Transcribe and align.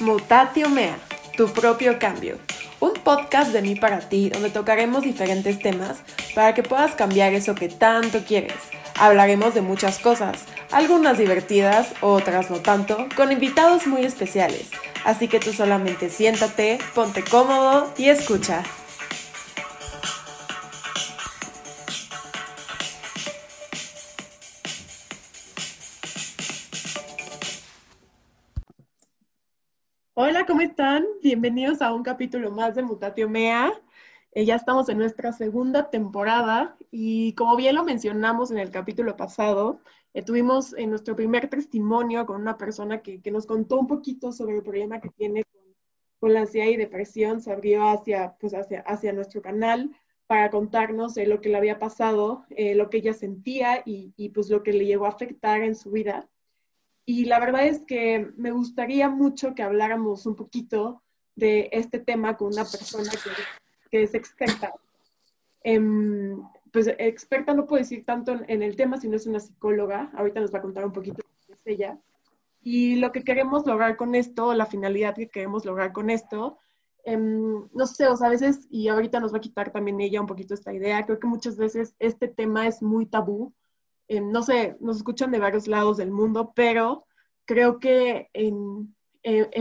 Mutatio 0.00 0.68
Mea, 0.68 0.96
tu 1.36 1.48
propio 1.48 1.98
cambio. 1.98 2.38
Un 2.78 2.92
podcast 2.92 3.52
de 3.52 3.62
mí 3.62 3.74
para 3.74 3.98
ti 3.98 4.28
donde 4.28 4.48
tocaremos 4.48 5.02
diferentes 5.02 5.58
temas 5.58 5.98
para 6.36 6.54
que 6.54 6.62
puedas 6.62 6.94
cambiar 6.94 7.32
eso 7.32 7.56
que 7.56 7.68
tanto 7.68 8.20
quieres. 8.24 8.54
Hablaremos 8.94 9.54
de 9.54 9.60
muchas 9.60 9.98
cosas, 9.98 10.44
algunas 10.70 11.18
divertidas, 11.18 11.88
otras 12.00 12.48
no 12.48 12.60
tanto, 12.60 13.08
con 13.16 13.32
invitados 13.32 13.88
muy 13.88 14.04
especiales. 14.04 14.70
Así 15.04 15.26
que 15.26 15.40
tú 15.40 15.52
solamente 15.52 16.10
siéntate, 16.10 16.78
ponte 16.94 17.24
cómodo 17.24 17.92
y 17.98 18.08
escucha. 18.08 18.62
Están? 30.78 31.06
Bienvenidos 31.20 31.82
a 31.82 31.92
un 31.92 32.04
capítulo 32.04 32.52
más 32.52 32.76
de 32.76 32.84
Mutatio 32.84 33.28
Mea. 33.28 33.72
Eh, 34.30 34.44
ya 34.44 34.54
estamos 34.54 34.88
en 34.88 34.98
nuestra 34.98 35.32
segunda 35.32 35.90
temporada 35.90 36.76
y 36.92 37.32
como 37.32 37.56
bien 37.56 37.74
lo 37.74 37.82
mencionamos 37.82 38.52
en 38.52 38.58
el 38.58 38.70
capítulo 38.70 39.16
pasado, 39.16 39.80
eh, 40.14 40.22
tuvimos 40.22 40.74
en 40.74 40.90
nuestro 40.90 41.16
primer 41.16 41.48
testimonio 41.48 42.24
con 42.26 42.40
una 42.40 42.56
persona 42.56 43.02
que, 43.02 43.20
nos 43.32 43.44
contó 43.44 43.76
un 43.80 43.88
poquito 43.88 44.30
sobre 44.30 44.54
el 44.54 44.62
problema 44.62 45.00
que 45.00 45.08
tiene 45.08 45.42
con, 46.20 46.32
la 46.32 46.42
ansiedad 46.42 46.68
y 46.68 46.76
depresión. 46.76 47.40
Se 47.40 47.50
abrió 47.50 47.88
hacia, 47.88 48.36
pues 48.38 48.54
hacia, 48.54 48.82
hacia 48.82 49.12
nuestro 49.12 49.42
canal 49.42 49.90
para 50.28 50.48
contarnos 50.48 51.16
eh, 51.16 51.26
lo 51.26 51.40
que 51.40 51.48
le 51.48 51.56
había 51.56 51.80
pasado, 51.80 52.44
lo 52.50 52.88
que 52.88 52.98
ella 52.98 53.14
sentía 53.14 53.82
y, 53.84 54.12
y 54.16 54.28
pues 54.28 54.48
lo 54.48 54.62
que 54.62 54.72
le 54.72 54.86
llegó 54.86 55.06
a 55.06 55.08
afectar 55.08 55.60
en 55.60 55.74
su 55.74 55.90
vida. 55.90 56.28
Y 57.08 57.24
la 57.24 57.40
verdad 57.40 57.66
es 57.66 57.80
que 57.86 58.30
me 58.36 58.50
gustaría 58.50 59.08
mucho 59.08 59.54
que 59.54 59.62
habláramos 59.62 60.26
un 60.26 60.36
poquito 60.36 61.02
de 61.36 61.70
este 61.72 62.00
tema 62.00 62.36
con 62.36 62.48
una 62.48 62.66
persona 62.66 63.10
que, 63.90 64.02
es 64.02 64.12
experta. 64.12 64.74
Em, 65.62 66.38
pues 66.70 66.86
experta 66.98 67.54
no 67.54 67.66
puedo 67.66 67.80
decir 67.80 68.04
tanto 68.04 68.32
en, 68.46 68.62
el 68.62 68.76
tema, 68.76 69.00
sino 69.00 69.16
es 69.16 69.26
una 69.26 69.40
psicóloga. 69.40 70.10
Ahorita 70.16 70.40
nos 70.40 70.52
va 70.52 70.58
a 70.58 70.60
contar 70.60 70.84
un 70.84 70.92
poquito 70.92 71.22
de 71.46 71.54
es 71.54 71.62
ella. 71.64 71.98
Y 72.60 72.96
lo 72.96 73.10
que 73.10 73.24
queremos 73.24 73.66
lograr 73.66 73.96
con 73.96 74.14
esto, 74.14 74.52
la 74.52 74.66
finalidad 74.66 75.14
que 75.14 75.30
queremos 75.30 75.64
lograr 75.64 75.94
con 75.94 76.10
esto, 76.10 76.58
em, 77.04 77.70
no 77.72 77.86
sé, 77.86 78.06
o 78.06 78.16
sea, 78.16 78.26
a 78.26 78.32
veces, 78.32 78.66
y 78.68 78.88
ahorita 78.88 79.18
nos 79.18 79.32
va 79.32 79.38
a 79.38 79.40
quitar 79.40 79.72
también 79.72 79.98
ella 80.02 80.20
un 80.20 80.26
poquito 80.26 80.52
esta 80.52 80.74
idea, 80.74 81.06
creo 81.06 81.18
que 81.18 81.26
muchas 81.26 81.56
veces 81.56 81.94
este 82.00 82.28
tema 82.28 82.66
es 82.66 82.82
muy 82.82 83.06
tabú 83.06 83.54
no 84.08 84.42
sé, 84.42 84.76
nos 84.80 84.96
escuchan 84.98 85.30
de 85.30 85.38
varios 85.38 85.68
lados 85.68 85.98
del 85.98 86.10
mundo, 86.10 86.52
pero 86.54 87.04
creo 87.44 87.78
que 87.78 88.30
en, 88.32 88.94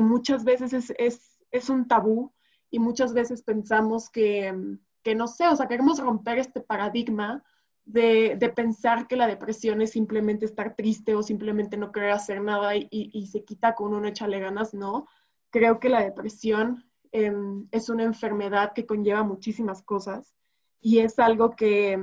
muchas 0.02 0.44
veces 0.44 0.94
es, 0.98 1.70
un 1.70 1.88
tabú 1.88 2.34
y 2.70 2.80
muchas 2.80 3.14
veces 3.14 3.42
pensamos 3.42 4.10
que, 4.10 4.54
no 5.16 5.28
sé, 5.28 5.48
o 5.48 5.56
sea, 5.56 5.68
queremos 5.68 6.00
romper 6.00 6.38
este 6.38 6.62
paradigma 6.62 7.44
de, 7.86 8.54
pensar 8.56 9.08
que 9.08 9.16
la 9.16 9.28
depresión 9.28 9.82
es 9.82 9.92
simplemente 9.92 10.46
estar 10.46 10.76
triste 10.76 11.16
o 11.16 11.24
simplemente 11.24 11.78
no 11.78 11.92
querer 11.92 12.12
hacer 12.12 12.42
nada 12.42 12.74
y, 12.76 13.28
se 13.28 13.44
quita 13.44 13.76
con 13.76 13.94
uno 13.94 14.08
échale 14.08 14.40
ganas, 14.40 14.74
no. 14.74 15.08
Creo 15.50 15.80
que 15.80 15.90
la 15.90 16.02
depresión 16.02 16.86
em, 17.12 17.68
es 17.72 17.90
una 17.90 18.04
enfermedad 18.04 18.74
que 18.74 18.86
conlleva 18.86 19.24
muchísimas 19.24 19.82
cosas 19.82 20.36
y 20.82 21.00
es 21.00 21.20
algo 21.20 21.52
que, 21.52 21.98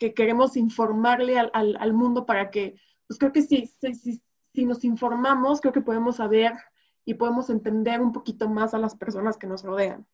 que 0.00 0.14
queremos 0.14 0.56
informarle 0.56 1.38
al, 1.38 1.50
al, 1.52 1.92
mundo 1.92 2.24
para 2.24 2.50
que, 2.50 2.80
pues 3.06 3.18
creo 3.18 3.32
que 3.32 3.42
sí, 3.42 3.70
si, 3.92 4.22
si 4.54 4.64
nos 4.64 4.82
informamos, 4.82 5.60
creo 5.60 5.74
que 5.74 5.82
podemos 5.82 6.16
saber 6.16 6.54
y 7.04 7.14
podemos 7.14 7.50
entender 7.50 8.00
un 8.00 8.10
poquito 8.10 8.48
más 8.48 8.72
a 8.72 8.78
las 8.78 8.96
personas 8.96 9.36
que 9.36 9.46
nos 9.46 9.62
rodean. 9.62 10.06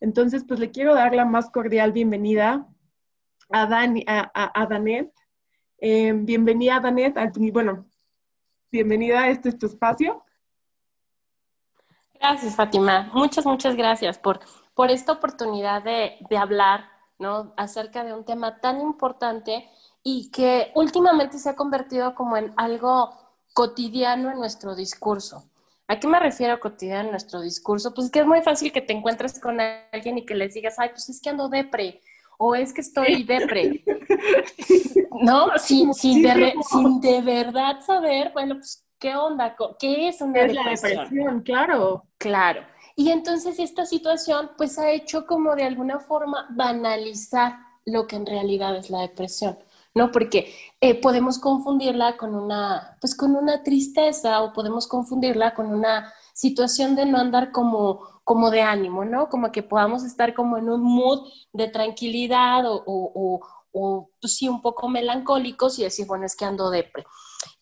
Entonces, 0.00 0.44
pues 0.46 0.58
le 0.58 0.72
quiero 0.72 0.92
dar 0.92 1.14
la 1.14 1.24
más 1.24 1.50
cordial 1.50 1.92
bienvenida 1.92 2.66
a, 3.48 3.66
Dani, 3.66 4.04
a, 4.08 4.28
a, 4.60 4.66
Danet. 4.66 5.12
Eh, 5.78 6.12
bienvenida, 6.14 6.80
Danet. 6.80 7.14
bueno, 7.52 7.86
bienvenida 8.72 9.22
a 9.22 9.28
este 9.30 9.52
tu 9.52 9.66
espacio. 9.66 10.24
Gracias, 12.14 12.56
Fátima. 12.56 13.08
Muchas, 13.14 13.46
muchas 13.46 13.76
gracias 13.76 14.18
por, 14.18 14.40
por 14.74 14.90
esta 14.90 15.12
oportunidad 15.12 15.84
de, 15.84 16.16
de 16.28 16.36
hablar 16.36 16.97
¿no? 17.18 17.52
Acerca 17.56 18.04
de 18.04 18.12
un 18.12 18.24
tema 18.24 18.60
tan 18.60 18.80
importante 18.80 19.68
y 20.02 20.30
que 20.30 20.70
últimamente 20.74 21.38
se 21.38 21.50
ha 21.50 21.56
convertido 21.56 22.14
como 22.14 22.36
en 22.36 22.52
algo 22.56 23.12
cotidiano 23.52 24.30
en 24.30 24.38
nuestro 24.38 24.74
discurso. 24.74 25.44
¿A 25.88 25.98
qué 25.98 26.06
me 26.06 26.20
refiero 26.20 26.60
cotidiano 26.60 27.04
en 27.04 27.10
nuestro 27.10 27.40
discurso? 27.40 27.94
Pues 27.94 28.10
que 28.10 28.20
es 28.20 28.26
muy 28.26 28.42
fácil 28.42 28.70
que 28.72 28.82
te 28.82 28.92
encuentres 28.92 29.40
con 29.40 29.58
alguien 29.60 30.18
y 30.18 30.26
que 30.26 30.34
les 30.34 30.54
digas, 30.54 30.78
ay, 30.78 30.90
pues 30.90 31.08
es 31.08 31.20
que 31.20 31.30
ando 31.30 31.48
depre, 31.48 32.00
o 32.38 32.54
es 32.54 32.72
que 32.72 32.82
estoy 32.82 33.24
depre. 33.24 33.82
¿No? 35.22 35.48
Sin, 35.56 35.94
sin, 35.94 36.22
de, 36.22 36.54
sin 36.70 37.00
de 37.00 37.22
verdad 37.22 37.80
saber, 37.80 38.32
bueno, 38.32 38.56
pues, 38.56 38.86
¿qué 38.98 39.16
onda? 39.16 39.56
¿Qué 39.78 40.08
es 40.08 40.20
una 40.20 40.40
es 40.40 40.52
depresión? 40.52 40.96
la 40.96 41.02
depresión? 41.04 41.40
Claro. 41.42 42.04
Claro. 42.18 42.62
Y 42.98 43.12
entonces 43.12 43.60
esta 43.60 43.86
situación 43.86 44.50
pues 44.56 44.76
ha 44.76 44.90
hecho 44.90 45.24
como 45.24 45.54
de 45.54 45.62
alguna 45.62 46.00
forma 46.00 46.48
banalizar 46.50 47.56
lo 47.84 48.08
que 48.08 48.16
en 48.16 48.26
realidad 48.26 48.74
es 48.74 48.90
la 48.90 49.02
depresión, 49.02 49.56
¿no? 49.94 50.10
Porque 50.10 50.52
eh, 50.80 51.00
podemos 51.00 51.38
confundirla 51.38 52.16
con 52.16 52.34
una, 52.34 52.96
pues 53.00 53.14
con 53.14 53.36
una 53.36 53.62
tristeza 53.62 54.42
o 54.42 54.52
podemos 54.52 54.88
confundirla 54.88 55.54
con 55.54 55.72
una 55.72 56.12
situación 56.34 56.96
de 56.96 57.06
no 57.06 57.18
andar 57.18 57.52
como, 57.52 58.00
como 58.24 58.50
de 58.50 58.62
ánimo, 58.62 59.04
¿no? 59.04 59.28
Como 59.28 59.52
que 59.52 59.62
podamos 59.62 60.02
estar 60.02 60.34
como 60.34 60.58
en 60.58 60.68
un 60.68 60.82
mood 60.82 61.28
de 61.52 61.68
tranquilidad 61.68 62.66
o, 62.66 62.82
o, 62.84 63.40
o, 63.70 64.10
pues 64.20 64.34
sí, 64.34 64.48
un 64.48 64.60
poco 64.60 64.88
melancólicos 64.88 65.78
y 65.78 65.84
decir, 65.84 66.04
bueno, 66.04 66.26
es 66.26 66.34
que 66.34 66.46
ando 66.46 66.68
depre. 66.68 67.06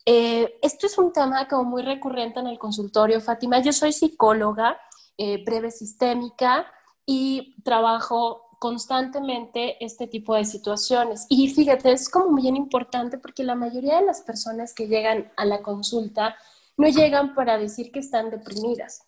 Eh, 0.07 0.59
esto 0.63 0.87
es 0.87 0.97
un 0.97 1.13
tema 1.13 1.47
como 1.47 1.65
muy 1.65 1.83
recurrente 1.83 2.41
en 2.41 2.47
el 2.47 2.59
consultorio, 2.59 3.21
Fátima. 3.21 3.59
Yo 3.59 3.75
soy 3.75 3.93
psicóloga 3.93 4.79
eh, 5.19 5.43
breve 5.45 5.71
sistémica 5.71 6.67
y 7.05 7.63
trabajo 7.63 8.43
constantemente 8.59 9.83
este 9.85 10.07
tipo 10.07 10.35
de 10.35 10.45
situaciones. 10.45 11.27
Y 11.29 11.49
fíjate, 11.49 11.93
es 11.93 12.09
como 12.09 12.35
bien 12.37 12.57
importante 12.57 13.19
porque 13.19 13.45
la 13.45 13.55
mayoría 13.55 14.01
de 14.01 14.07
las 14.07 14.23
personas 14.23 14.75
que 14.75 14.89
llegan 14.89 15.31
a 15.37 15.45
la 15.45 15.63
consulta 15.63 16.37
no 16.77 16.89
llegan 16.89 17.35
para 17.35 17.59
decir 17.59 17.91
que 17.93 18.01
están 18.01 18.31
deprimidas. 18.31 19.03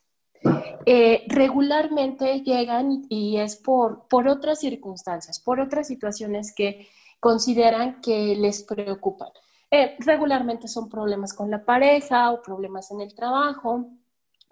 Eh, 0.87 1.25
regularmente 1.29 2.41
llegan 2.43 3.05
y 3.09 3.39
es 3.39 3.57
por, 3.57 4.07
por 4.09 4.29
otras 4.29 4.61
circunstancias, 4.61 5.41
por 5.41 5.61
otras 5.61 5.89
situaciones 5.89 6.55
que 6.55 6.89
consideran 7.21 8.01
que 8.01 8.37
les 8.37 8.63
preocupan. 8.63 9.29
Eh, 9.71 9.97
regularmente 9.99 10.69
son 10.69 10.89
problemas 10.89 11.35
con 11.35 11.51
la 11.51 11.65
pareja 11.65 12.31
o 12.31 12.41
problemas 12.41 12.91
en 12.91 13.01
el 13.01 13.15
trabajo 13.15 13.91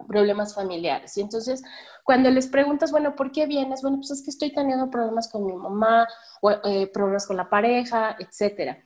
problemas 0.05 0.53
familiares. 0.53 1.17
Y 1.17 1.21
entonces, 1.21 1.63
cuando 2.03 2.29
les 2.29 2.47
preguntas, 2.47 2.91
bueno, 2.91 3.15
¿por 3.15 3.31
qué 3.31 3.45
vienes? 3.45 3.81
Bueno, 3.81 3.97
pues 3.97 4.11
es 4.11 4.23
que 4.23 4.29
estoy 4.29 4.53
teniendo 4.53 4.89
problemas 4.89 5.29
con 5.29 5.45
mi 5.45 5.53
mamá, 5.53 6.07
o, 6.41 6.51
eh, 6.51 6.87
problemas 6.87 7.25
con 7.25 7.37
la 7.37 7.49
pareja, 7.49 8.15
etc. 8.19 8.77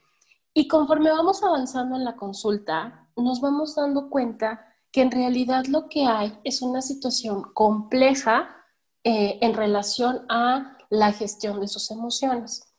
Y 0.54 0.68
conforme 0.68 1.10
vamos 1.10 1.42
avanzando 1.42 1.96
en 1.96 2.04
la 2.04 2.16
consulta, 2.16 3.08
nos 3.16 3.40
vamos 3.40 3.74
dando 3.74 4.08
cuenta 4.10 4.66
que 4.90 5.02
en 5.02 5.10
realidad 5.10 5.64
lo 5.66 5.88
que 5.88 6.04
hay 6.04 6.38
es 6.44 6.62
una 6.62 6.82
situación 6.82 7.52
compleja 7.54 8.56
eh, 9.04 9.38
en 9.40 9.54
relación 9.54 10.24
a 10.28 10.76
la 10.90 11.12
gestión 11.12 11.60
de 11.60 11.68
sus 11.68 11.90
emociones. 11.90 12.72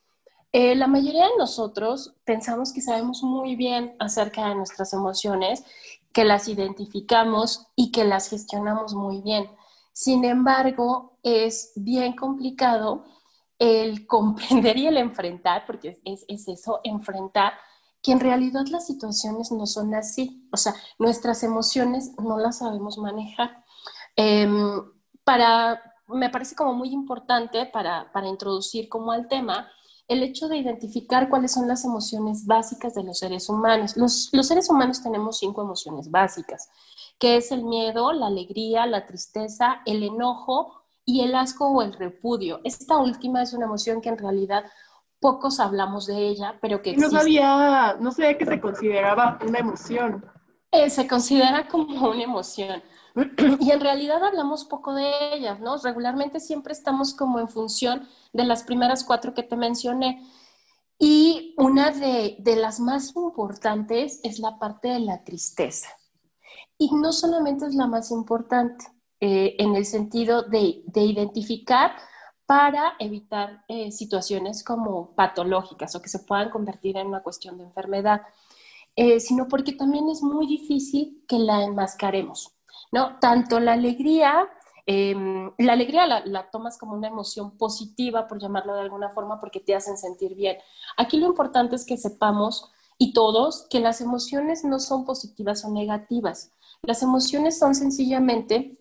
Eh, 0.52 0.76
la 0.76 0.86
mayoría 0.86 1.24
de 1.24 1.38
nosotros 1.40 2.14
pensamos 2.26 2.72
que 2.72 2.82
sabemos 2.82 3.24
muy 3.24 3.56
bien 3.56 3.96
acerca 4.00 4.48
de 4.48 4.56
nuestras 4.56 4.94
emociones 4.94 5.64
que 6.14 6.24
las 6.24 6.48
identificamos 6.48 7.68
y 7.76 7.92
que 7.92 8.06
las 8.06 8.30
gestionamos 8.30 8.94
muy 8.94 9.22
bien. 9.22 9.50
Sin 9.92 10.24
embargo, 10.26 11.18
es 11.24 11.74
bien 11.76 12.16
complicado 12.16 13.04
el 13.60 14.08
comprender 14.08 14.78
y 14.78 14.88
el 14.88 14.98
enfrentar, 14.98 15.66
porque 15.66 16.00
es, 16.06 16.26
eso, 16.28 16.80
enfrentar 16.84 17.54
que 18.02 18.12
en 18.12 18.20
realidad 18.20 18.66
las 18.70 18.86
situaciones 18.86 19.52
no 19.52 19.66
son 19.66 19.96
así. 19.96 20.48
O 20.52 20.58
sea, 20.58 20.74
nuestras 21.00 21.42
emociones 21.44 22.12
no 22.20 22.38
las 22.38 22.58
sabemos 22.58 22.98
manejar. 22.98 23.64
Em, 24.16 24.84
para, 25.24 25.82
me 26.08 26.30
parece 26.30 26.56
como 26.56 26.74
muy 26.74 26.90
importante 26.90 27.66
para, 27.66 28.12
para 28.12 28.28
introducir 28.28 28.90
como 28.90 29.12
al 29.14 29.28
tema, 29.28 29.70
el 30.14 30.24
hecho 30.24 30.48
de 30.48 30.58
identificar 30.58 31.30
cuáles 31.30 31.52
son 31.52 31.68
las 31.68 31.84
emociones 31.84 32.46
básicas 32.46 32.94
de 32.94 33.04
los 33.04 33.20
seres 33.20 33.50
humanos. 33.50 33.98
Los, 33.98 34.30
seres 34.48 34.70
humanos 34.70 35.04
tenemos 35.04 35.40
cinco 35.40 35.62
emociones 35.62 36.10
básicas, 36.10 36.70
que 37.20 37.36
es 37.38 37.52
el 37.52 37.64
miedo, 37.64 38.14
la 38.14 38.28
alegría, 38.28 38.86
la 38.86 39.06
tristeza, 39.06 39.82
el 39.86 40.04
enojo 40.04 40.84
y 41.06 41.22
el 41.22 41.36
asco 41.36 41.68
o 41.68 41.82
el 41.82 41.94
repudio. 41.94 42.62
Esta 42.64 42.98
última 42.98 43.42
es 43.42 43.54
una 43.54 43.66
emoción 43.66 44.02
que 44.02 44.10
en 44.10 44.18
realidad 44.18 44.66
pocos 45.20 45.60
hablamos 45.60 46.06
de 46.06 46.28
ella, 46.28 46.58
pero 46.62 46.82
que 46.82 46.92
existe. 46.92 47.14
No 47.14 47.20
sabía, 47.20 47.98
no 48.00 48.12
sabía 48.12 48.38
que 48.38 48.46
se 48.46 48.60
consideraba 48.62 49.40
una 49.46 49.60
emoción. 49.60 50.26
Eh, 50.72 50.90
se 50.90 51.08
considera 51.08 51.68
como 51.68 52.10
una 52.10 52.24
emoción, 52.24 52.82
y 53.60 53.72
en 53.72 53.80
realidad 53.80 54.24
hablamos 54.24 54.66
poco 54.66 54.94
de 54.94 55.36
ellas, 55.36 55.60
¿no? 55.60 55.78
Regularmente 55.78 56.40
siempre 56.40 56.74
estamos 56.74 57.14
como 57.14 57.40
en 57.40 57.48
función 57.48 58.08
de 58.34 58.44
las 58.44 58.64
primeras 58.64 59.04
cuatro 59.04 59.34
que 59.34 59.44
te 59.44 59.56
mencioné. 59.56 60.28
Y 61.00 61.54
una 61.58 61.92
de, 61.92 62.38
las 62.58 62.80
más 62.80 63.16
importantes 63.16 64.20
es 64.24 64.40
la 64.40 64.58
parte 64.58 64.88
de 64.88 65.00
la 65.00 65.24
tristeza. 65.24 65.90
Y 66.78 66.94
no 66.96 67.12
solamente 67.12 67.66
es 67.66 67.76
la 67.76 67.88
más 67.88 68.12
importante, 68.12 68.86
eh, 69.20 69.56
en 69.60 69.76
el 69.76 69.86
sentido 69.86 70.44
de, 70.44 70.84
identificar 70.96 71.92
para 72.46 72.94
evitar 73.00 73.64
eh, 73.68 73.92
situaciones 73.92 74.64
como 74.64 75.16
patológicas 75.16 75.96
o 75.96 76.02
que 76.02 76.10
se 76.10 76.20
puedan 76.20 76.50
convertir 76.50 76.98
en 76.98 77.08
una 77.08 77.24
cuestión 77.24 77.58
de 77.58 77.64
enfermedad, 77.64 78.22
eh, 78.96 79.20
sino 79.20 79.48
porque 79.48 79.74
también 79.74 80.10
es 80.10 80.22
muy 80.22 80.46
difícil 80.46 81.24
que 81.28 81.40
la 81.40 81.64
enmascaremos, 81.64 82.54
¿no? 82.94 83.20
Tanto 83.20 83.60
la 83.60 83.74
alegría 83.74 84.50
Em, 84.86 85.52
la 85.60 85.74
alegría 85.74 86.06
la, 86.08 86.50
tomas 86.52 86.78
como 86.78 86.94
una 86.94 87.08
emoción 87.08 87.58
positiva, 87.58 88.28
por 88.28 88.40
llamarlo 88.40 88.74
de 88.76 88.82
alguna 88.82 89.10
forma, 89.10 89.40
porque 89.40 89.60
te 89.60 89.76
hacen 89.76 89.98
sentir 89.98 90.36
bien. 90.36 90.58
Aquí 90.98 91.18
lo 91.18 91.28
importante 91.28 91.76
es 91.76 91.86
que 91.86 91.98
sepamos, 91.98 92.70
y 92.98 93.14
todos, 93.14 93.66
que 93.70 93.80
las 93.80 94.02
emociones 94.02 94.64
no 94.64 94.80
son 94.80 95.06
positivas 95.06 95.64
o 95.66 95.72
negativas. 95.72 96.52
Las 96.84 97.02
emociones 97.02 97.58
son 97.58 97.76
sencillamente 97.76 98.78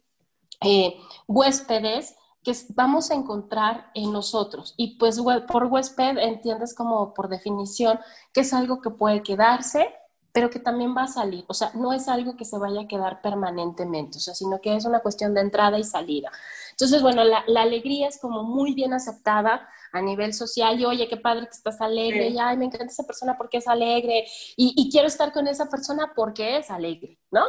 eh, 0.61 0.97
huéspedes 1.29 2.17
que 2.43 2.53
vamos 2.75 3.11
a 3.11 3.15
encontrar 3.15 3.91
en 3.95 4.13
nosotros. 4.13 4.75
Y 4.77 4.99
pues 4.99 5.21
por 5.49 5.65
huésped 5.67 6.19
entiendes 6.19 6.75
como 6.75 7.15
por 7.15 7.29
definición 7.29 8.01
que 8.33 8.41
es 8.41 8.53
algo 8.53 8.81
que 8.81 8.91
puede 8.91 9.23
quedarse 9.23 9.95
pero 10.33 10.49
que 10.49 10.59
también 10.59 10.97
va 10.97 11.05
a 11.05 11.09
salir. 11.09 11.45
O 11.47 11.55
sea, 11.55 11.71
no 11.75 11.93
es 11.93 12.09
algo 12.09 12.37
que 12.37 12.45
se 12.45 12.59
vaya 12.59 12.83
a 12.83 12.89
quedar 12.89 13.21
permanentemente, 13.21 14.17
o 14.17 14.21
sea, 14.21 14.35
sino 14.35 14.61
que 14.61 14.75
es 14.75 14.85
una 14.87 15.01
cuestión 15.01 15.35
de 15.35 15.43
entrada 15.43 15.79
y 15.79 15.85
salida. 15.85 16.31
Entonces, 16.71 17.03
bueno, 17.03 17.23
la, 17.23 17.45
alegría 17.61 18.09
es 18.09 18.19
como 18.19 18.43
muy 18.43 18.75
bien 18.75 18.95
aceptada 18.95 19.69
a 19.93 20.01
nivel 20.01 20.33
social 20.33 20.81
y, 20.81 20.87
oye, 20.87 21.07
qué 21.07 21.19
padre 21.19 21.45
que 21.45 21.53
estás 21.53 21.81
alegre, 21.83 22.29
y, 22.29 22.39
ay, 22.39 22.57
me 22.57 22.65
encanta 22.65 22.87
esa 22.87 23.07
persona 23.07 23.37
porque 23.37 23.59
es 23.59 23.69
alegre, 23.69 24.25
y, 24.57 24.73
y, 24.75 24.91
quiero 24.91 25.07
estar 25.07 25.33
con 25.33 25.47
esa 25.47 25.69
persona 25.69 26.13
porque 26.17 26.57
es 26.57 26.71
alegre, 26.71 27.19
¿no? 27.31 27.45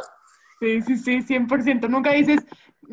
Sí, 0.60 0.82
sí, 0.82 0.96
sí, 0.96 1.22
100%. 1.22 1.88
Nunca 1.88 2.12
dices, 2.12 2.44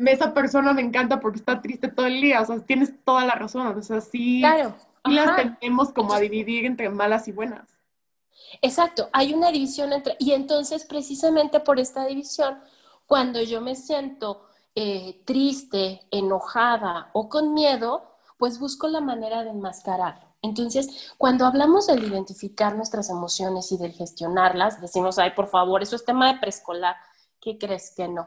esa 0.06 0.32
persona 0.32 0.72
me 0.72 0.82
encanta 0.82 1.20
porque 1.20 1.38
está 1.38 1.60
triste 1.60 1.88
todo 1.88 2.06
el 2.06 2.20
día, 2.20 2.40
o 2.40 2.46
sea, 2.46 2.58
tienes 2.60 2.92
toda 3.04 3.26
la 3.26 3.34
razón, 3.34 3.66
o 3.66 3.82
sea, 3.82 4.00
sí, 4.00 4.40
claro. 4.40 4.74
las 5.04 5.36
tenemos 5.36 5.92
como 5.92 6.14
a 6.14 6.20
dividir 6.20 6.64
entre 6.64 6.88
malas 6.88 7.28
y 7.28 7.32
buenas. 7.32 7.81
Exacto, 8.60 9.08
hay 9.12 9.34
una 9.34 9.50
división 9.50 9.92
entre, 9.92 10.16
y 10.18 10.32
entonces 10.32 10.84
precisamente 10.84 11.60
por 11.60 11.80
esta 11.80 12.04
división, 12.04 12.60
cuando 13.06 13.40
yo 13.40 13.60
me 13.60 13.74
siento 13.74 14.46
eh, 14.74 15.22
triste, 15.24 16.00
enojada 16.10 17.10
o 17.12 17.28
con 17.28 17.54
miedo, 17.54 18.12
pues 18.38 18.58
busco 18.58 18.88
la 18.88 19.00
manera 19.00 19.44
de 19.44 19.50
enmascararlo. 19.50 20.32
Entonces, 20.42 21.12
cuando 21.18 21.46
hablamos 21.46 21.86
del 21.86 22.02
identificar 22.02 22.74
nuestras 22.74 23.08
emociones 23.10 23.70
y 23.70 23.78
del 23.78 23.92
gestionarlas, 23.92 24.80
decimos, 24.80 25.18
ay, 25.18 25.30
por 25.30 25.46
favor, 25.46 25.82
eso 25.82 25.94
es 25.94 26.04
tema 26.04 26.32
de 26.32 26.40
preescolar. 26.40 26.96
¿Qué 27.40 27.58
crees 27.58 27.92
que 27.96 28.08
no? 28.08 28.26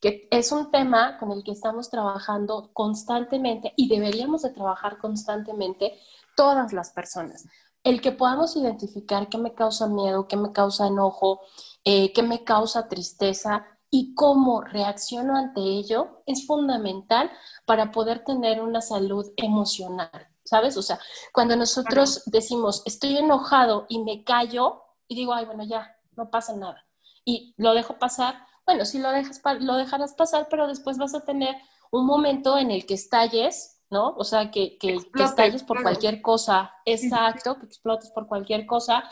Que 0.00 0.26
es 0.30 0.52
un 0.52 0.70
tema 0.70 1.18
con 1.18 1.32
el 1.32 1.44
que 1.44 1.52
estamos 1.52 1.90
trabajando 1.90 2.70
constantemente 2.72 3.74
y 3.76 3.88
deberíamos 3.88 4.42
de 4.42 4.50
trabajar 4.50 4.96
constantemente 4.98 5.98
todas 6.34 6.72
las 6.72 6.90
personas, 6.92 7.44
el 7.84 8.00
que 8.00 8.12
podamos 8.12 8.56
identificar 8.56 9.28
qué 9.28 9.38
me 9.38 9.54
causa 9.54 9.86
miedo, 9.86 10.28
qué 10.28 10.36
me 10.36 10.52
causa 10.52 10.86
enojo, 10.86 11.40
eh, 11.84 12.12
qué 12.12 12.22
me 12.22 12.44
causa 12.44 12.88
tristeza 12.88 13.66
y 13.90 14.14
cómo 14.14 14.60
reacciono 14.60 15.36
ante 15.36 15.60
ello 15.60 16.22
es 16.26 16.46
fundamental 16.46 17.30
para 17.66 17.90
poder 17.90 18.24
tener 18.24 18.60
una 18.60 18.80
salud 18.80 19.26
emocional, 19.36 20.10
¿sabes? 20.44 20.76
O 20.76 20.82
sea, 20.82 20.98
cuando 21.32 21.56
nosotros 21.56 22.22
decimos, 22.26 22.82
estoy 22.84 23.16
enojado 23.16 23.86
y 23.88 24.02
me 24.04 24.22
callo 24.24 24.82
y 25.08 25.16
digo, 25.16 25.32
ay, 25.32 25.46
bueno, 25.46 25.64
ya, 25.64 25.96
no 26.16 26.30
pasa 26.30 26.54
nada. 26.54 26.86
Y 27.24 27.54
lo 27.56 27.74
dejo 27.74 27.98
pasar, 27.98 28.46
bueno, 28.64 28.84
sí 28.84 28.98
lo, 28.98 29.10
dejas, 29.10 29.40
lo 29.60 29.74
dejarás 29.74 30.14
pasar, 30.14 30.46
pero 30.48 30.68
después 30.68 30.98
vas 30.98 31.14
a 31.14 31.24
tener 31.24 31.56
un 31.90 32.06
momento 32.06 32.58
en 32.58 32.70
el 32.70 32.86
que 32.86 32.94
estalles 32.94 33.79
¿no? 33.90 34.14
O 34.16 34.24
sea, 34.24 34.50
que, 34.50 34.78
que, 34.78 34.98
estalles 35.14 35.62
por 35.62 35.82
cualquier 35.82 36.22
cosa, 36.22 36.72
exacto, 36.84 37.58
que 37.58 37.66
explotes 37.66 38.10
por 38.10 38.26
cualquier 38.26 38.66
cosa. 38.66 39.04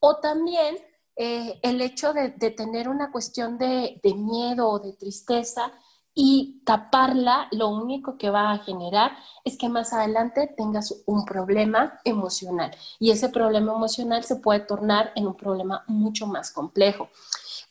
O 0.00 0.16
también 0.16 0.76
eh, 1.16 1.58
el 1.62 1.80
hecho 1.80 2.12
de, 2.12 2.30
tener 2.30 2.88
una 2.88 3.10
cuestión 3.10 3.58
de, 3.58 4.00
miedo 4.16 4.68
o 4.68 4.78
de 4.78 4.92
tristeza 4.92 5.72
y 6.14 6.62
taparla, 6.64 7.48
lo 7.52 7.68
único 7.68 8.16
que 8.18 8.30
va 8.30 8.52
a 8.52 8.58
generar 8.58 9.16
es 9.44 9.56
que 9.58 9.68
más 9.68 9.92
adelante 9.92 10.52
tengas 10.56 11.02
un 11.06 11.24
problema 11.24 11.98
emocional. 12.04 12.70
Y 13.00 13.10
ese 13.10 13.30
problema 13.30 13.72
emocional 13.72 14.22
se 14.24 14.36
puede 14.36 14.60
tornar 14.60 15.12
en 15.16 15.26
un 15.26 15.36
problema 15.36 15.84
mucho 15.88 16.26
más 16.26 16.52
complejo. 16.52 17.08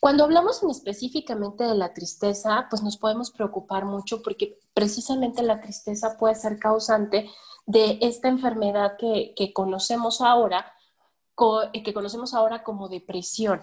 Cuando 0.00 0.24
hablamos 0.24 0.62
en 0.62 0.70
específicamente 0.70 1.64
de 1.64 1.74
la 1.74 1.92
tristeza, 1.92 2.66
pues 2.70 2.82
nos 2.82 2.96
podemos 2.98 3.30
preocupar 3.30 3.84
mucho 3.84 4.22
porque 4.22 4.58
precisamente 4.78 5.42
la 5.42 5.60
tristeza 5.60 6.16
puede 6.16 6.36
ser 6.36 6.60
causante 6.60 7.28
de 7.66 7.98
esta 8.00 8.28
enfermedad 8.28 8.96
que, 8.96 9.52
conocemos 9.52 10.20
ahora, 10.20 10.72
que 11.72 11.92
conocemos 11.92 12.32
ahora 12.32 12.62
como 12.62 12.88
depresión. 12.88 13.60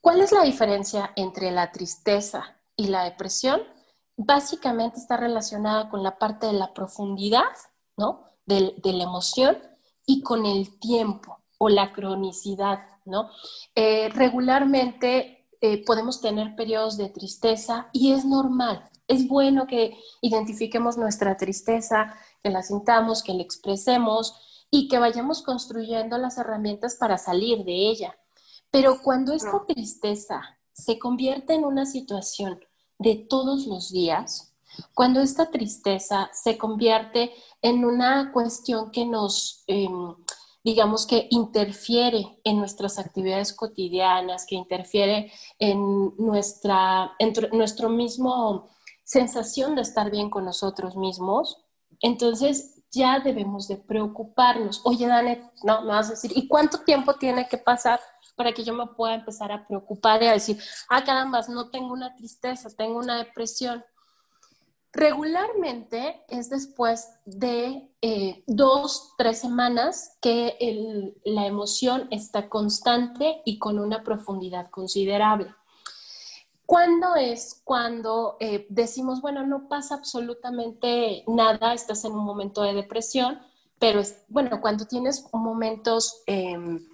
¿Cuál 0.00 0.20
es 0.20 0.30
la 0.30 0.42
diferencia 0.42 1.12
entre 1.16 1.50
la 1.50 1.72
tristeza 1.72 2.56
y 2.76 2.86
la 2.86 3.02
depresión? 3.02 3.60
Básicamente 4.16 4.98
está 4.98 5.16
relacionada 5.16 5.90
con 5.90 6.04
la 6.04 6.16
parte 6.16 6.46
de 6.46 6.52
la 6.52 6.72
profundidad, 6.72 7.52
¿no? 7.96 8.22
de 8.44 8.72
la 8.84 9.02
emoción 9.02 9.58
y 10.06 10.22
con 10.22 10.46
el 10.46 10.78
tiempo 10.78 11.40
o 11.58 11.68
la 11.68 11.92
cronicidad 11.92 12.78
¿no? 13.06 13.30
Eh, 13.74 14.10
regularmente 14.10 15.48
eh, 15.60 15.84
podemos 15.84 16.20
tener 16.20 16.54
periodos 16.54 16.96
de 16.96 17.08
tristeza 17.08 17.88
y 17.92 18.12
es 18.12 18.24
normal. 18.24 18.84
Es 19.08 19.28
bueno 19.28 19.66
que 19.66 19.98
identifiquemos 20.20 20.96
nuestra 20.96 21.36
tristeza, 21.36 22.14
que 22.42 22.50
la 22.50 22.62
sintamos, 22.62 23.22
que 23.22 23.34
la 23.34 23.42
expresemos 23.42 24.34
y 24.70 24.88
que 24.88 24.98
vayamos 24.98 25.42
construyendo 25.42 26.18
las 26.18 26.38
herramientas 26.38 26.96
para 26.96 27.18
salir 27.18 27.64
de 27.64 27.88
ella. 27.88 28.18
Pero 28.70 29.00
cuando 29.02 29.32
esta 29.32 29.64
tristeza 29.66 30.42
se 30.72 30.98
convierte 30.98 31.54
en 31.54 31.64
una 31.64 31.86
situación 31.86 32.60
de 32.98 33.14
todos 33.16 33.66
los 33.66 33.92
días, 33.92 34.54
cuando 34.94 35.20
esta 35.20 35.50
tristeza 35.50 36.30
se 36.32 36.58
convierte 36.58 37.32
en 37.62 37.84
una 37.84 38.32
cuestión 38.32 38.90
que 38.90 39.06
nos, 39.06 39.64
em, 39.66 40.14
digamos 40.64 41.06
que 41.06 41.28
interfiere 41.30 42.40
en 42.44 42.58
nuestras 42.58 42.98
actividades 42.98 43.52
cotidianas, 43.52 44.46
que 44.46 44.56
interfiere 44.56 45.32
en 45.58 46.14
nuestra, 46.18 47.12
en 47.18 47.32
nuestro 47.52 47.88
mismo 47.88 48.68
sensación 49.06 49.76
de 49.76 49.82
estar 49.82 50.10
bien 50.10 50.28
con 50.28 50.44
nosotros 50.44 50.96
mismos, 50.96 51.64
entonces 52.00 52.82
ya 52.90 53.20
debemos 53.20 53.68
de 53.68 53.76
preocuparnos. 53.76 54.80
Oye, 54.84 55.06
Dane, 55.06 55.48
no, 55.62 55.82
me 55.82 55.88
vas 55.88 56.08
a 56.08 56.10
decir, 56.10 56.32
¿y 56.34 56.48
cuánto 56.48 56.80
tiempo 56.80 57.14
tiene 57.14 57.46
que 57.48 57.56
pasar 57.56 58.00
para 58.34 58.52
que 58.52 58.64
yo 58.64 58.74
me 58.74 58.86
pueda 58.88 59.14
empezar 59.14 59.52
a 59.52 59.64
preocupar 59.66 60.22
y 60.22 60.26
a 60.26 60.32
decir, 60.32 60.60
ah, 60.90 61.04
caramba, 61.04 61.40
no 61.48 61.70
tengo 61.70 61.92
una 61.92 62.16
tristeza, 62.16 62.68
tengo 62.76 62.98
una 62.98 63.16
depresión? 63.18 63.84
Regularmente 64.92 66.24
es 66.28 66.50
después 66.50 67.08
de 67.26 67.88
eh, 68.02 68.42
dos, 68.48 69.14
tres 69.16 69.38
semanas 69.38 70.18
que 70.20 71.14
la 71.24 71.46
emoción 71.46 72.08
está 72.10 72.48
constante 72.48 73.40
y 73.44 73.58
con 73.58 73.78
una 73.78 74.02
profundidad 74.02 74.68
considerable. 74.70 75.54
¿Cuándo 76.66 77.14
es 77.14 77.62
cuando 77.64 78.36
eh, 78.40 78.66
decimos, 78.68 79.20
bueno, 79.20 79.46
no 79.46 79.68
pasa 79.68 79.94
absolutamente 79.94 81.22
nada, 81.28 81.72
estás 81.72 82.04
en 82.04 82.12
un 82.12 82.24
momento 82.24 82.62
de 82.62 82.74
depresión, 82.74 83.40
pero 83.78 84.00
es, 84.00 84.24
bueno, 84.28 84.60
cuando 84.60 84.86
tienes 84.86 85.24
momentos, 85.32 86.22
em, 86.26 86.84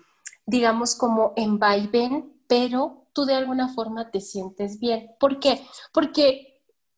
digamos, 0.45 0.95
como 0.95 1.33
en 1.37 1.59
vaivén, 1.59 2.43
pero 2.47 3.07
tú 3.15 3.25
de 3.25 3.35
alguna 3.35 3.69
forma 3.69 4.11
te 4.11 4.21
sientes 4.21 4.79
bien. 4.79 5.13
¿Por 5.19 5.41
qué? 5.41 5.67
Porque 5.93 6.53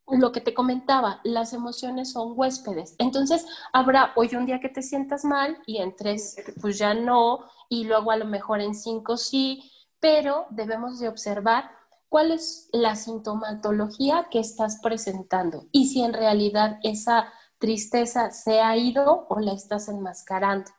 lo 0.09 0.33
que 0.33 0.41
te 0.41 0.53
comentaba, 0.53 1.21
las 1.25 1.53
emociones 1.53 2.13
son 2.13 2.33
huéspedes. 2.37 2.97
Entonces, 2.99 3.47
habrá 3.73 4.13
hoy 4.17 4.35
un 4.35 4.47
día 4.47 4.61
que 4.61 4.69
te 4.69 4.83
sientas 4.83 5.25
mal 5.25 5.59
y 5.67 5.79
en 5.79 5.95
tres, 5.97 6.37
pues 6.61 6.77
ya 6.79 6.93
no, 6.93 7.45
y 7.69 7.85
luego 7.85 8.11
a 8.11 8.17
lo 8.17 8.27
mejor 8.27 8.61
en 8.61 8.75
cinco 8.75 9.17
sí, 9.17 9.71
pero 10.01 10.47
debemos 10.51 10.99
de 10.99 11.09
observar 11.09 11.71
cuál 12.15 12.31
es 12.31 12.69
la 12.73 12.95
sintomatología 12.95 14.29
que 14.31 14.39
estás 14.39 14.79
presentando 14.81 15.67
y 15.73 15.89
si 15.89 16.03
en 16.03 16.13
realidad 16.13 16.79
esa 16.85 17.33
tristeza 17.59 18.31
se 18.31 18.61
ha 18.61 18.77
ido 18.77 19.27
o 19.29 19.41
la 19.41 19.53
estás 19.53 19.89
enmascarando. 19.89 20.71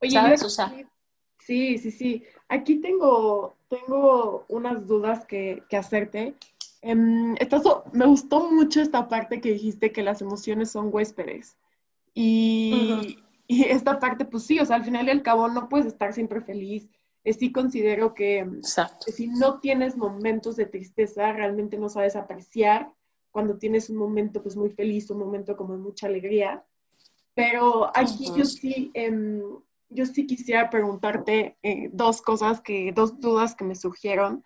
Oye, 0.00 0.12
¿Sabes? 0.12 0.56
sí, 1.38 1.76
sí, 1.76 1.90
sí. 1.90 2.24
Aquí 2.48 2.76
tengo, 2.76 3.58
tengo 3.68 4.46
unas 4.48 4.86
dudas 4.86 5.26
que, 5.26 5.62
que 5.68 5.76
hacerte 5.76 6.34
Em, 6.80 7.34
me 7.92 8.06
gustó 8.06 8.50
mucho 8.50 8.80
esta 8.80 9.08
parte 9.08 9.40
que 9.40 9.52
dijiste 9.52 9.92
que 9.92 10.02
las 10.02 10.22
emociones 10.22 10.70
son 10.70 10.90
huéspedes. 10.92 11.56
Y, 12.14 13.18
y, 13.46 13.64
esta 13.64 13.98
parte, 13.98 14.24
pues 14.24 14.44
sí, 14.44 14.60
o 14.60 14.64
sea, 14.64 14.76
al 14.76 14.84
final 14.84 15.06
y 15.06 15.10
al 15.10 15.22
cabo 15.22 15.48
no 15.48 15.68
puedes 15.68 15.86
estar 15.86 16.12
siempre 16.12 16.40
feliz. 16.40 16.88
Eh, 17.24 17.32
sí 17.32 17.52
considero 17.52 18.14
que, 18.14 18.46
que 19.04 19.12
si 19.12 19.28
no 19.28 19.60
tienes 19.60 19.96
momentos 19.96 20.56
de 20.56 20.66
tristeza, 20.66 21.32
realmente 21.32 21.76
no 21.76 21.88
sabes 21.88 22.16
apreciar 22.16 22.92
cuando 23.30 23.58
tienes 23.58 23.90
un 23.90 23.96
momento 23.96 24.42
pues 24.42 24.56
muy 24.56 24.70
feliz, 24.70 25.10
un 25.10 25.18
momento 25.18 25.56
como 25.56 25.74
de 25.74 25.80
mucha 25.80 26.06
alegría. 26.06 26.64
Pero 27.34 27.90
aquí 27.94 28.30
yo 28.36 28.44
sí, 28.44 28.90
em, 28.94 29.42
yo 29.90 30.06
sí 30.06 30.26
quisiera 30.26 30.70
preguntarte 30.70 31.56
eh, 31.62 31.90
dos 31.92 32.22
cosas, 32.22 32.60
que, 32.60 32.92
dos 32.92 33.20
dudas 33.20 33.54
que 33.54 33.64
me 33.64 33.74
surgieron. 33.74 34.42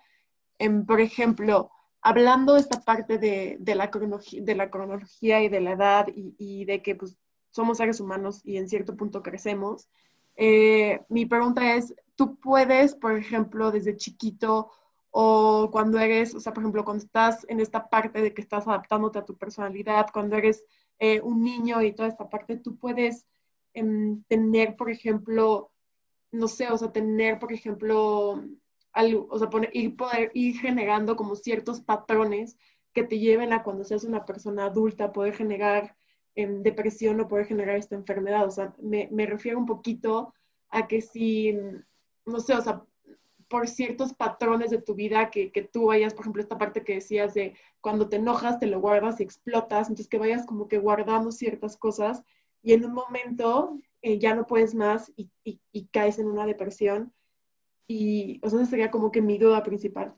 Em, 0.58 0.84
por 0.84 1.00
ejemplo, 1.00 1.70
hablando 2.02 2.54
de 2.54 2.60
esta 2.60 2.80
parte 2.82 3.18
de, 3.18 3.56
de, 3.60 3.74
la, 3.74 3.90
cronología, 3.90 4.42
de 4.42 4.54
la 4.54 4.70
cronología 4.70 5.42
y 5.42 5.48
de 5.48 5.60
la 5.60 5.72
edad 5.72 6.08
y, 6.14 6.34
y, 6.38 6.64
de 6.64 6.82
que 6.82 6.94
pues, 6.94 7.16
somos 7.50 7.78
seres 7.78 8.00
humanos 8.00 8.40
y 8.44 8.56
en 8.56 8.68
cierto 8.68 8.96
punto 8.96 9.22
crecemos, 9.22 9.88
eh, 10.36 11.00
mi 11.08 11.26
pregunta 11.26 11.74
es, 11.74 11.94
¿tú 12.16 12.36
puedes, 12.40 12.94
por 12.94 13.16
ejemplo, 13.16 13.70
desde 13.70 13.96
chiquito 13.96 14.70
o 15.10 15.68
cuando 15.70 15.98
eres, 15.98 16.34
o 16.34 16.40
sea, 16.40 16.54
por 16.54 16.62
ejemplo, 16.62 16.84
cuando 16.84 17.04
estás 17.04 17.44
en 17.48 17.60
esta 17.60 17.88
parte 17.90 18.22
de 18.22 18.32
que 18.32 18.42
estás 18.42 18.66
adaptándote 18.66 19.18
a 19.18 19.24
tu 19.24 19.36
personalidad, 19.36 20.06
cuando 20.12 20.36
eres 20.36 20.64
eh, 20.98 21.20
un 21.20 21.42
niño 21.44 21.82
y 21.82 21.92
toda 21.92 22.08
esta 22.08 22.30
parte, 22.30 22.56
tú 22.56 22.78
puedes 22.78 23.26
em, 23.74 24.22
tener, 24.24 24.76
por 24.76 24.90
ejemplo, 24.90 25.70
no 26.32 26.48
sé, 26.48 26.70
o 26.70 26.78
sea, 26.78 26.92
tener, 26.92 27.38
por 27.38 27.52
ejemplo, 27.52 28.42
algo, 28.92 29.26
o 29.30 29.38
sea, 29.38 29.50
poner, 29.50 29.70
ir, 29.74 29.96
poder 29.96 30.30
ir 30.34 30.58
generando 30.58 31.16
como 31.16 31.36
ciertos 31.36 31.80
patrones 31.80 32.56
que 32.94 33.02
te 33.04 33.18
lleven 33.18 33.52
a 33.52 33.62
cuando 33.62 33.84
seas 33.84 34.04
una 34.04 34.24
persona 34.24 34.66
adulta, 34.66 35.12
poder 35.12 35.34
generar 35.34 35.96
em, 36.34 36.62
depresión 36.62 37.20
o 37.20 37.28
poder 37.28 37.46
generar 37.46 37.76
esta 37.76 37.96
enfermedad. 37.96 38.46
O 38.46 38.50
sea, 38.50 38.74
me, 38.80 39.08
me 39.12 39.26
refiero 39.26 39.58
un 39.58 39.66
poquito 39.66 40.34
a 40.70 40.86
que 40.88 41.02
si, 41.02 41.54
no 42.24 42.40
sé, 42.40 42.54
o 42.54 42.60
sea, 42.60 42.82
por 43.48 43.68
ciertos 43.68 44.14
patrones 44.14 44.70
de 44.70 44.80
tu 44.80 44.94
vida 44.94 45.30
que, 45.30 45.52
que, 45.52 45.62
tú 45.62 45.86
vayas, 45.86 46.14
por 46.14 46.22
ejemplo, 46.22 46.42
esta 46.42 46.58
parte 46.58 46.84
que 46.84 46.94
decías 46.94 47.34
de 47.34 47.54
cuando 47.80 48.08
te 48.08 48.16
enojas, 48.16 48.58
te 48.58 48.66
lo 48.66 48.80
guardas 48.80 49.20
y 49.20 49.24
explotas, 49.24 49.88
entonces 49.88 50.08
que 50.08 50.18
vayas 50.18 50.46
como 50.46 50.68
que 50.68 50.78
guardando 50.78 51.30
ciertas 51.32 51.76
cosas 51.76 52.22
y 52.62 52.72
en 52.72 52.84
un 52.84 52.94
momento 52.94 53.76
eh, 54.00 54.18
ya 54.18 54.34
no 54.34 54.46
puedes 54.46 54.74
más 54.74 55.12
y, 55.16 55.30
y, 55.44 55.86
caes 55.86 56.18
en 56.18 56.26
una 56.26 56.46
depresión. 56.46 57.12
Y, 57.86 58.40
o 58.44 58.48
sea, 58.48 58.64
sería 58.64 58.90
como 58.90 59.10
que 59.10 59.20
mi 59.20 59.36
duda 59.36 59.62
principal. 59.62 60.14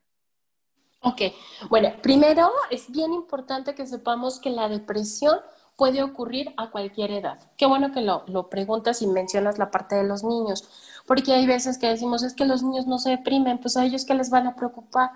Ok, 1.00 1.22
bueno, 1.70 1.90
primero 2.02 2.50
es 2.70 2.90
bien 2.90 3.12
importante 3.12 3.74
que 3.74 3.86
sepamos 3.86 4.40
que 4.40 4.50
la 4.50 4.68
depresión 4.68 5.38
puede 5.76 6.02
ocurrir 6.02 6.54
a 6.56 6.70
cualquier 6.70 7.10
edad. 7.10 7.50
Qué 7.56 7.66
bueno 7.66 7.92
que 7.92 8.00
lo, 8.00 8.24
lo, 8.26 8.48
preguntas 8.48 9.02
y 9.02 9.06
mencionas 9.06 9.58
la 9.58 9.70
parte 9.70 9.96
de 9.96 10.04
los 10.04 10.22
niños, 10.22 10.68
porque 11.06 11.32
hay 11.32 11.46
veces 11.46 11.78
que 11.78 11.88
decimos, 11.88 12.22
es 12.22 12.34
que 12.34 12.44
los 12.44 12.62
niños 12.62 12.86
no 12.86 12.98
se 12.98 13.10
deprimen, 13.10 13.58
pues 13.58 13.76
a 13.76 13.84
ellos 13.84 14.04
que 14.04 14.14
les 14.14 14.30
van 14.30 14.46
a 14.46 14.56
preocupar. 14.56 15.10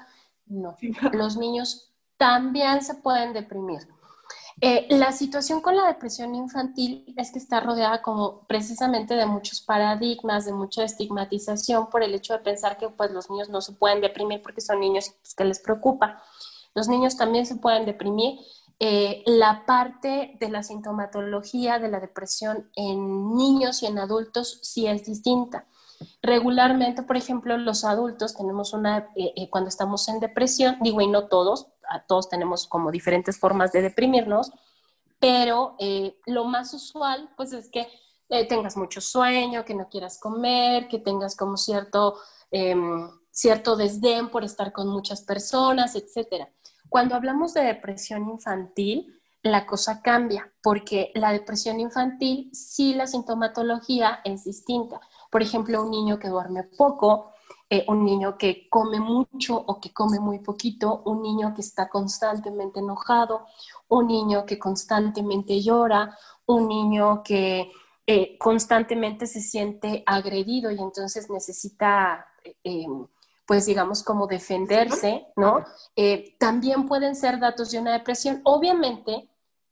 No, 0.47 0.77
los 1.13 1.37
niños 1.37 1.93
también 2.17 2.83
se 2.83 2.95
pueden 2.95 3.33
deprimir. 3.33 3.87
Eh, 4.61 4.87
la 4.91 5.13
situación 5.13 5.61
con 5.61 5.77
la 5.77 5.87
depresión 5.87 6.35
infantil 6.35 7.15
es 7.17 7.31
que 7.31 7.39
está 7.39 7.61
rodeada 7.61 8.03
como 8.03 8.41
precisamente 8.49 9.15
de 9.15 9.25
muchos 9.25 9.61
paradigmas, 9.61 10.47
de 10.47 10.53
mucha 10.53 10.83
estigmatización 10.83 11.89
por 11.89 12.03
el 12.03 12.13
hecho 12.15 12.33
de 12.33 12.41
pensar 12.41 12.77
que 12.77 12.89
pues 12.89 13.13
los 13.13 13.31
niños 13.31 13.49
no 13.49 13.61
se 13.61 13.73
pueden 13.73 14.01
deprimir 14.01 14.43
porque 14.43 14.61
son 14.61 14.81
niños 14.81 15.15
pues, 15.23 15.35
que 15.37 15.45
les 15.45 15.61
preocupa. 15.61 16.21
Los 16.75 16.89
niños 16.89 17.17
también 17.17 17.47
se 17.47 17.57
pueden 17.57 17.87
deprimir 17.87 18.41
eh, 18.81 19.23
la 19.27 19.65
parte 19.65 20.37
de 20.41 20.49
la 20.49 20.65
sintomatología 20.65 21.79
de 21.79 21.89
la 21.89 22.01
depresión 22.01 22.69
en 22.75 23.37
niños 23.37 23.83
y 23.83 23.87
en 23.87 23.99
adultos 23.99 24.59
sí 24.63 24.89
es 24.89 25.05
distinta. 25.05 25.67
Regularmente, 26.23 27.03
por 27.03 27.17
ejemplo, 27.17 27.57
los 27.57 27.85
adultos 27.85 28.37
tenemos 28.37 28.73
una, 28.73 29.11
eh, 29.17 29.33
eh, 29.37 29.51
cuando 29.51 29.69
estamos 29.69 30.09
en 30.09 30.21
depresión, 30.21 30.77
digo, 30.81 31.01
y 31.01 31.07
no 31.07 31.29
todos, 31.29 31.69
todos 32.07 32.29
tenemos 32.29 32.67
como 32.67 32.91
diferentes 32.91 33.39
formas 33.39 33.73
de 33.73 33.83
deprimirnos, 33.83 34.53
pero 35.19 35.77
lo 36.27 36.45
más 36.45 36.75
usual, 36.75 37.31
pues 37.37 37.53
es 37.53 37.71
que 37.71 37.89
tengas 38.49 38.77
mucho 38.77 39.01
sueño, 39.01 39.65
que 39.65 39.75
no 39.75 39.89
quieras 39.89 40.21
comer, 40.21 40.87
que 40.87 40.99
tengas 40.99 41.35
como 41.35 41.57
cierto, 41.57 42.19
em, 42.51 43.09
cierto 43.31 43.75
desdén 43.75 44.29
por 44.29 44.45
estar 44.45 44.73
con 44.73 44.89
muchas 44.89 45.23
personas, 45.23 45.97
etcétera. 45.97 46.51
Cuando 46.89 47.15
hablamos 47.15 47.55
de 47.55 47.63
depresión 47.63 48.29
infantil, 48.29 49.19
la 49.43 49.67
cosa 49.67 50.03
cambia, 50.03 50.53
porque 50.63 51.13
la 51.15 51.33
depresión 51.33 51.81
infantil 51.81 52.51
sí 52.53 52.95
la 52.95 53.07
sintomatología 53.07 54.21
es 54.25 54.45
distinta. 54.45 55.01
Por 55.31 55.43
ejemplo, 55.43 55.83
un 55.83 55.91
niño 55.91 56.19
que 56.19 56.29
duerme 56.29 56.65
poco, 56.65 57.33
eh, 57.71 57.85
un 57.89 58.05
niño 58.05 58.39
que 58.39 58.69
come 58.71 58.99
mucho 58.99 59.55
o 59.57 59.79
que 59.79 59.93
come 59.93 60.19
muy 60.19 60.39
poquito, 60.39 61.03
un 61.05 61.21
niño 61.21 61.53
que 61.55 61.61
está 61.61 61.89
constantemente 61.89 62.81
enojado, 62.81 63.45
un 63.89 64.07
niño 64.07 64.47
que 64.47 64.59
constantemente 64.59 65.61
llora, 65.61 66.17
un 66.47 66.67
niño 66.67 67.23
que 67.23 67.71
eh, 68.07 68.39
constantemente 68.39 69.27
se 69.27 69.43
siente 69.43 70.03
agredido 70.07 70.71
y 70.71 70.81
entonces 70.81 71.29
necesita... 71.31 72.27
Eh, 72.65 72.87
pues 73.47 73.65
digamos, 73.65 74.03
como 74.03 74.27
defenderse, 74.27 75.29
¿no? 75.35 75.65
También 76.39 76.85
pueden 76.85 77.17
ser 77.17 77.41
datos 77.41 77.71
de 77.71 77.79
una 77.79 77.95
depresión. 77.95 78.43
Obviamente, 78.45 79.31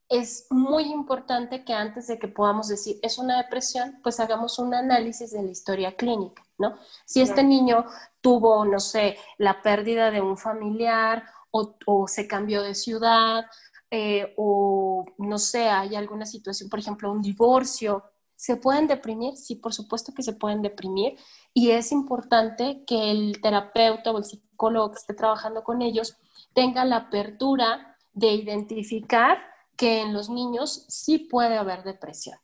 es 0.08 0.46
muy 0.50 0.84
importante 0.84 1.64
que 1.64 1.72
antes 1.72 2.06
de 2.06 2.18
que 2.18 2.28
podamos 2.28 2.68
decir 2.68 2.98
es 3.02 3.18
una 3.18 3.42
depresión, 3.42 3.98
pues 4.02 4.20
hagamos 4.20 4.58
un 4.58 4.74
análisis 4.74 5.32
de 5.32 5.42
la 5.42 5.50
historia 5.50 5.96
clínica, 5.96 6.42
¿no? 6.58 6.78
Si 7.04 7.20
este 7.20 7.42
niño 7.42 7.84
tuvo, 8.20 8.64
no 8.64 8.78
sé, 8.78 9.16
la 9.38 9.62
pérdida 9.62 10.10
de 10.10 10.20
un 10.20 10.36
familiar 10.38 11.24
o, 11.50 12.06
se 12.06 12.28
cambió 12.28 12.62
de 12.62 12.74
ciudad 12.74 13.46
eh, 13.90 14.34
o, 14.36 15.04
no 15.18 15.38
sé, 15.38 15.68
hay 15.68 15.96
alguna 15.96 16.26
situación, 16.26 16.68
por 16.68 16.78
ejemplo, 16.78 17.10
un 17.10 17.22
divorcio, 17.22 18.04
¿Se 18.36 18.56
pueden 18.56 18.86
deprimir? 18.86 19.34
Sí, 19.36 19.54
por 19.54 19.72
supuesto 19.72 20.12
que 20.12 20.22
se 20.22 20.34
pueden 20.34 20.60
deprimir 20.60 21.16
y 21.54 21.70
es 21.70 21.90
importante 21.90 22.84
que 22.86 23.10
el 23.10 23.40
terapeuta 23.40 24.10
o 24.10 24.18
el 24.18 24.24
psicólogo 24.24 24.90
que 24.90 24.98
esté 24.98 25.14
trabajando 25.14 25.64
con 25.64 25.80
ellos 25.80 26.18
tenga 26.52 26.84
la 26.84 26.96
apertura 26.96 27.96
de 28.12 28.32
identificar 28.32 29.38
que 29.76 30.00
en 30.00 30.12
los 30.12 30.28
niños 30.28 30.84
sí 30.88 31.18
puede 31.18 31.58
haber 31.58 31.82
depresión 31.82 32.38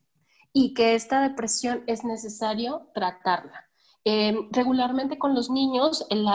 y 0.53 0.75
que 0.75 0.95
esta 0.95 1.23
depresión 1.23 1.83
es 1.87 2.05
necesario 2.05 2.89
tratarla. 2.95 3.69
Em, 4.05 4.49
regularmente 4.51 5.17
con 5.17 5.35
los 5.35 5.49
niños 5.49 6.05
el, 6.11 6.27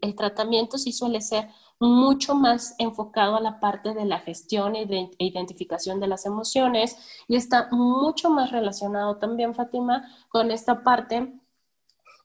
el, 0.00 0.14
tratamiento 0.14 0.78
sí 0.78 0.92
suele 0.92 1.20
ser 1.20 1.48
mucho 1.80 2.36
más 2.36 2.76
enfocado 2.78 3.36
a 3.36 3.40
la 3.40 3.58
parte 3.58 3.92
de 3.92 4.04
la 4.04 4.20
gestión 4.20 4.76
y 4.76 4.84
de 4.84 5.10
identificación 5.18 5.98
de 5.98 6.06
las 6.06 6.26
emociones 6.26 6.96
y 7.26 7.34
está 7.34 7.68
mucho 7.72 8.30
más 8.30 8.52
relacionado 8.52 9.16
también, 9.16 9.52
Fátima, 9.52 10.08
con 10.28 10.52
esta 10.52 10.84
parte 10.84 11.32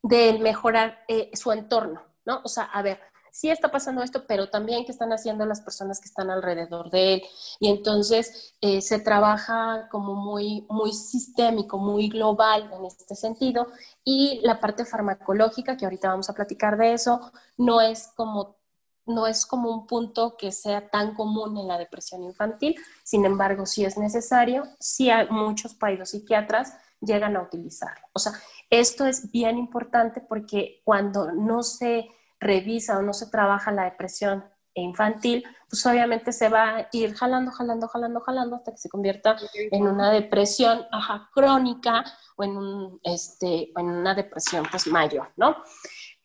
de 0.04 0.38
mejorar 0.40 1.00
eh, 1.08 1.32
su 1.34 1.52
entorno, 1.52 2.04
¿no? 2.26 2.42
O 2.44 2.48
sea, 2.48 2.66
a 2.66 2.84
ver, 2.84 3.00
sí 3.34 3.50
está 3.50 3.72
pasando 3.72 4.04
esto, 4.04 4.26
pero 4.28 4.48
también 4.48 4.86
qué 4.86 4.92
están 4.92 5.12
haciendo 5.12 5.44
las 5.48 5.60
personas 5.60 6.00
que 6.00 6.08
están 6.08 6.30
alrededor 6.30 6.92
de 6.92 7.16
él. 7.16 7.24
Y 7.60 7.70
entonces 7.70 8.54
eh, 8.62 8.80
se 8.80 9.00
trabaja 9.00 9.90
como 9.90 10.14
muy, 10.14 10.68
muy 10.70 10.94
sistémico, 10.94 11.80
muy 11.80 12.10
global 12.10 12.70
en 12.72 12.86
este 12.86 13.16
sentido. 13.16 13.70
Y 14.04 14.40
la 14.44 14.60
parte 14.60 14.86
farmacológica, 14.86 15.76
que 15.76 15.86
ahorita 15.86 16.10
vamos 16.10 16.30
a 16.30 16.34
platicar 16.34 16.78
de 16.78 16.94
eso, 16.94 17.32
no 17.58 17.82
es 17.82 18.10
como 18.16 18.58
no 19.06 19.28
es 19.28 19.46
como 19.46 19.70
un 19.70 19.86
punto 19.86 20.38
que 20.38 20.54
sea 20.54 20.90
tan 20.90 21.14
común 21.14 21.58
en 21.58 21.68
la 21.68 21.78
depresión 21.78 22.24
infantil, 22.24 22.74
sin 23.04 23.26
embargo, 23.26 23.66
si 23.66 23.84
es 23.84 23.98
necesario, 23.98 24.64
sí 24.80 25.10
hay 25.10 25.28
muchos 25.30 25.76
psiquiatras 26.06 26.74
llegan 27.02 27.36
a 27.36 27.42
utilizarlo. 27.42 28.08
O 28.14 28.20
sea, 28.20 28.32
esto 28.70 29.06
es 29.06 29.30
bien 29.30 29.58
importante 29.58 30.22
porque 30.22 30.82
cuando 30.86 31.34
no 31.34 31.64
se 31.64 32.08
revisa 32.44 32.98
o 32.98 33.02
no 33.02 33.14
se 33.14 33.28
trabaja 33.28 33.72
la 33.72 33.86
depresión 33.86 34.46
infantil, 34.76 35.44
pues 35.70 35.86
obviamente 35.86 36.32
se 36.32 36.50
va 36.50 36.78
a 36.78 36.90
ir 36.92 37.14
jalando, 37.14 37.52
jalando, 37.52 37.88
jalando, 37.88 38.20
jalando 38.22 38.56
hasta 38.56 38.72
que 38.72 38.78
se 38.78 38.90
convierta 38.90 39.38
en 39.72 39.88
una 39.88 40.12
depresión 40.12 40.86
crónica 41.34 42.04
o 42.36 42.44
en, 42.44 42.58
un, 42.58 43.00
este, 43.04 43.72
en 43.78 43.86
una 43.86 44.16
depresión 44.16 44.66
pues 44.70 44.88
mayor, 44.88 45.32
¿no? 45.36 45.58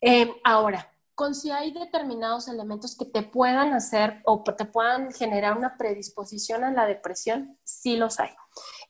Eh, 0.01 0.33
ahora, 0.45 0.91
con 1.15 1.35
si 1.35 1.51
hay 1.51 1.73
determinados 1.73 2.49
elementos 2.49 2.97
que 2.97 3.05
te 3.05 3.23
puedan 3.23 3.73
hacer 3.73 4.23
o 4.25 4.45
te 4.45 4.65
puedan 4.65 5.13
generar 5.13 5.57
una 5.57 5.77
predisposición 5.77 6.63
a 6.63 6.71
la 6.71 6.87
depresión, 6.87 7.59
sí 7.65 7.97
los 7.97 8.21
hay. 8.21 8.31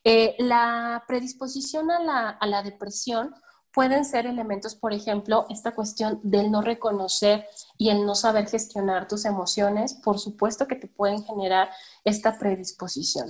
Eh, 0.03 0.35
la 0.39 1.03
predisposición 1.07 1.89
a 1.91 1.99
la, 1.99 2.29
a 2.29 2.47
la 2.47 2.63
depresión 2.63 3.33
pueden 3.79 4.03
ser 4.03 4.25
elementos, 4.25 4.75
por 4.75 4.91
ejemplo, 4.91 5.45
esta 5.47 5.73
cuestión 5.73 6.19
del 6.21 6.51
no 6.51 6.61
reconocer 6.61 7.47
y 7.77 7.87
el 7.91 8.05
no 8.05 8.13
saber 8.13 8.49
gestionar 8.49 9.07
tus 9.07 9.23
emociones, 9.23 9.93
por 9.93 10.19
supuesto 10.19 10.67
que 10.67 10.75
te 10.75 10.89
pueden 10.89 11.23
generar 11.23 11.69
esta 12.03 12.37
predisposición. 12.37 13.29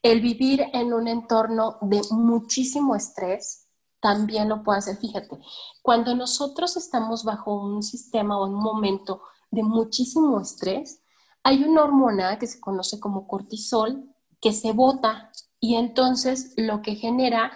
El 0.00 0.22
vivir 0.22 0.64
en 0.72 0.94
un 0.94 1.06
entorno 1.06 1.76
de 1.82 2.00
muchísimo 2.12 2.96
estrés 2.96 3.66
también 4.00 4.48
lo 4.48 4.62
puede 4.62 4.78
hacer. 4.78 4.96
Fíjate, 4.96 5.38
cuando 5.82 6.14
nosotros 6.14 6.78
estamos 6.78 7.22
bajo 7.22 7.54
un 7.54 7.82
sistema 7.82 8.38
o 8.38 8.46
un 8.46 8.54
momento 8.54 9.20
de 9.50 9.62
muchísimo 9.62 10.40
estrés, 10.40 11.02
hay 11.42 11.62
una 11.62 11.84
hormona 11.84 12.38
que 12.38 12.46
se 12.46 12.58
conoce 12.58 12.98
como 12.98 13.28
cortisol 13.28 14.08
que 14.40 14.54
se 14.54 14.72
bota 14.72 15.30
y 15.60 15.74
entonces 15.74 16.54
lo 16.56 16.80
que 16.80 16.94
genera 16.94 17.52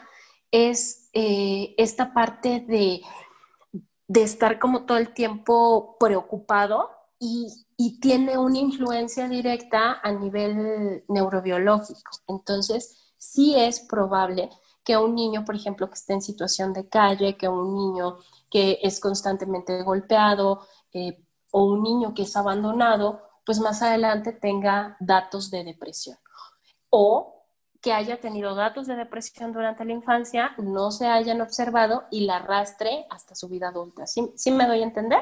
es 0.50 1.03
eh, 1.14 1.74
esta 1.78 2.12
parte 2.12 2.60
de, 2.60 3.00
de, 4.08 4.22
estar 4.22 4.58
como 4.58 4.84
todo 4.84 4.98
el 4.98 5.14
tiempo 5.14 5.96
preocupado 5.98 6.90
y, 7.18 7.66
y, 7.76 8.00
tiene 8.00 8.36
una 8.36 8.58
influencia 8.58 9.28
directa 9.28 10.00
a 10.02 10.12
nivel 10.12 11.04
neurobiológico. 11.08 12.10
Entonces, 12.26 13.14
sí 13.16 13.54
es 13.56 13.80
probable 13.80 14.50
que 14.84 14.96
un 14.96 15.14
niño, 15.14 15.44
por 15.44 15.54
ejemplo, 15.54 15.88
que 15.88 15.94
esté 15.94 16.12
en 16.14 16.22
situación 16.22 16.72
de 16.72 16.88
calle, 16.88 17.36
que 17.36 17.48
un 17.48 17.74
niño 17.74 18.18
que 18.50 18.78
es 18.82 19.00
constantemente 19.00 19.82
golpeado 19.82 20.66
eh, 20.92 21.24
o 21.52 21.64
un 21.64 21.82
niño 21.82 22.12
que 22.14 22.22
es 22.22 22.36
abandonado, 22.36 23.22
pues 23.46 23.60
más 23.60 23.82
adelante 23.82 24.32
tenga 24.32 24.96
datos 25.00 25.50
de 25.50 25.64
depresión. 25.64 26.18
O 26.90 27.43
que 27.84 27.92
haya 27.92 28.18
tenido 28.18 28.54
datos 28.54 28.86
de 28.86 28.96
depresión 28.96 29.52
durante 29.52 29.84
la 29.84 29.92
infancia, 29.92 30.52
no 30.56 30.90
se 30.90 31.06
hayan 31.06 31.42
observado 31.42 32.04
y 32.10 32.24
la 32.24 32.36
arrastre 32.36 33.04
hasta 33.10 33.34
su 33.34 33.46
vida 33.46 33.68
adulta. 33.68 34.06
¿Sí, 34.06 34.32
¿Sí 34.36 34.50
me 34.50 34.66
doy 34.66 34.80
a 34.80 34.84
entender? 34.84 35.20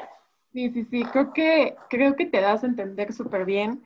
Sí, 0.53 0.69
sí, 0.69 0.85
sí, 0.85 1.03
creo 1.03 1.33
que, 1.33 1.75
creo 1.89 2.15
que 2.15 2.25
te 2.25 2.39
das 2.39 2.63
a 2.63 2.67
entender 2.67 3.11
súper 3.11 3.43
bien. 3.43 3.83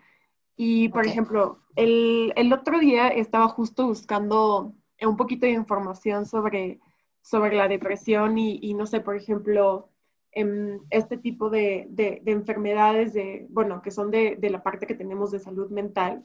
Y, 0.55 0.89
por 0.89 1.07
ejemplo, 1.07 1.57
el, 1.75 2.33
el, 2.35 2.53
otro 2.53 2.77
día 2.79 3.07
estaba 3.07 3.47
justo 3.47 3.87
buscando 3.87 4.73
un 5.01 5.17
poquito 5.17 5.47
de 5.47 5.53
información 5.53 6.27
sobre, 6.27 6.79
sobre 7.21 7.55
la 7.55 7.67
depresión 7.67 8.37
y, 8.37 8.59
y 8.61 8.75
no 8.75 8.85
sé, 8.85 8.99
por 8.99 9.15
ejemplo, 9.15 9.89
en 10.31 10.81
este 10.91 11.17
tipo 11.17 11.49
de, 11.49 11.87
de, 11.89 12.21
de, 12.23 12.31
enfermedades, 12.31 13.13
de, 13.13 13.47
bueno, 13.49 13.81
que 13.81 13.89
son 13.89 14.11
de, 14.11 14.35
de 14.35 14.51
la 14.51 14.61
parte 14.61 14.85
que 14.85 14.93
tenemos 14.93 15.31
de 15.31 15.39
salud 15.39 15.71
mental 15.71 16.23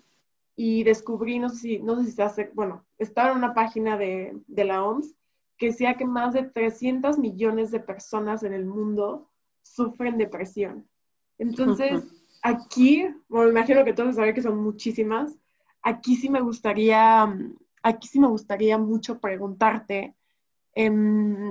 y 0.54 0.84
descubrí, 0.84 1.38
no 1.38 1.48
sé 1.48 1.56
si, 1.56 1.78
no 1.78 1.96
sé 1.96 2.04
si 2.04 2.12
se 2.12 2.22
hace, 2.22 2.50
bueno, 2.54 2.84
estaba 2.98 3.30
en 3.30 3.38
una 3.38 3.54
página 3.54 3.96
de, 3.96 4.36
de 4.46 4.64
la 4.64 4.84
OMS 4.84 5.14
que 5.56 5.66
decía 5.66 5.94
que 5.94 6.04
más 6.04 6.34
de 6.34 6.44
300 6.44 7.18
millones 7.18 7.70
de 7.70 7.80
personas 7.80 8.42
en 8.42 8.52
el 8.52 8.64
mundo 8.64 9.30
sufren 9.62 10.18
depresión. 10.18 10.88
Entonces, 11.38 12.02
aquí, 12.42 13.06
bueno, 13.28 13.46
me 13.46 13.58
imagino 13.58 13.84
que 13.84 13.92
todos 13.92 14.16
saben 14.16 14.34
que 14.34 14.42
son 14.42 14.62
muchísimas, 14.62 15.38
aquí 15.82 16.16
sí 16.16 16.28
me 16.28 16.40
gustaría, 16.40 17.32
aquí 17.82 18.08
sí 18.08 18.20
me 18.20 18.28
gustaría 18.28 18.76
mucho 18.78 19.20
preguntarte, 19.20 20.14
eh, 20.74 20.90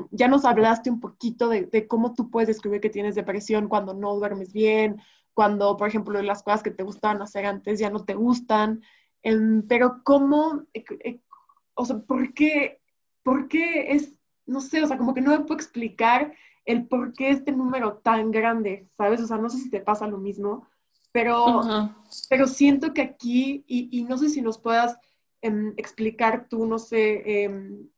ya 0.10 0.28
nos 0.28 0.46
hablaste 0.46 0.90
un 0.90 1.00
poquito 1.00 1.48
de, 1.48 1.68
de, 1.68 1.88
cómo 1.88 2.14
tú 2.14 2.32
puedes 2.32 2.48
descubrir 2.48 2.82
que 2.82 2.90
tienes 2.90 3.16
depresión 3.16 3.68
cuando 3.68 3.94
no 3.94 4.16
duermes 4.16 4.52
bien, 4.52 5.00
cuando, 5.34 5.78
por 5.78 5.88
ejemplo, 5.88 6.22
las 6.22 6.44
cosas 6.44 6.64
que 6.64 6.72
te 6.72 6.84
gustaban 6.84 7.22
hacer 7.22 7.46
antes 7.46 7.80
ya 7.80 7.90
no 7.90 8.04
te 8.04 8.16
gustan, 8.16 8.82
eh, 9.24 9.38
pero 9.68 10.02
cómo, 10.04 10.64
eh, 10.74 10.84
eh, 11.04 11.20
o 11.74 11.86
sea, 11.86 12.00
¿por 12.00 12.34
qué, 12.34 12.82
¿por 13.24 13.48
qué 13.48 13.94
es, 13.94 14.14
no 14.46 14.62
sé, 14.62 14.84
o 14.84 14.88
sea, 14.88 14.98
como 14.98 15.14
que 15.14 15.22
no 15.22 15.32
me 15.32 15.40
puedo 15.40 15.56
explicar 15.56 16.34
el 16.66 16.88
por 16.88 17.14
qué 17.14 17.30
este 17.30 17.52
número 17.52 17.98
tan 17.98 18.32
grande, 18.32 18.88
¿sabes? 18.96 19.22
O 19.22 19.28
sea, 19.28 19.38
no 19.38 19.50
sé 19.50 19.58
si 19.58 19.70
te 19.70 19.80
pasa 19.80 20.08
lo 20.08 20.18
mismo, 20.18 20.68
pero, 21.12 21.46
uh 21.46 21.62
-huh. 21.62 21.96
pero 22.30 22.48
siento 22.48 22.94
que 22.94 23.02
aquí, 23.02 23.64
y, 23.68 23.90
y, 23.92 24.04
no 24.04 24.18
sé 24.18 24.30
si 24.30 24.42
nos 24.42 24.58
puedas 24.58 24.98
eh, 25.42 25.74
explicar 25.78 26.48
tú, 26.50 26.66
no 26.66 26.78
sé, 26.78 27.24
eh, 27.26 27.50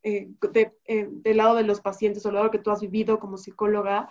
eh, 0.04 0.30
de, 0.52 0.74
del 1.12 1.38
lado 1.38 1.56
de 1.56 1.63
los 1.63 1.82
pacientes 1.82 2.26
o 2.26 2.30
del 2.30 2.38
lado 2.38 2.52
que 2.52 2.60
tú 2.60 2.72
has 2.72 2.82
vivido 2.82 3.19
como 3.19 3.38
psicóloga, 3.38 4.10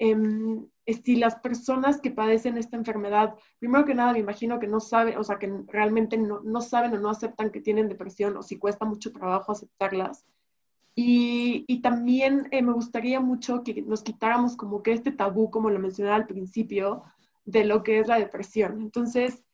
em, 0.00 0.66
si 0.86 1.14
las 1.14 1.36
personas 1.36 2.00
que 2.00 2.10
padecen 2.10 2.58
esta 2.58 2.76
enfermedad, 2.76 3.36
primero 3.60 3.84
que 3.84 3.94
nada 3.94 4.12
me 4.12 4.18
imagino 4.18 4.58
que 4.58 4.66
no 4.66 4.80
saben, 4.80 5.16
o 5.16 5.22
sea, 5.22 5.38
que 5.38 5.48
realmente 5.68 6.18
no, 6.18 6.40
no 6.40 6.60
saben 6.60 6.92
o 6.94 6.98
no 6.98 7.10
aceptan 7.10 7.52
que 7.52 7.60
tienen 7.60 7.88
depresión 7.88 8.36
o 8.36 8.42
si 8.42 8.58
cuesta 8.58 8.84
mucho 8.84 9.12
trabajo 9.12 9.52
aceptarlas. 9.52 10.26
Y, 10.96 11.64
y 11.68 11.80
también 11.82 12.48
eh, 12.50 12.62
me 12.62 12.72
gustaría 12.72 13.20
mucho 13.20 13.62
que 13.62 13.82
nos 13.82 14.02
quitáramos 14.02 14.56
como 14.56 14.82
que 14.82 14.92
este 14.92 15.12
tabú, 15.12 15.50
como 15.50 15.70
lo 15.70 15.78
mencionaba 15.78 16.16
al 16.16 16.26
principio, 16.26 17.04
de 17.44 17.64
lo 17.64 17.82
que 17.84 18.00
es 18.00 18.08
la 18.08 18.18
depresión. 18.18 18.80
Entonces, 18.80 19.44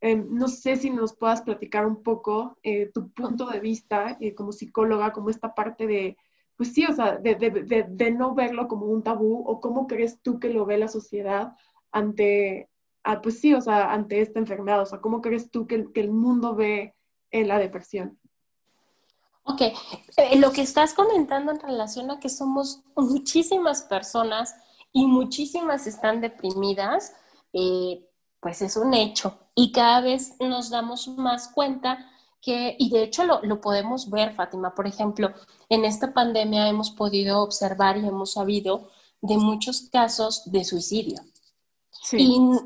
eh, 0.00 0.14
no 0.16 0.46
sé 0.48 0.76
si 0.76 0.90
nos 0.90 1.16
puedas 1.16 1.42
platicar 1.42 1.86
un 1.86 2.02
poco 2.02 2.56
eh, 2.62 2.90
tu 2.94 3.10
punto 3.10 3.46
de 3.46 3.58
vista 3.58 4.16
eh, 4.20 4.34
como 4.34 4.52
psicóloga, 4.52 5.12
como 5.12 5.30
esta 5.30 5.54
parte 5.54 5.86
de, 5.86 6.16
pues 6.58 6.74
sí, 6.74 6.84
o 6.84 6.92
sea, 6.92 7.16
de, 7.16 7.36
de, 7.36 7.86
de, 7.88 8.10
no 8.10 8.34
verlo 8.34 8.66
como 8.66 8.86
un 8.86 9.04
tabú 9.04 9.44
o 9.46 9.60
cómo 9.60 9.86
crees 9.86 10.20
tú 10.20 10.40
que 10.40 10.50
lo 10.50 10.66
ve 10.66 10.76
la 10.76 10.88
sociedad 10.88 11.52
ante, 11.92 12.68
ah, 13.04 13.22
pues 13.22 13.40
sí, 13.40 13.54
o 13.54 13.60
sea, 13.60 13.92
ante 13.92 14.20
esta 14.20 14.40
enfermedad, 14.40 14.82
o 14.82 14.86
sea, 14.86 15.00
cómo 15.00 15.22
crees 15.22 15.52
tú 15.52 15.68
que, 15.68 15.86
que 15.94 16.00
el 16.00 16.10
mundo 16.10 16.56
ve 16.56 16.96
la 17.30 17.60
depresión. 17.60 18.18
Ok, 19.44 19.60
eh, 19.62 20.36
lo 20.38 20.50
que 20.50 20.62
estás 20.62 20.94
comentando 20.94 21.52
en 21.52 21.60
relación 21.60 22.10
a 22.10 22.18
que 22.18 22.28
somos 22.28 22.82
muchísimas 22.96 23.82
personas 23.82 24.56
y 24.92 25.06
muchísimas 25.06 25.86
están 25.86 26.20
deprimidas, 26.20 27.14
eh, 27.52 28.04
pues 28.40 28.62
es 28.62 28.76
un 28.76 28.94
hecho. 28.94 29.38
Y 29.54 29.70
cada 29.70 30.00
vez 30.00 30.34
nos 30.40 30.70
damos 30.70 31.06
más 31.06 31.48
cuenta 31.48 32.10
que, 32.40 32.76
y 32.78 32.90
de 32.90 33.02
hecho 33.02 33.24
lo, 33.24 33.42
lo, 33.42 33.60
podemos 33.60 34.10
ver, 34.10 34.32
Fátima, 34.32 34.74
por 34.74 34.86
ejemplo, 34.86 35.32
en 35.68 35.84
esta 35.84 36.12
pandemia 36.12 36.68
hemos 36.68 36.90
podido 36.90 37.42
observar 37.42 37.96
y 37.98 38.06
hemos 38.06 38.32
sabido 38.32 38.88
de 39.20 39.36
muchos 39.36 39.88
casos 39.92 40.50
de 40.50 40.64
suicidio. 40.64 41.20
Sí. 41.90 42.16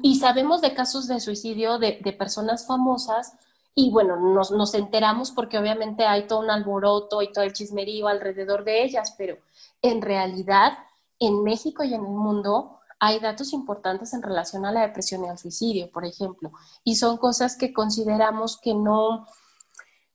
Y, 0.02 0.10
y, 0.10 0.16
sabemos 0.16 0.60
de 0.60 0.74
casos 0.74 1.08
de 1.08 1.18
suicidio 1.18 1.78
de, 1.78 2.00
de 2.02 2.12
personas 2.12 2.66
famosas 2.66 3.32
y 3.74 3.90
bueno, 3.90 4.16
nos, 4.16 4.50
nos, 4.50 4.74
enteramos 4.74 5.30
porque 5.30 5.58
obviamente 5.58 6.04
hay 6.04 6.26
todo 6.26 6.40
un 6.40 6.50
alboroto 6.50 7.22
y 7.22 7.32
todo 7.32 7.44
el 7.44 7.54
chismerío 7.54 8.08
alrededor 8.08 8.64
de 8.64 8.84
ellas, 8.84 9.14
pero 9.16 9.38
en 9.80 10.02
realidad 10.02 10.78
en 11.18 11.42
México 11.42 11.82
y 11.82 11.94
en 11.94 12.04
el 12.04 12.10
mundo 12.10 12.78
hay 12.98 13.18
datos 13.18 13.52
importantes 13.52 14.12
en 14.12 14.22
relación 14.22 14.66
a 14.66 14.72
la 14.72 14.82
depresión 14.82 15.24
y 15.24 15.28
al 15.28 15.38
suicidio, 15.38 15.90
por 15.90 16.04
ejemplo, 16.04 16.52
y 16.84 16.96
son 16.96 17.16
cosas 17.16 17.56
que 17.56 17.72
consideramos 17.72 18.58
que 18.60 18.74
no, 18.74 19.26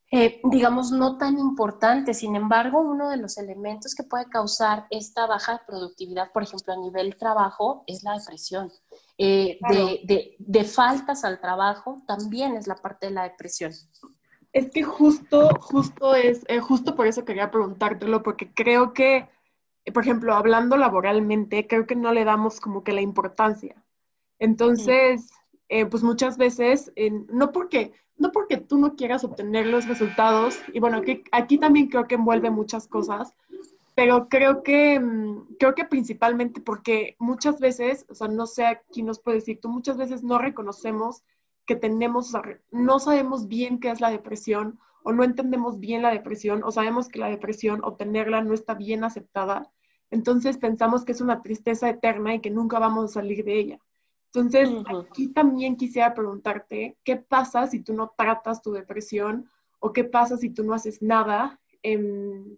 eh, 0.10 0.39
digamos, 0.43 0.91
no 0.91 1.17
tan 1.17 1.38
importantes. 1.38 2.20
Sin 2.20 2.36
embargo, 2.36 2.80
uno 2.80 3.10
de 3.10 3.17
los 3.17 3.38
elementos 3.38 3.93
que 3.93 4.04
puede 4.04 4.26
causar 4.30 4.88
esta 4.89 5.26
baja 5.28 5.62
productividad, 5.67 6.32
por 6.32 6.43
ejemplo, 6.43 6.74
a 6.74 6.78
nivel 6.78 7.17
trabajo, 7.17 7.84
es 7.88 8.04
la 8.04 8.17
depresión. 8.17 8.72
Eh, 9.17 9.58
claro. 9.60 9.76
de, 9.76 10.02
de, 10.06 10.36
de, 10.39 10.63
faltas 10.63 11.26
al 11.26 11.41
trabajo 11.41 12.04
también 12.08 12.56
es 12.56 12.67
la 12.67 12.76
parte 12.76 13.08
de 13.08 13.13
la 13.13 13.24
depresión. 13.24 13.74
Es 14.54 14.72
que 14.72 14.84
justo, 14.84 15.50
justo 15.60 16.15
es, 16.15 16.43
eh, 16.48 16.60
justo 16.60 16.96
por 16.96 17.08
eso 17.08 17.26
quería 17.26 17.52
preguntártelo, 17.52 18.24
porque 18.24 18.54
creo 18.54 18.93
que, 18.93 19.28
por 19.93 20.04
ejemplo, 20.04 20.34
hablando 20.36 20.78
laboralmente, 20.78 21.67
creo 21.67 21.86
que 21.86 21.96
no 21.96 22.13
le 22.13 22.24
damos 22.24 22.60
como 22.60 22.84
que 22.84 22.93
la 22.93 23.02
importancia. 23.02 23.84
Entonces, 24.39 25.30
eh, 25.69 25.86
pues 25.86 26.03
muchas 26.03 26.38
veces, 26.38 26.91
no 27.30 27.51
porque 27.51 27.93
no 28.17 28.32
porque 28.32 28.58
tú 28.58 28.77
no 28.77 28.95
quieras 28.95 29.23
obtener 29.23 29.67
los 29.67 29.88
resultados, 29.88 30.60
y 30.73 30.80
bueno, 30.80 31.01
que 31.01 31.23
aquí 31.32 31.58
también 31.58 31.88
creo 31.88 32.08
que 32.08 32.15
envuelve 32.15 32.49
muchas 32.49 32.88
cosas, 32.88 33.34
pero 33.95 34.27
creo 34.30 34.63
que, 34.63 34.99
mm, 34.99 35.56
creo 35.60 35.75
que 35.75 35.86
principalmente 35.86 36.62
porque 36.62 37.15
muchas 37.19 37.60
veces, 37.60 38.06
o 38.10 38.15
sea, 38.15 38.27
no 38.27 38.45
sé 38.45 38.82
quién 38.91 39.06
nos 39.08 39.19
puede 39.19 39.38
decir, 39.38 39.60
tú 39.62 39.69
muchas 39.69 39.97
veces 39.97 40.23
no 40.23 40.38
reconocemos 40.39 41.23
que 41.65 41.75
tenemos, 41.75 42.30
o 42.30 42.32
sea, 42.32 42.60
no 42.71 42.99
sabemos 42.99 43.47
bien 43.47 43.80
qué 43.80 43.89
es 43.91 44.01
la 44.01 44.10
depresión 44.10 44.80
o 45.03 45.13
no 45.13 45.23
entendemos 45.23 45.80
bien 45.80 46.01
la 46.01 46.12
depresión 46.12 46.63
o 46.63 46.71
sabemos 46.71 47.10
que 47.10 47.19
la 47.19 47.30
depresión 47.30 47.82
o 47.84 47.95
tenerla 47.95 48.41
no 48.41 48.53
está 48.53 48.73
bien 48.73 49.03
aceptada, 49.03 49.71
entonces 50.12 50.58
pensamos 50.58 51.03
que 51.06 51.12
es 51.12 51.21
una 51.21 51.41
tristeza 51.41 51.89
eterna 51.89 52.36
y 52.36 52.39
que 52.39 52.49
nunca 52.51 52.80
vamos 52.80 53.06
a 53.06 53.13
salir 53.15 53.43
de 53.43 53.60
ella. 53.60 53.80
Entonces, 54.34 54.70
uh 54.70 54.84
-huh. 54.84 55.08
aquí 55.10 55.30
también 55.30 55.78
quisiera 55.78 56.13
preguntarte, 56.13 56.98
¿qué 57.04 57.16
pasa 57.16 57.68
si 57.68 57.82
tú 57.82 57.94
no 57.94 58.13
tratas 58.18 58.62
tu 58.62 58.72
depresión 58.72 59.50
o 59.80 59.94
qué 59.94 60.04
pasa 60.04 60.38
si 60.38 60.50
tú 60.50 60.63
no 60.63 60.74
haces 60.74 61.02
nada 61.02 61.60
eh, 61.84 62.00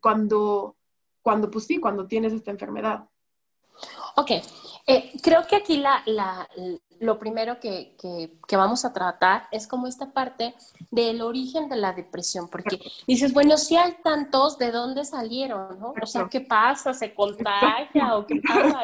cuando 0.01 0.75
cuando, 1.21 1.51
pues 1.51 1.65
sí, 1.65 1.79
cuando 1.79 2.07
tienes 2.07 2.33
esta 2.33 2.51
enfermedad. 2.51 3.07
Ok, 4.15 4.31
eh, 4.87 5.11
creo 5.21 5.45
que 5.47 5.55
aquí 5.55 5.77
la, 5.77 6.01
la, 6.05 6.49
lo 6.99 7.19
primero 7.19 7.59
que, 7.59 7.95
vamos 8.51 8.85
a 8.85 8.93
tratar 8.93 9.47
es 9.51 9.67
como 9.67 9.87
esta 9.87 10.11
parte 10.11 10.55
del 10.91 11.21
origen 11.21 11.69
de 11.69 11.75
la 11.75 11.93
depresión, 11.93 12.49
porque 12.49 12.79
dices, 13.07 13.33
bueno, 13.33 13.57
si 13.57 13.77
hay 13.77 13.95
tantos, 14.03 14.57
¿de 14.57 14.71
dónde 14.71 15.05
salieron? 15.05 15.79
¿no? 15.79 15.93
O 16.01 16.05
sea, 16.05 16.27
¿qué 16.29 16.41
pasa? 16.41 16.93
¿Se 16.93 17.13
contagia 17.13 18.17
o 18.17 18.25
qué 18.25 18.41
pasa? 18.45 18.81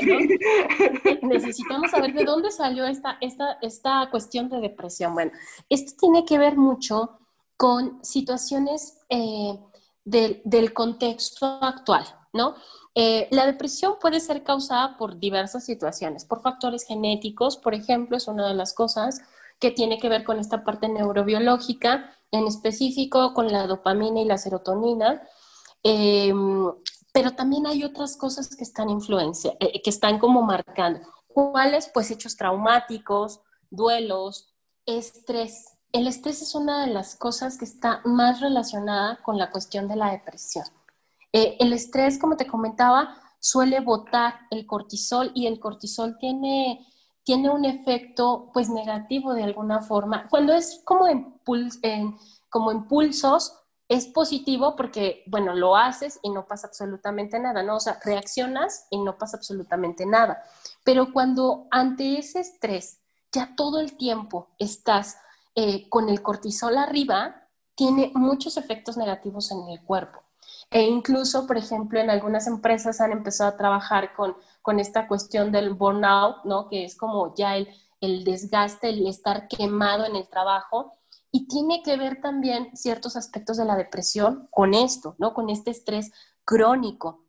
Necesitamos 1.22 1.92
saber 1.92 2.14
de 2.14 2.24
dónde 2.24 2.52
salió 2.52 2.86
esta, 2.86 3.18
esta, 3.22 3.58
esta 3.62 4.10
cuestión 4.10 4.50
de 4.50 4.60
depresión. 4.60 5.14
Bueno, 5.14 5.32
esto 5.70 5.94
tiene 6.00 6.26
que 6.26 6.38
ver 6.38 6.56
mucho 6.58 7.20
con 7.58 8.04
situaciones 8.04 9.00
eh, 9.10 9.58
del, 10.04 10.42
del 10.44 10.74
contexto 10.74 11.46
actual, 11.62 12.06
¿no? 12.34 12.56
Eh, 12.98 13.28
la 13.32 13.46
depresión 13.46 13.96
puede 14.00 14.22
ser 14.22 14.44
causada 14.44 14.98
por 14.98 15.20
diversas 15.20 15.66
situaciones, 15.66 16.24
por 16.24 16.42
factores 16.42 16.86
genéticos, 16.86 17.58
por 17.58 17.74
ejemplo, 17.74 18.16
es 18.16 18.28
una 18.30 18.48
de 18.48 18.54
las 18.54 18.74
cosas 18.74 19.22
que 19.60 19.72
tiene 19.72 20.00
que 20.00 20.08
ver 20.08 20.24
con 20.24 20.40
esta 20.40 20.64
parte 20.64 20.88
neurobiológica, 20.88 22.10
en 22.32 22.48
específico 22.48 23.34
con 23.34 23.52
la 23.52 23.68
dopamina 23.68 24.22
y 24.22 24.26
la 24.26 24.38
serotonina. 24.38 25.22
Em, 25.84 26.72
pero 27.14 27.32
también 27.32 27.68
hay 27.68 27.84
otras 27.84 28.18
cosas 28.18 28.56
que 28.56 28.64
están 28.64 28.90
influencia, 28.90 29.56
eh, 29.60 29.82
que 29.82 29.90
están 29.90 30.20
como 30.20 30.42
marcando. 30.42 31.02
¿Cuáles? 31.28 31.90
Pues 31.94 32.12
hechos 32.12 32.36
traumáticos, 32.36 33.42
duelos, 33.70 34.54
estrés. 34.86 35.66
El 35.92 36.08
estrés 36.08 36.42
es 36.42 36.56
una 36.56 36.86
de 36.86 36.94
las 36.94 37.16
cosas 37.16 37.58
que 37.58 37.66
está 37.66 38.02
más 38.06 38.42
relacionada 38.42 39.22
con 39.24 39.38
la 39.38 39.52
cuestión 39.52 39.88
de 39.88 39.96
la 39.96 40.12
depresión. 40.12 40.66
Eh, 41.36 41.58
el 41.60 41.74
estrés, 41.74 42.18
como 42.18 42.38
te 42.38 42.48
comentaba, 42.48 43.14
suele 43.42 43.82
botar 43.82 44.48
el 44.52 44.66
cortisol 44.66 45.34
y 45.36 45.48
el 45.48 45.60
cortisol 45.60 46.18
tiene, 46.18 46.88
tiene 47.26 47.50
un 47.50 47.66
efecto 47.66 48.52
pues 48.54 48.70
negativo 48.70 49.34
de 49.34 49.44
alguna 49.44 49.82
forma. 49.82 50.30
Cuando 50.30 50.54
es 50.54 50.82
como, 50.86 51.08
como 52.50 52.72
impulsos, 52.72 53.54
es 53.90 54.06
positivo 54.06 54.78
porque, 54.78 55.26
bueno, 55.28 55.54
lo 55.54 55.76
haces 55.76 56.22
y 56.24 56.30
no 56.30 56.48
pasa 56.48 56.68
absolutamente 56.68 57.38
nada, 57.38 57.64
¿no? 57.64 57.76
O 57.76 57.80
sea, 57.82 58.00
reaccionas 58.06 58.88
y 58.90 58.98
no 59.00 59.18
pasa 59.18 59.36
absolutamente 59.36 60.06
nada. 60.06 60.42
Pero 60.86 61.12
cuando 61.12 61.68
ante 61.70 62.18
ese 62.18 62.40
estrés 62.40 63.02
ya 63.34 63.56
todo 63.58 63.82
el 63.82 63.98
tiempo 63.98 64.56
estás 64.58 65.18
eh, 65.54 65.90
con 65.90 66.08
el 66.08 66.22
cortisol 66.22 66.78
arriba, 66.78 67.50
tiene 67.76 68.14
muchos 68.16 68.56
efectos 68.56 68.96
negativos 68.96 69.52
en 69.52 69.68
el 69.68 69.84
cuerpo. 69.84 70.25
E 70.76 70.82
incluso, 70.82 71.48
por 71.48 71.56
ejemplo, 71.56 72.02
en 72.02 72.10
algunas 72.10 72.48
empresas 72.48 73.00
han 73.00 73.14
empezado 73.14 73.50
a 73.50 73.56
trabajar 73.56 74.14
con, 74.14 74.36
con 74.62 74.78
esta 74.78 75.08
cuestión 75.08 75.50
del 75.50 75.74
burnout, 75.74 76.44
¿no? 76.44 76.68
Que 76.68 76.84
es 76.84 76.98
como 76.98 77.34
ya 77.34 77.56
el, 77.56 77.70
el 78.02 78.26
desgaste, 78.26 78.90
el 78.90 79.08
estar 79.08 79.48
quemado 79.48 80.04
en 80.04 80.18
el 80.18 80.28
trabajo. 80.28 80.92
Y 81.32 81.48
tiene 81.48 81.82
que 81.82 81.96
ver 81.96 82.20
también 82.20 82.76
ciertos 82.76 83.16
aspectos 83.16 83.56
de 83.56 83.64
la 83.64 83.78
depresión 83.78 84.50
con 84.52 84.74
esto, 84.74 85.16
¿no? 85.18 85.34
Con 85.34 85.50
este 85.50 85.72
estrés 85.72 86.12
crónico. 86.44 87.24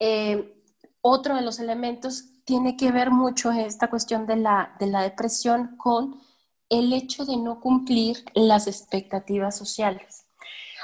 Eh, 0.00 0.60
otro 1.02 1.36
de 1.36 1.42
los 1.42 1.60
elementos 1.60 2.24
tiene 2.44 2.76
que 2.76 2.90
ver 2.90 3.12
mucho 3.12 3.52
esta 3.52 3.88
cuestión 3.88 4.26
de 4.26 4.34
la, 4.34 4.74
de 4.80 4.88
la 4.88 5.02
depresión 5.02 5.76
con 5.76 6.20
el 6.68 6.92
hecho 6.94 7.24
de 7.24 7.36
no 7.36 7.60
cumplir 7.60 8.24
las 8.34 8.66
expectativas 8.66 9.56
sociales. 9.56 10.24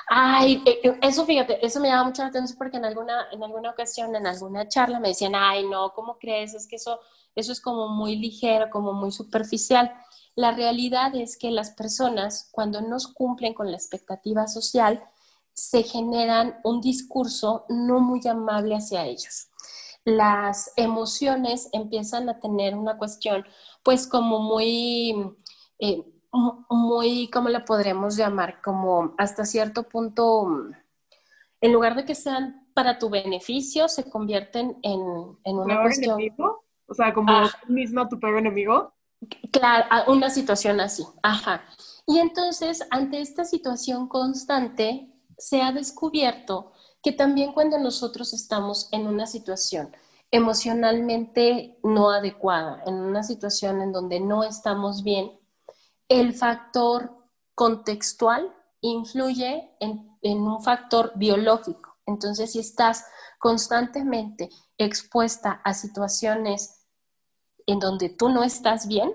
Ay, 0.08 0.62
eh, 0.66 0.80
eh, 0.84 0.98
eso 1.02 1.26
fíjate, 1.26 1.64
eso 1.66 1.80
me 1.80 1.88
llama 1.88 2.04
mucho 2.04 2.22
la 2.22 2.28
atención 2.28 2.56
porque 2.56 2.76
en 2.76 2.84
alguna, 2.84 3.26
en 3.32 3.42
alguna 3.42 3.70
ocasión, 3.70 4.14
en 4.14 4.26
alguna 4.26 4.68
charla 4.68 5.00
me 5.00 5.08
decían, 5.08 5.32
ay, 5.34 5.66
no, 5.68 5.92
¿cómo 5.94 6.18
crees? 6.18 6.54
Es 6.54 6.68
que 6.68 6.76
eso, 6.76 7.00
eso 7.34 7.50
es 7.52 7.60
como 7.60 7.88
muy 7.88 8.16
ligero, 8.16 8.70
como 8.70 8.92
muy 8.92 9.10
superficial. 9.10 9.92
La 10.36 10.52
realidad 10.52 11.14
es 11.16 11.36
que 11.36 11.50
las 11.50 11.70
personas, 11.72 12.48
cuando 12.52 12.80
no 12.82 12.98
cumplen 13.14 13.52
con 13.54 13.70
la 13.70 13.76
expectativa 13.76 14.46
social, 14.46 15.02
se 15.52 15.82
generan 15.82 16.60
un 16.62 16.80
discurso 16.80 17.64
no 17.68 17.98
muy 18.00 18.20
amable 18.28 18.76
hacia 18.76 19.06
ellos. 19.06 19.48
Las 20.04 20.70
emociones 20.76 21.68
empiezan 21.72 22.28
a 22.28 22.38
tener 22.38 22.76
una 22.76 22.96
cuestión, 22.96 23.44
pues 23.82 24.06
como 24.06 24.38
muy... 24.38 25.34
Eh, 25.80 26.04
muy, 26.32 27.28
¿cómo 27.30 27.48
le 27.48 27.60
podremos 27.60 28.16
llamar? 28.16 28.60
Como 28.62 29.14
hasta 29.18 29.44
cierto 29.44 29.84
punto, 29.84 30.48
en 31.60 31.72
lugar 31.72 31.96
de 31.96 32.04
que 32.04 32.14
sean 32.14 32.66
para 32.74 32.98
tu 32.98 33.08
beneficio, 33.08 33.88
se 33.88 34.08
convierten 34.08 34.78
en, 34.82 35.00
en 35.44 35.56
una 35.58 35.82
cuestión... 35.82 36.20
Enemigo? 36.20 36.64
O 36.88 36.94
sea, 36.94 37.12
como 37.12 37.32
ah. 37.32 37.50
mismo 37.68 38.08
tu 38.08 38.20
peor 38.20 38.38
enemigo. 38.38 38.94
Claro, 39.50 40.12
una 40.12 40.30
situación 40.30 40.80
así, 40.80 41.04
ajá. 41.22 41.62
Y 42.06 42.18
entonces, 42.18 42.86
ante 42.90 43.20
esta 43.20 43.44
situación 43.44 44.08
constante, 44.08 45.10
se 45.36 45.62
ha 45.62 45.72
descubierto 45.72 46.72
que 47.02 47.12
también 47.12 47.52
cuando 47.52 47.78
nosotros 47.78 48.32
estamos 48.32 48.88
en 48.92 49.06
una 49.06 49.26
situación 49.26 49.94
emocionalmente 50.30 51.78
no 51.82 52.10
adecuada, 52.10 52.82
en 52.86 52.94
una 52.94 53.22
situación 53.22 53.80
en 53.80 53.92
donde 53.92 54.20
no 54.20 54.44
estamos 54.44 55.02
bien, 55.02 55.32
el 56.08 56.34
factor 56.34 57.16
contextual 57.54 58.54
influye 58.80 59.76
en, 59.80 60.16
un 60.22 60.62
factor 60.62 61.12
biológico. 61.14 61.96
Entonces, 62.04 62.52
si 62.52 62.58
estás 62.58 63.04
constantemente 63.38 64.50
expuesta 64.76 65.60
a 65.64 65.72
situaciones 65.74 66.86
en 67.66 67.78
donde 67.78 68.08
tú 68.08 68.28
no 68.28 68.42
estás 68.42 68.86
bien, 68.86 69.12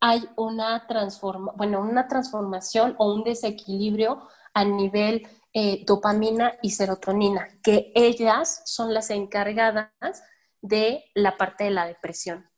hay 0.00 0.28
una, 0.36 0.86
transforma, 0.86 1.52
bueno, 1.56 1.80
una 1.80 2.06
transformación 2.06 2.94
o 2.98 3.12
un 3.12 3.24
desequilibrio 3.24 4.28
a 4.54 4.64
nivel 4.64 5.26
eh, 5.52 5.84
dopamina 5.86 6.54
y 6.62 6.70
serotonina, 6.70 7.48
que 7.62 7.92
ellas 7.94 8.62
son 8.64 8.94
las 8.94 9.10
encargadas 9.10 10.22
de 10.60 11.04
la 11.14 11.36
parte 11.36 11.64
de 11.64 11.70
la 11.70 11.86
depresión, 11.86 12.48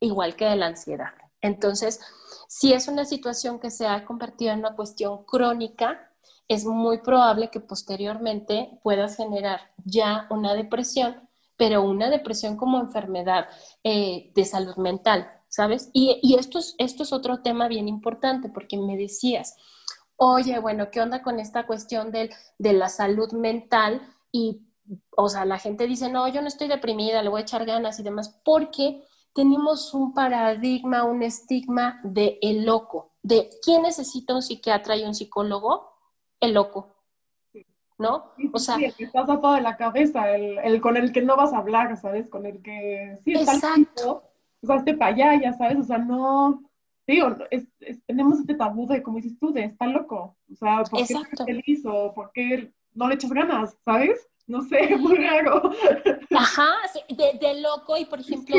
igual 0.00 0.36
que 0.36 0.46
de 0.46 0.56
la 0.56 0.66
ansiedad. 0.66 1.23
Entonces, 1.44 2.00
si 2.48 2.72
es 2.72 2.88
una 2.88 3.04
situación 3.04 3.60
que 3.60 3.70
se 3.70 3.86
ha 3.86 4.06
convertido 4.06 4.54
en 4.54 4.60
una 4.60 4.74
cuestión 4.74 5.24
crónica, 5.24 6.10
es 6.48 6.64
muy 6.64 7.02
probable 7.02 7.50
que 7.50 7.60
posteriormente 7.60 8.78
puedas 8.82 9.16
generar 9.18 9.60
ya 9.84 10.26
una 10.30 10.54
depresión, 10.54 11.28
pero 11.58 11.82
una 11.82 12.08
depresión 12.08 12.56
como 12.56 12.80
enfermedad 12.80 13.46
eh, 13.82 14.32
de 14.34 14.44
salud 14.46 14.76
mental, 14.76 15.30
¿sabes? 15.48 15.90
Y, 15.92 16.34
esto, 16.38 16.58
es, 16.58 16.74
esto 16.78 17.02
es 17.02 17.12
otro 17.12 17.42
tema 17.42 17.68
bien 17.68 17.88
importante 17.88 18.48
porque 18.48 18.78
me 18.78 18.96
decías, 18.96 19.54
oye, 20.16 20.58
bueno, 20.60 20.90
¿qué 20.90 21.02
onda 21.02 21.22
con 21.22 21.38
esta 21.38 21.66
cuestión 21.66 22.10
de 22.10 22.72
la 22.72 22.88
salud 22.88 23.32
mental? 23.32 24.00
Y, 24.32 24.62
o 25.14 25.28
sea, 25.28 25.44
la 25.44 25.58
gente 25.58 25.86
dice, 25.86 26.08
no, 26.08 26.26
yo 26.28 26.40
no 26.40 26.48
estoy 26.48 26.68
deprimida, 26.68 27.22
le 27.22 27.28
voy 27.28 27.40
a 27.40 27.42
echar 27.42 27.66
ganas 27.66 28.00
y 28.00 28.02
demás, 28.02 28.34
porque 28.44 29.04
tenemos 29.34 29.92
un 29.92 30.14
paradigma, 30.14 31.04
un 31.04 31.22
estigma 31.22 32.00
de 32.04 32.38
el 32.40 32.64
loco, 32.64 33.12
de 33.22 33.50
quién 33.62 33.82
necesita 33.82 34.34
un 34.34 34.42
psiquiatra 34.42 34.96
y 34.96 35.04
un 35.04 35.14
psicólogo, 35.14 35.92
el 36.40 36.54
loco, 36.54 36.94
¿no? 37.98 38.32
O 38.52 38.58
sea, 38.58 38.76
sí, 38.76 38.84
el 38.84 38.94
que 38.94 39.04
estás 39.04 39.26
de 39.26 39.60
la 39.60 39.76
cabeza, 39.76 40.30
el, 40.36 40.80
con 40.80 40.96
el 40.96 41.12
que 41.12 41.22
no 41.22 41.36
vas 41.36 41.52
a 41.52 41.58
hablar, 41.58 41.96
¿sabes? 41.96 42.28
Con 42.30 42.46
el 42.46 42.62
que 42.62 43.18
sí 43.24 43.32
está 43.32 43.54
exacto. 43.54 44.22
o 44.62 44.66
sea, 44.66 44.76
este 44.76 44.94
para 44.94 45.12
allá, 45.14 45.40
ya 45.42 45.52
sabes, 45.52 45.78
o 45.78 45.84
sea, 45.84 45.98
no, 45.98 46.62
digo, 47.06 47.36
tenemos 48.06 48.38
este 48.38 48.54
tabú 48.54 48.86
de, 48.86 49.02
como 49.02 49.16
dices 49.16 49.38
tú, 49.38 49.52
de 49.52 49.64
está 49.64 49.86
loco, 49.86 50.36
o 50.50 50.54
sea, 50.54 50.84
¿por 50.84 51.06
qué 51.06 51.16
feliz 51.44 51.84
o 51.86 52.14
por 52.14 52.30
qué 52.32 52.72
no 52.94 53.08
le 53.08 53.16
echas 53.16 53.32
ganas, 53.32 53.76
¿sabes? 53.84 54.28
No 54.46 54.62
sé, 54.62 54.96
muy 54.98 55.16
raro. 55.16 55.70
Ajá, 56.34 56.74
de, 57.08 57.60
loco 57.60 57.96
y 57.96 58.04
por 58.04 58.20
ejemplo, 58.20 58.56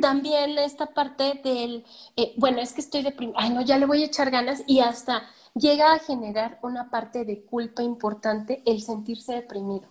también 0.00 0.58
esta 0.58 0.86
parte 0.86 1.40
del, 1.44 1.84
eh, 2.16 2.34
bueno, 2.36 2.60
es 2.60 2.72
que 2.72 2.80
estoy 2.80 3.02
deprimida, 3.02 3.38
ay 3.38 3.50
no, 3.50 3.62
ya 3.62 3.78
le 3.78 3.86
voy 3.86 4.02
a 4.02 4.06
echar 4.06 4.30
ganas 4.30 4.64
y 4.66 4.80
hasta 4.80 5.28
llega 5.54 5.92
a 5.92 5.98
generar 5.98 6.58
una 6.62 6.90
parte 6.90 7.24
de 7.24 7.44
culpa 7.44 7.82
importante 7.82 8.62
el 8.66 8.82
sentirse 8.82 9.34
deprimido. 9.34 9.88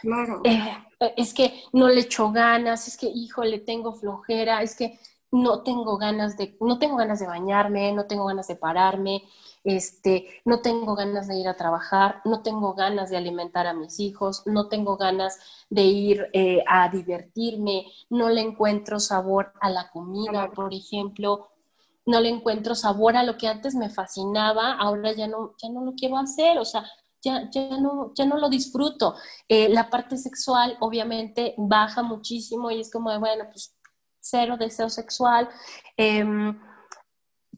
Claro. 0.00 0.40
Eh, 0.44 0.72
es 1.16 1.34
que 1.34 1.62
no 1.72 1.88
le 1.88 2.00
echo 2.00 2.30
ganas, 2.30 2.88
es 2.88 2.96
que, 2.96 3.06
hijo, 3.06 3.44
le 3.44 3.58
tengo 3.58 3.92
flojera, 3.92 4.62
es 4.62 4.76
que 4.76 4.98
no 5.30 5.62
tengo 5.62 5.98
ganas 5.98 6.36
de, 6.36 6.56
no 6.60 6.78
tengo 6.78 6.96
ganas 6.96 7.20
de 7.20 7.26
bañarme, 7.26 7.92
no 7.92 8.06
tengo 8.06 8.24
ganas 8.26 8.46
de 8.46 8.56
pararme, 8.56 9.24
este, 9.64 10.42
no 10.44 10.60
tengo 10.60 10.94
ganas 10.94 11.26
de 11.26 11.36
ir 11.36 11.48
a 11.48 11.56
trabajar, 11.56 12.20
no 12.24 12.42
tengo 12.42 12.74
ganas 12.74 13.10
de 13.10 13.16
alimentar 13.16 13.66
a 13.66 13.74
mis 13.74 13.98
hijos, 13.98 14.42
no 14.46 14.68
tengo 14.68 14.96
ganas 14.96 15.38
de 15.70 15.82
ir 15.82 16.28
eh, 16.34 16.62
a 16.68 16.88
divertirme, 16.90 17.86
no 18.10 18.28
le 18.28 18.42
encuentro 18.42 19.00
sabor 19.00 19.52
a 19.60 19.70
la 19.70 19.90
comida, 19.90 20.50
por 20.50 20.72
ejemplo, 20.72 21.48
no 22.06 22.20
le 22.20 22.28
encuentro 22.28 22.74
sabor 22.74 23.16
a 23.16 23.22
lo 23.22 23.38
que 23.38 23.48
antes 23.48 23.74
me 23.74 23.88
fascinaba, 23.88 24.74
ahora 24.74 25.12
ya 25.12 25.26
no, 25.26 25.54
ya 25.62 25.70
no 25.70 25.82
lo 25.82 25.94
quiero 25.94 26.18
hacer, 26.18 26.58
o 26.58 26.64
sea, 26.66 26.84
ya, 27.22 27.48
ya, 27.50 27.78
no, 27.80 28.12
ya 28.14 28.26
no 28.26 28.36
lo 28.38 28.50
disfruto. 28.50 29.14
Eh, 29.48 29.70
la 29.70 29.88
parte 29.88 30.18
sexual 30.18 30.76
obviamente 30.80 31.54
baja 31.56 32.02
muchísimo 32.02 32.70
y 32.70 32.80
es 32.80 32.90
como, 32.90 33.18
bueno, 33.18 33.44
pues 33.50 33.74
cero 34.20 34.56
deseo 34.58 34.90
sexual. 34.90 35.48
Em, 35.96 36.58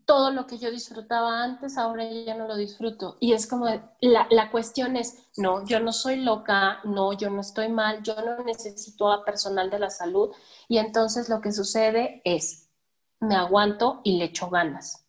todo 0.06 0.30
lo 0.30 0.46
que 0.46 0.58
yo 0.58 0.70
disfrutaba 0.70 1.42
antes, 1.42 1.76
ahora 1.76 2.04
ya 2.10 2.36
no 2.36 2.46
lo 2.46 2.56
disfruto. 2.56 3.16
Y 3.20 3.32
es 3.32 3.48
como, 3.48 3.66
la, 4.00 4.28
la, 4.30 4.50
cuestión 4.52 4.96
es, 4.96 5.26
no, 5.36 5.64
yo 5.66 5.80
no 5.80 5.92
soy 5.92 6.22
loca, 6.22 6.78
no, 6.84 7.12
yo 7.12 7.28
no 7.28 7.40
estoy 7.40 7.68
mal, 7.68 8.02
yo 8.04 8.14
no 8.24 8.42
necesito 8.44 9.10
a 9.10 9.24
personal 9.24 9.68
de 9.68 9.80
la 9.80 9.90
salud. 9.90 10.30
Y 10.68 10.78
entonces 10.78 11.28
lo 11.28 11.40
que 11.40 11.52
sucede 11.52 12.22
es, 12.24 12.70
me 13.18 13.34
aguanto 13.34 14.00
y 14.04 14.18
le 14.18 14.26
echo 14.26 14.48
ganas. 14.48 15.04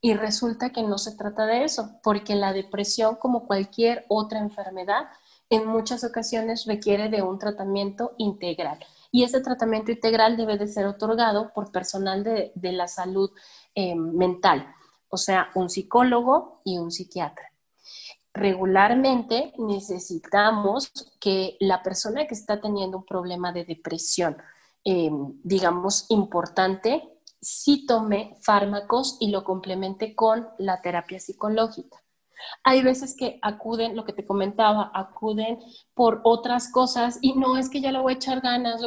Y 0.00 0.14
resulta 0.14 0.70
que 0.70 0.82
no 0.82 0.96
se 0.96 1.14
trata 1.16 1.44
de 1.44 1.64
eso, 1.64 2.00
porque 2.02 2.34
la 2.34 2.54
depresión, 2.54 3.16
como 3.16 3.46
cualquier 3.46 4.06
otra 4.08 4.38
enfermedad, 4.38 5.08
en 5.50 5.66
muchas 5.66 6.04
ocasiones 6.04 6.64
requiere 6.64 7.10
de 7.10 7.20
un 7.20 7.38
tratamiento 7.38 8.14
integral. 8.16 8.78
Y 9.10 9.24
ese 9.24 9.40
tratamiento 9.40 9.90
integral 9.90 10.36
debe 10.36 10.58
de 10.58 10.68
ser 10.68 10.86
otorgado 10.86 11.52
por 11.54 11.72
personal 11.72 12.22
de, 12.24 12.52
de 12.54 12.72
la 12.72 12.88
salud 12.88 13.30
eh, 13.74 13.94
mental, 13.94 14.66
o 15.08 15.16
sea, 15.16 15.50
un 15.54 15.70
psicólogo 15.70 16.60
y 16.64 16.78
un 16.78 16.90
psiquiatra. 16.90 17.52
Regularmente 18.34 19.52
necesitamos 19.58 20.92
que 21.20 21.56
la 21.60 21.82
persona 21.82 22.26
que 22.26 22.34
está 22.34 22.60
teniendo 22.60 22.98
un 22.98 23.04
problema 23.04 23.52
de 23.52 23.64
depresión, 23.64 24.36
eh, 24.84 25.10
digamos, 25.42 26.06
importante, 26.10 27.20
sí 27.40 27.86
tome 27.86 28.36
fármacos 28.42 29.16
y 29.20 29.30
lo 29.30 29.44
complemente 29.44 30.14
con 30.14 30.48
la 30.58 30.80
terapia 30.82 31.18
psicológica. 31.18 31.98
Hay 32.64 32.82
veces 32.82 33.16
que 33.16 33.38
acuden, 33.42 33.96
lo 33.96 34.04
que 34.04 34.12
te 34.12 34.26
comentaba, 34.26 34.90
acuden 34.94 35.58
por 35.94 36.20
otras 36.24 36.70
cosas 36.70 37.18
y 37.22 37.34
no 37.34 37.56
es 37.56 37.70
que 37.70 37.80
ya 37.80 37.92
le 37.92 38.00
voy 38.00 38.14
a 38.14 38.16
echar 38.16 38.40
ganas. 38.40 38.82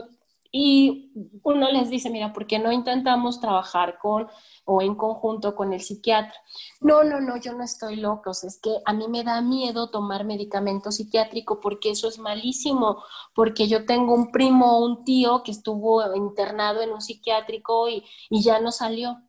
Y 0.54 1.14
uno 1.44 1.72
les 1.72 1.90
dice, 1.90 2.10
mira, 2.10 2.34
¿por 2.34 2.46
qué 2.46 2.60
no 2.60 2.74
intentamos 2.74 3.40
trabajar 3.40 3.98
con 4.00 4.28
o 4.66 4.82
en 4.82 4.96
conjunto 4.96 5.56
con 5.56 5.72
el 5.72 5.80
psiquiatra? 5.80 6.36
No, 6.82 7.04
no, 7.06 7.22
no, 7.22 7.38
yo 7.38 7.54
no 7.54 7.64
estoy 7.64 7.96
loco. 7.96 8.32
es 8.32 8.60
que 8.62 8.78
a 8.86 8.92
mí 8.94 9.08
me 9.08 9.24
da 9.24 9.42
miedo 9.42 9.90
tomar 9.90 10.26
medicamento 10.26 10.92
psiquiátrico 10.92 11.62
porque 11.62 11.92
eso 11.92 12.10
es 12.10 12.20
malísimo, 12.20 13.02
porque 13.34 13.70
yo 13.70 13.86
tengo 13.86 14.14
un 14.14 14.32
primo 14.32 14.78
o 14.78 14.86
un 14.86 15.06
tío 15.06 15.42
que 15.44 15.52
estuvo 15.52 16.04
internado 16.16 16.82
en 16.82 16.92
un 16.92 17.02
psiquiátrico 17.02 17.88
y, 17.88 18.04
y 18.30 18.44
ya 18.44 18.60
no 18.60 18.72
salió. 18.72 19.22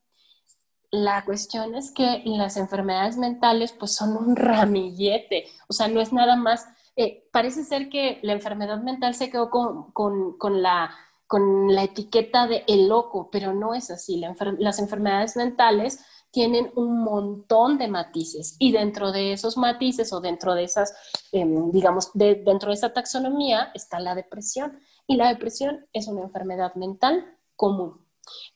La 0.92 1.24
cuestión 1.24 1.74
es 1.74 1.90
que 1.90 2.22
las 2.24 2.56
enfermedades 2.56 3.16
mentales 3.16 3.72
pues 3.72 3.94
son 3.94 4.16
un 4.16 4.36
ramillete, 4.36 5.46
o 5.68 5.72
sea, 5.72 5.88
no 5.88 6.00
es 6.00 6.12
nada 6.12 6.36
más, 6.36 6.68
eh, 6.96 7.28
parece 7.32 7.64
ser 7.64 7.88
que 7.88 8.20
la 8.22 8.34
enfermedad 8.34 8.80
mental 8.82 9.14
se 9.14 9.30
quedó 9.30 9.50
con, 9.50 9.90
con, 9.92 10.36
con 10.38 10.62
la 10.62 10.94
con 11.32 11.74
la 11.74 11.84
etiqueta 11.84 12.46
de 12.46 12.62
el 12.68 12.90
loco, 12.90 13.30
pero 13.32 13.54
no 13.54 13.72
es 13.72 13.90
así. 13.90 14.22
las 14.58 14.78
enfermedades 14.78 15.34
mentales 15.34 16.04
tienen 16.30 16.70
un 16.74 17.02
montón 17.02 17.78
de 17.78 17.88
matices 17.88 18.56
y 18.58 18.70
dentro 18.70 19.12
de 19.12 19.32
esos 19.32 19.56
matices 19.56 20.12
o 20.12 20.20
dentro 20.20 20.54
de 20.54 20.64
esas, 20.64 20.94
em, 21.32 21.70
digamos, 21.70 22.10
dentro 22.12 22.68
de 22.68 22.74
esa 22.74 22.92
taxonomía 22.92 23.70
está 23.72 23.98
la 23.98 24.14
depresión 24.14 24.78
y 25.06 25.16
la 25.16 25.28
depresión 25.28 25.86
es 25.94 26.06
una 26.06 26.20
enfermedad 26.20 26.74
mental 26.74 27.24
común. 27.56 28.06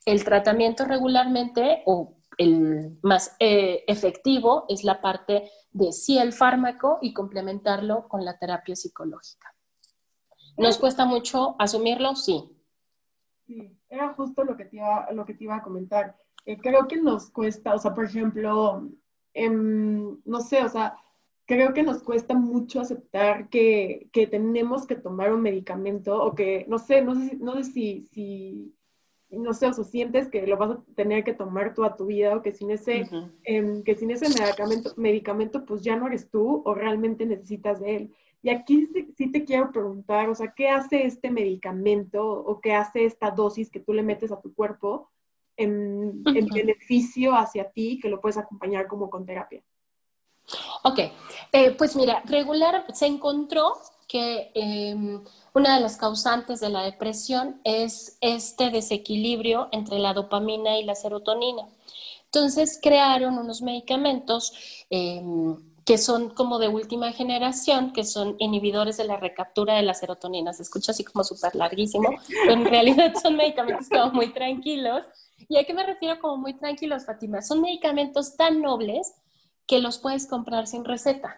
El 0.04 0.22
tratamiento 0.22 0.84
regularmente 0.84 1.82
o 1.86 2.15
el 2.36 2.98
más 3.02 3.36
eh, 3.38 3.84
efectivo 3.86 4.66
es 4.68 4.84
la 4.84 5.00
parte 5.00 5.50
de 5.72 5.92
sí 5.92 6.18
el 6.18 6.32
fármaco 6.32 6.98
y 7.00 7.12
complementarlo 7.12 8.08
con 8.08 8.24
la 8.24 8.38
terapia 8.38 8.76
psicológica. 8.76 9.54
¿Nos 10.56 10.78
cuesta 10.78 11.04
mucho 11.04 11.54
asumirlo? 11.58 12.16
Sí, 12.16 12.56
Sí, 13.46 13.78
era 13.88 14.12
justo 14.14 14.44
lo 14.44 14.56
que 14.56 14.64
te 14.64 14.76
iba, 14.76 15.10
lo 15.12 15.24
que 15.24 15.34
te 15.34 15.44
iba 15.44 15.56
a 15.56 15.62
comentar. 15.62 16.16
Eh, 16.44 16.58
creo 16.58 16.88
que 16.88 16.96
nos 16.96 17.30
cuesta, 17.30 17.74
o 17.74 17.78
sea, 17.78 17.94
por 17.94 18.04
ejemplo, 18.04 18.88
em, 19.34 20.18
no 20.24 20.40
sé, 20.40 20.64
o 20.64 20.68
sea, 20.68 20.96
creo 21.44 21.72
que 21.72 21.84
nos 21.84 22.02
cuesta 22.02 22.34
mucho 22.34 22.80
aceptar 22.80 23.48
que, 23.48 24.08
que, 24.12 24.26
tenemos 24.26 24.86
que 24.86 24.96
tomar 24.96 25.32
un 25.32 25.42
medicamento 25.42 26.22
o 26.22 26.34
que, 26.34 26.66
no 26.68 26.78
sé, 26.78 27.02
no 27.02 27.14
sé, 27.14 27.36
no 27.36 27.54
sé 27.54 27.64
si, 27.64 28.08
si, 28.12 28.75
no 29.30 29.52
sé, 29.54 29.66
o 29.66 29.72
sea, 29.72 29.84
sientes 29.84 30.28
que 30.28 30.46
lo 30.46 30.56
vas 30.56 30.70
a 30.70 30.82
tener 30.94 31.24
que 31.24 31.34
tomar 31.34 31.74
toda 31.74 31.96
tu 31.96 32.06
vida 32.06 32.36
o 32.36 32.42
que 32.42 32.52
sin 32.52 32.70
ese, 32.70 33.08
em, 33.44 33.82
que 33.82 33.94
sin 33.96 34.10
ese 34.10 34.28
medicamento, 34.28 34.92
medicamento, 34.96 35.64
pues 35.64 35.82
ya 35.82 35.96
no 35.96 36.06
eres 36.06 36.30
tú 36.30 36.62
o 36.64 36.74
realmente 36.74 37.26
necesitas 37.26 37.80
de 37.80 37.96
él. 37.96 38.14
Y 38.42 38.50
aquí 38.50 38.86
sí, 39.16 39.32
te 39.32 39.44
quiero 39.44 39.72
preguntar, 39.72 40.28
o 40.28 40.34
sea, 40.34 40.52
¿qué 40.54 40.68
hace 40.68 41.04
este 41.04 41.30
medicamento 41.30 42.24
o 42.24 42.60
qué 42.60 42.74
hace 42.74 43.04
esta 43.04 43.30
dosis 43.30 43.70
que 43.70 43.80
tú 43.80 43.92
le 43.92 44.02
metes 44.02 44.30
a 44.30 44.40
tu 44.40 44.54
cuerpo 44.54 45.10
en, 45.56 46.22
beneficio 46.22 47.34
hacia 47.34 47.70
ti 47.70 47.98
que 48.00 48.08
lo 48.08 48.20
puedes 48.20 48.36
acompañar 48.36 48.86
como 48.86 49.10
con 49.10 49.26
terapia? 49.26 49.64
Ok, 50.84 51.00
eh, 51.52 51.74
pues 51.76 51.96
mira, 51.96 52.22
regular 52.26 52.84
se 52.94 53.06
encontró 53.06 53.72
que 54.08 54.50
em, 54.54 55.22
una 55.54 55.74
de 55.76 55.80
las 55.80 55.96
causantes 55.96 56.60
de 56.60 56.68
la 56.68 56.82
depresión 56.82 57.60
es 57.64 58.18
este 58.20 58.70
desequilibrio 58.70 59.68
entre 59.72 59.98
la 59.98 60.12
dopamina 60.12 60.78
y 60.78 60.84
la 60.84 60.94
serotonina. 60.94 61.68
Entonces 62.26 62.78
crearon 62.82 63.38
unos 63.38 63.62
medicamentos 63.62 64.52
em, 64.90 65.56
que 65.86 65.98
son 65.98 66.30
como 66.30 66.58
de 66.58 66.66
última 66.66 67.12
generación, 67.12 67.92
que 67.92 68.04
son 68.04 68.34
inhibidores 68.38 68.96
de 68.96 69.04
la 69.04 69.16
recaptura 69.16 69.74
de 69.74 69.82
la 69.82 69.94
serotonina. 69.94 70.52
Se 70.52 70.64
escucha 70.64 70.90
así 70.90 71.04
como 71.04 71.22
súper 71.22 71.54
larguísimo, 71.54 72.10
pero 72.28 72.52
en 72.52 72.64
realidad 72.64 73.14
son 73.22 73.36
medicamentos 73.36 73.88
como 73.88 74.10
muy 74.12 74.32
tranquilos. 74.32 75.04
¿Y 75.48 75.58
a 75.58 75.64
qué 75.64 75.72
me 75.74 75.86
refiero 75.86 76.18
como 76.20 76.38
muy 76.38 76.54
tranquilos, 76.54 77.06
Fátima? 77.06 77.40
Son 77.40 77.60
medicamentos 77.60 78.36
tan 78.36 78.60
nobles 78.60 79.14
que 79.66 79.78
los 79.78 79.98
puedes 79.98 80.26
comprar 80.26 80.66
sin 80.66 80.84
receta. 80.84 81.36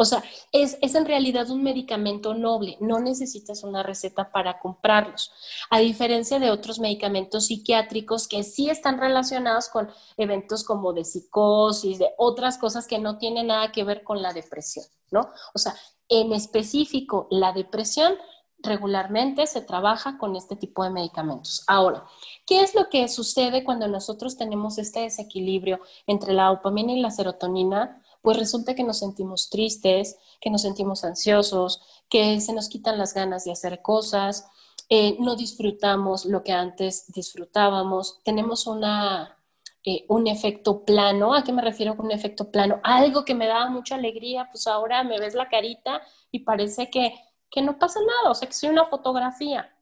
O 0.00 0.06
sea, 0.06 0.24
es, 0.50 0.78
en 0.80 1.04
realidad 1.04 1.50
un 1.50 1.62
medicamento 1.62 2.32
noble, 2.32 2.78
no 2.80 3.00
necesitas 3.00 3.62
una 3.64 3.82
receta 3.82 4.32
para 4.32 4.58
comprarlos, 4.58 5.30
a 5.68 5.78
diferencia 5.80 6.38
de 6.38 6.50
otros 6.50 6.78
medicamentos 6.78 7.48
psiquiátricos 7.48 8.26
que 8.26 8.42
sí 8.42 8.70
están 8.70 8.98
relacionados 8.98 9.68
con 9.68 9.90
eventos 10.16 10.64
como 10.64 10.94
de 10.94 11.04
psicosis, 11.04 11.98
de 11.98 12.08
otras 12.16 12.56
cosas 12.56 12.86
que 12.86 12.98
no 12.98 13.18
tienen 13.18 13.48
nada 13.48 13.72
que 13.72 13.84
ver 13.84 14.02
con 14.02 14.22
la 14.22 14.32
depresión, 14.32 14.86
¿no? 15.10 15.28
O 15.52 15.58
sea, 15.58 15.74
en 16.08 16.32
específico, 16.32 17.28
la 17.30 17.52
depresión 17.52 18.14
regularmente 18.62 19.46
se 19.46 19.60
trabaja 19.60 20.16
con 20.16 20.34
este 20.34 20.56
tipo 20.56 20.82
de 20.82 20.88
medicamentos. 20.88 21.62
Ahora, 21.66 22.06
¿qué 22.46 22.62
es 22.62 22.74
lo 22.74 22.88
que 22.88 23.06
sucede 23.08 23.64
cuando 23.64 23.86
nosotros 23.86 24.38
tenemos 24.38 24.78
este 24.78 25.00
desequilibrio 25.00 25.80
entre 26.06 26.32
la 26.32 26.46
dopamina 26.46 26.92
y 26.92 27.00
la 27.00 27.10
serotonina? 27.10 27.99
Pues 28.22 28.36
resulta 28.36 28.74
que 28.74 28.84
nos 28.84 28.98
sentimos 28.98 29.50
tristes, 29.50 30.16
que 30.40 30.50
nos 30.50 30.62
sentimos 30.62 31.04
ansiosos, 31.04 31.82
que 32.08 32.40
se 32.40 32.52
nos 32.52 32.68
quitan 32.68 32.98
las 32.98 33.14
ganas 33.14 33.44
de 33.44 33.52
hacer 33.52 33.82
cosas, 33.82 34.46
eh, 34.88 35.16
no 35.20 35.36
disfrutamos 35.36 36.24
lo 36.24 36.42
que 36.42 36.52
antes 36.52 37.12
disfrutábamos, 37.12 38.20
tenemos 38.24 38.66
una, 38.66 39.38
eh, 39.84 40.04
un 40.08 40.26
efecto 40.26 40.84
plano. 40.84 41.32
¿A 41.32 41.44
qué 41.44 41.52
me 41.52 41.62
refiero 41.62 41.96
con 41.96 42.06
un 42.06 42.12
efecto 42.12 42.50
plano? 42.50 42.80
Algo 42.82 43.24
que 43.24 43.34
me 43.34 43.46
daba 43.46 43.70
mucha 43.70 43.94
alegría, 43.94 44.48
pues 44.50 44.66
ahora 44.66 45.04
me 45.04 45.20
ves 45.20 45.34
la 45.34 45.48
carita 45.48 46.02
y 46.32 46.40
parece 46.40 46.90
que, 46.90 47.14
no 47.62 47.78
pasa 47.78 48.00
nada, 48.00 48.30
o 48.30 48.34
sea, 48.34 48.48
que 48.48 48.54
soy 48.54 48.70
una 48.70 48.84
fotografía. 48.84 49.72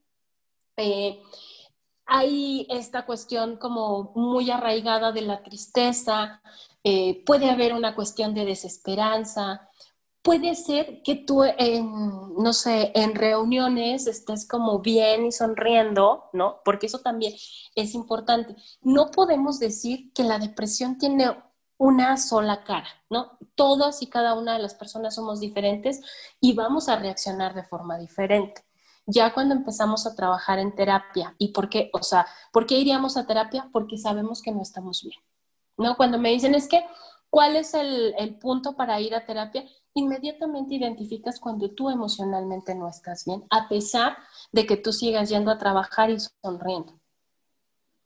Eh, 0.77 1.23
hay 2.07 2.67
esta 2.71 3.07
cuestión 3.07 3.57
como 3.57 4.13
muy 4.15 4.51
arraigada 4.51 5.13
de 5.13 5.23
la 5.23 5.43
tristeza, 5.43 6.43
eh, 6.91 7.23
puede 7.27 7.51
haber 7.51 7.75
una 7.75 7.95
cuestión 7.95 8.33
de 8.33 8.47
desesperanza, 8.47 9.69
puede 10.23 10.55
ser 10.55 11.03
que 11.03 11.17
tú 11.17 11.45
en, 11.45 11.91
no 12.39 12.55
sé, 12.55 12.93
en 12.95 13.15
reuniones 13.15 14.07
estés 14.07 14.49
como 14.49 14.79
bien 14.79 15.27
y 15.27 15.33
sonriendo, 15.33 16.31
¿no? 16.33 16.61
Porque 16.65 16.87
eso 16.87 17.01
también 17.01 17.35
es 17.75 17.95
importante. 17.95 18.57
No 18.81 19.11
podemos 19.11 19.59
decir 19.59 20.15
que 20.15 20.25
la 20.25 20.39
depresión 20.39 20.97
tiene 20.97 21.37
una 21.77 22.17
sola 22.17 22.65
cara, 22.65 22.89
¿no? 23.11 23.39
Todas 23.55 24.01
y 24.01 24.07
cada 24.07 24.33
una 24.33 24.55
de 24.55 24.63
las 24.63 24.75
personas 24.75 25.15
somos 25.15 25.41
diferentes 25.41 26.01
y 26.41 26.55
vamos 26.55 26.89
a 26.89 26.97
reaccionar 26.97 27.55
de 27.55 27.65
forma 27.65 27.99
diferente. 27.99 28.65
Ya 29.05 29.35
cuando 29.35 29.55
empezamos 29.55 30.07
a 30.07 30.15
trabajar 30.15 30.59
en 30.59 30.75
terapia, 30.75 31.35
¿y 31.37 31.53
por 31.53 31.69
qué? 31.69 31.91
O 31.93 32.03
sea, 32.03 32.27
¿por 32.51 32.65
qué 32.67 32.79
iríamos 32.79 33.19
a 33.19 33.27
terapia? 33.27 33.69
Porque 33.73 33.99
sabemos 33.99 34.41
que 34.41 34.53
no 34.53 34.63
estamos 34.63 35.03
bien. 35.03 35.21
¿No? 35.79 35.97
Cuando 35.97 36.19
me 36.19 36.31
dicen 36.31 36.55
es 36.55 36.69
que, 36.69 36.85
¿cuál 37.31 37.57
es 37.57 37.73
el, 37.75 38.39
punto 38.41 38.77
para 38.77 39.01
ir 39.01 39.15
a 39.15 39.25
terapia? 39.25 39.65
Inmediatamente 39.95 40.75
identificas 40.75 41.41
cuando 41.41 41.71
tú 41.71 41.89
emocionalmente 41.89 42.75
no 42.75 42.89
estás 42.89 43.25
bien, 43.25 43.45
a 43.51 43.69
pesar 43.69 44.19
de 44.53 44.67
que 44.67 44.77
tú 44.77 44.93
sigas 44.93 45.31
yendo 45.31 45.51
a 45.51 45.59
trabajar 45.59 46.11
y 46.11 46.19
sonriendo. 46.43 47.01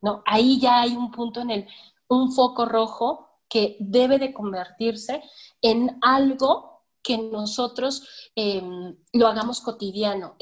¿No? 0.00 0.22
Ahí 0.26 0.61
ya 0.61 0.80
hay 0.80 0.96
un 0.96 1.11
punto 1.11 1.40
en 1.40 1.50
el, 1.50 1.68
un 2.08 2.32
foco 2.32 2.64
rojo 2.64 3.40
que 3.48 3.76
debe 3.78 4.18
de 4.18 4.32
convertirse 4.32 5.22
en 5.61 5.98
algo 6.00 6.71
que 7.02 7.18
nosotros 7.18 8.30
em, 8.36 8.96
lo 9.12 9.26
hagamos 9.26 9.60
cotidiano. 9.60 10.36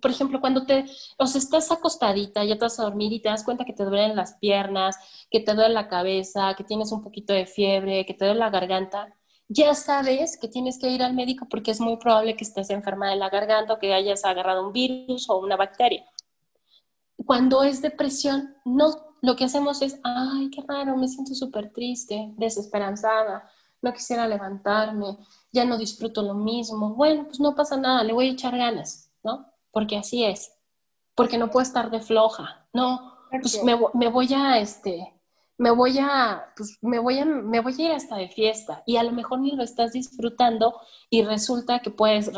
Por 0.00 0.10
ejemplo, 0.10 0.40
cuando 0.40 0.64
te, 0.64 0.86
o 1.18 1.24
estás 1.24 1.70
acostadita, 1.72 2.44
ya 2.44 2.54
te 2.54 2.64
vas 2.64 2.78
a 2.78 2.84
dormir 2.84 3.12
y 3.12 3.20
te 3.20 3.28
das 3.28 3.44
cuenta 3.44 3.64
que 3.64 3.72
te 3.72 3.84
duelen 3.84 4.16
las 4.16 4.34
piernas, 4.34 4.96
que 5.30 5.40
te 5.40 5.54
duele 5.54 5.74
la 5.74 5.88
cabeza, 5.88 6.54
que 6.56 6.64
tienes 6.64 6.92
un 6.92 7.02
poquito 7.02 7.32
de 7.32 7.46
fiebre, 7.46 8.06
que 8.06 8.14
te 8.14 8.24
duele 8.24 8.40
la 8.40 8.50
garganta, 8.50 9.14
ya 9.48 9.74
sabes 9.74 10.38
que 10.40 10.48
tienes 10.48 10.78
que 10.78 10.88
ir 10.90 11.02
al 11.02 11.14
médico 11.14 11.46
porque 11.48 11.70
es 11.70 11.80
muy 11.80 11.96
probable 11.98 12.36
que 12.36 12.44
estés 12.44 12.70
enferma 12.70 13.10
de 13.10 13.16
la 13.16 13.30
garganta 13.30 13.74
o 13.74 13.78
que 13.78 13.94
hayas 13.94 14.24
agarrado 14.24 14.66
un 14.66 14.72
virus 14.72 15.28
o 15.30 15.38
una 15.38 15.56
bacteria. 15.56 16.04
Cuando 17.24 17.62
es 17.62 17.82
depresión, 17.82 18.56
no. 18.64 19.06
Lo 19.22 19.34
que 19.34 19.44
hacemos 19.44 19.82
es, 19.82 19.98
ay, 20.04 20.50
qué 20.50 20.62
raro, 20.68 20.96
me 20.96 21.08
siento 21.08 21.34
súper 21.34 21.72
triste, 21.72 22.32
desesperanzada, 22.36 23.48
no 23.80 23.92
quisiera 23.92 24.28
levantarme, 24.28 25.16
ya 25.52 25.64
no 25.64 25.78
disfruto 25.78 26.22
lo 26.22 26.34
mismo. 26.34 26.94
Bueno, 26.94 27.24
pues 27.24 27.40
no 27.40 27.54
pasa 27.54 27.76
nada, 27.76 28.04
le 28.04 28.12
voy 28.12 28.28
a 28.28 28.32
echar 28.32 28.56
ganas, 28.56 29.10
¿no? 29.22 29.46
Porque 29.70 29.96
así 29.96 30.24
es. 30.24 30.52
Porque 31.14 31.38
no 31.38 31.50
puedo 31.50 31.62
estar 31.62 31.90
de 31.90 32.00
floja. 32.00 32.66
No, 32.72 33.14
pues 33.30 33.62
me, 33.64 33.78
me, 33.94 34.08
voy 34.08 34.32
a, 34.34 34.58
este, 34.58 35.14
me 35.58 35.70
voy 35.70 35.98
a, 35.98 36.52
pues 36.56 36.78
me 36.82 36.98
voy 36.98 37.18
a, 37.18 37.24
me 37.24 37.60
voy 37.60 37.74
a 37.78 37.84
ir 37.86 37.92
hasta 37.92 38.16
de 38.16 38.28
fiesta 38.28 38.82
y 38.86 38.96
a 38.96 39.02
lo 39.02 39.12
mejor 39.12 39.40
ni 39.40 39.52
lo 39.52 39.62
estás 39.62 39.92
disfrutando 39.92 40.78
y 41.08 41.22
resulta 41.22 41.80
que 41.80 41.90
puedes, 41.90 42.30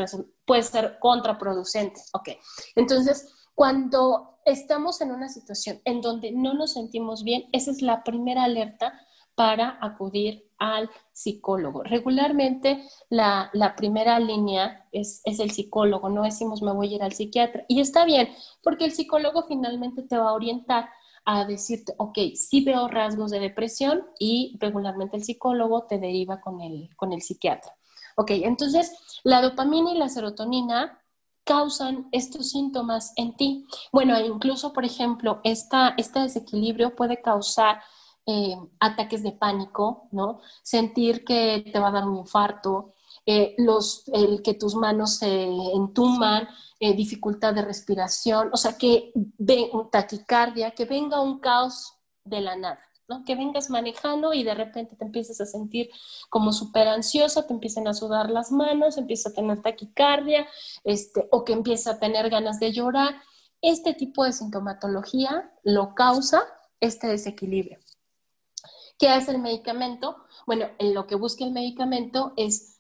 puede 0.45 0.63
ser 0.63 0.99
contraproducente. 1.01 2.01
Ok, 2.13 2.31
entonces 2.77 3.35
cuando 3.55 4.39
estamos 4.45 5.01
en 5.01 5.11
una 5.11 5.29
situación 5.29 5.81
en 5.85 6.01
donde 6.01 6.31
no 6.31 6.55
nos 6.55 6.75
sentimos 6.75 7.25
bien, 7.25 7.49
esa 7.53 7.73
es 7.73 7.83
la 7.83 8.05
primera 8.05 8.45
alerta 8.45 9.01
para 9.39 9.79
acudir 9.81 10.51
al 10.59 10.91
psicólogo. 11.13 11.85
Regularmente 11.85 12.83
la, 13.09 13.53
primera 13.77 14.19
línea 14.19 14.89
es, 14.91 15.21
es, 15.23 15.39
el 15.39 15.53
psicólogo, 15.53 16.09
no 16.09 16.25
decimos 16.25 16.61
me 16.61 16.73
voy 16.73 16.93
a 16.93 16.97
ir 16.97 17.03
al 17.05 17.13
psiquiatra. 17.13 17.65
Y 17.69 17.81
está 17.81 18.05
bien, 18.05 18.31
porque 18.65 18.85
el 18.85 18.91
psicólogo 18.91 19.45
finalmente 19.45 20.03
te 20.03 20.19
va 20.19 20.31
a 20.31 20.35
orientar 20.35 20.91
a 21.25 21.45
decirte, 21.45 21.95
ok, 21.99 22.19
sí 22.35 22.65
veo 22.65 22.89
rasgos 22.89 23.31
de 23.31 23.39
depresión 23.39 24.05
y 24.19 24.57
regularmente 24.59 25.17
el 25.17 25.23
psicólogo 25.23 25.85
te 25.85 26.01
deriva 26.01 26.41
con 26.41 26.61
el, 26.61 26.91
con 26.97 27.13
el 27.13 27.23
psiquiatra. 27.23 27.73
Ok, 28.17 28.33
entonces 28.33 29.21
la 29.23 29.41
dopamina 29.41 29.93
y 29.93 29.99
la 29.99 30.09
serotonina 30.09 31.01
causan 31.45 32.09
estos 32.11 32.51
síntomas 32.51 33.13
en 33.15 33.37
ti. 33.37 33.69
Bueno, 33.93 34.19
incluso, 34.19 34.73
por 34.73 34.85
ejemplo, 34.85 35.41
esta, 35.45 35.95
este 35.97 36.19
desequilibrio 36.19 36.97
puede 36.97 37.23
causar 37.23 37.81
eh, 38.31 38.59
ataques 38.79 39.23
de 39.23 39.33
pánico, 39.33 40.07
¿no? 40.13 40.41
Sentir 40.63 41.25
que 41.25 41.65
te 41.73 41.79
va 41.79 41.89
a 41.89 41.93
dar 41.93 42.07
un 42.07 42.19
infarto, 42.19 42.93
eh, 43.25 43.57
el 44.13 44.43
que 44.43 44.53
tus 44.53 44.75
manos 44.75 45.17
se 45.17 45.45
entuman, 45.45 46.47
eh, 46.79 46.93
dificultad 46.93 47.55
de 47.55 47.63
respiración, 47.63 48.51
o 48.53 48.59
sea, 48.59 48.77
que 48.77 49.15
taquicardia, 49.91 50.73
que 50.73 50.85
venga 50.85 51.23
un 51.23 51.39
caos 51.41 51.95
de 52.23 52.43
la 52.43 52.55
nada. 52.55 52.81
Que 53.25 53.35
vengas 53.35 53.71
manejando 53.71 54.35
y 54.35 54.43
de 54.43 54.55
repente 54.55 54.95
te 54.95 55.07
empieces 55.07 55.41
a 55.41 55.47
sentir 55.47 55.89
como 56.29 56.53
súper 56.53 56.87
ansiosa, 56.87 57.47
te 57.47 57.55
empiecen 57.55 57.89
a 57.89 57.95
sudar 57.95 58.31
las 58.31 58.53
manos, 58.53 58.99
empiezas 58.99 59.33
a 59.33 59.37
tener 59.37 59.63
taquicardia, 59.63 60.47
este, 60.85 61.27
o 61.31 61.45
que 61.45 61.55
empieza 61.55 61.93
a 61.93 61.99
tener 61.99 62.29
ganas 62.29 62.61
de 62.61 62.73
llorar. 62.73 63.15
Este 63.63 63.95
tipo 63.95 64.25
de 64.25 64.35
sintomatología 64.35 65.51
lo 65.65 65.95
causa 65.95 66.43
este 66.81 67.07
desequilibrio. 67.07 67.79
¿Qué 68.99 69.09
hace 69.09 69.31
el 69.31 69.39
medicamento? 69.39 70.17
Bueno, 70.47 70.67
en 70.79 70.93
lo 70.93 71.07
que 71.07 71.15
busca 71.15 71.45
el 71.45 71.53
medicamento 71.53 72.33
es 72.37 72.79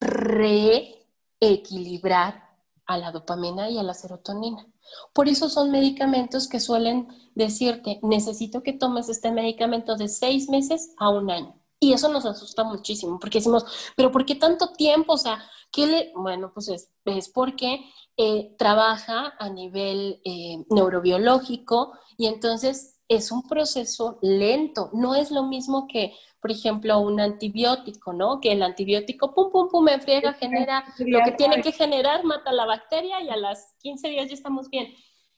reequilibrar 0.00 2.48
a 2.86 2.96
la 2.96 3.12
dopamina 3.12 3.68
y 3.68 3.78
a 3.78 3.82
la 3.82 3.94
serotonina. 3.94 4.66
Por 5.12 5.28
eso 5.28 5.48
son 5.48 5.70
medicamentos 5.70 6.48
que 6.48 6.58
suelen 6.58 7.08
decirte, 7.34 8.00
necesito 8.02 8.62
que 8.62 8.72
tomes 8.72 9.08
este 9.08 9.30
medicamento 9.30 9.96
de 9.96 10.08
seis 10.08 10.48
meses 10.48 10.94
a 10.98 11.10
un 11.10 11.30
año. 11.30 11.54
Y 11.78 11.92
eso 11.92 12.08
nos 12.08 12.26
asusta 12.26 12.64
muchísimo, 12.64 13.18
porque 13.18 13.38
decimos, 13.38 13.64
pero 13.96 14.10
¿por 14.10 14.26
qué 14.26 14.34
tanto 14.34 14.72
tiempo? 14.72 15.14
O 15.14 15.18
sea, 15.18 15.42
¿qué 15.70 15.86
le...? 15.86 16.12
Bueno, 16.14 16.52
pues 16.52 16.68
es, 16.68 17.28
porque 17.30 17.80
eh, 18.16 18.54
trabaja 18.58 19.34
a 19.38 19.48
nivel 19.48 20.20
eh, 20.24 20.64
neurobiológico 20.68 21.92
y 22.18 22.26
entonces 22.26 22.99
es 23.10 23.32
un 23.32 23.42
proceso 23.42 24.20
lento, 24.22 24.88
no 24.92 25.16
es 25.16 25.32
lo 25.32 25.42
mismo 25.42 25.88
que, 25.88 26.14
por 26.40 26.52
ejemplo, 26.52 27.00
un 27.00 27.20
antibiótico, 27.20 28.12
¿no? 28.12 28.40
Que 28.40 28.52
el 28.52 28.62
antibiótico, 28.62 29.34
pum, 29.34 29.50
pum, 29.50 29.68
pum, 29.68 29.84
me 29.84 29.98
friega, 29.98 30.32
genera 30.34 30.84
lo 31.00 31.18
que 31.24 31.32
tiene 31.32 31.60
que 31.60 31.72
generar, 31.72 32.22
mata 32.22 32.52
la 32.52 32.66
bacteria 32.66 33.20
y 33.20 33.28
a 33.28 33.36
las 33.36 33.74
15 33.80 34.10
días 34.10 34.28
ya 34.28 34.34
estamos 34.34 34.70
bien. 34.70 34.94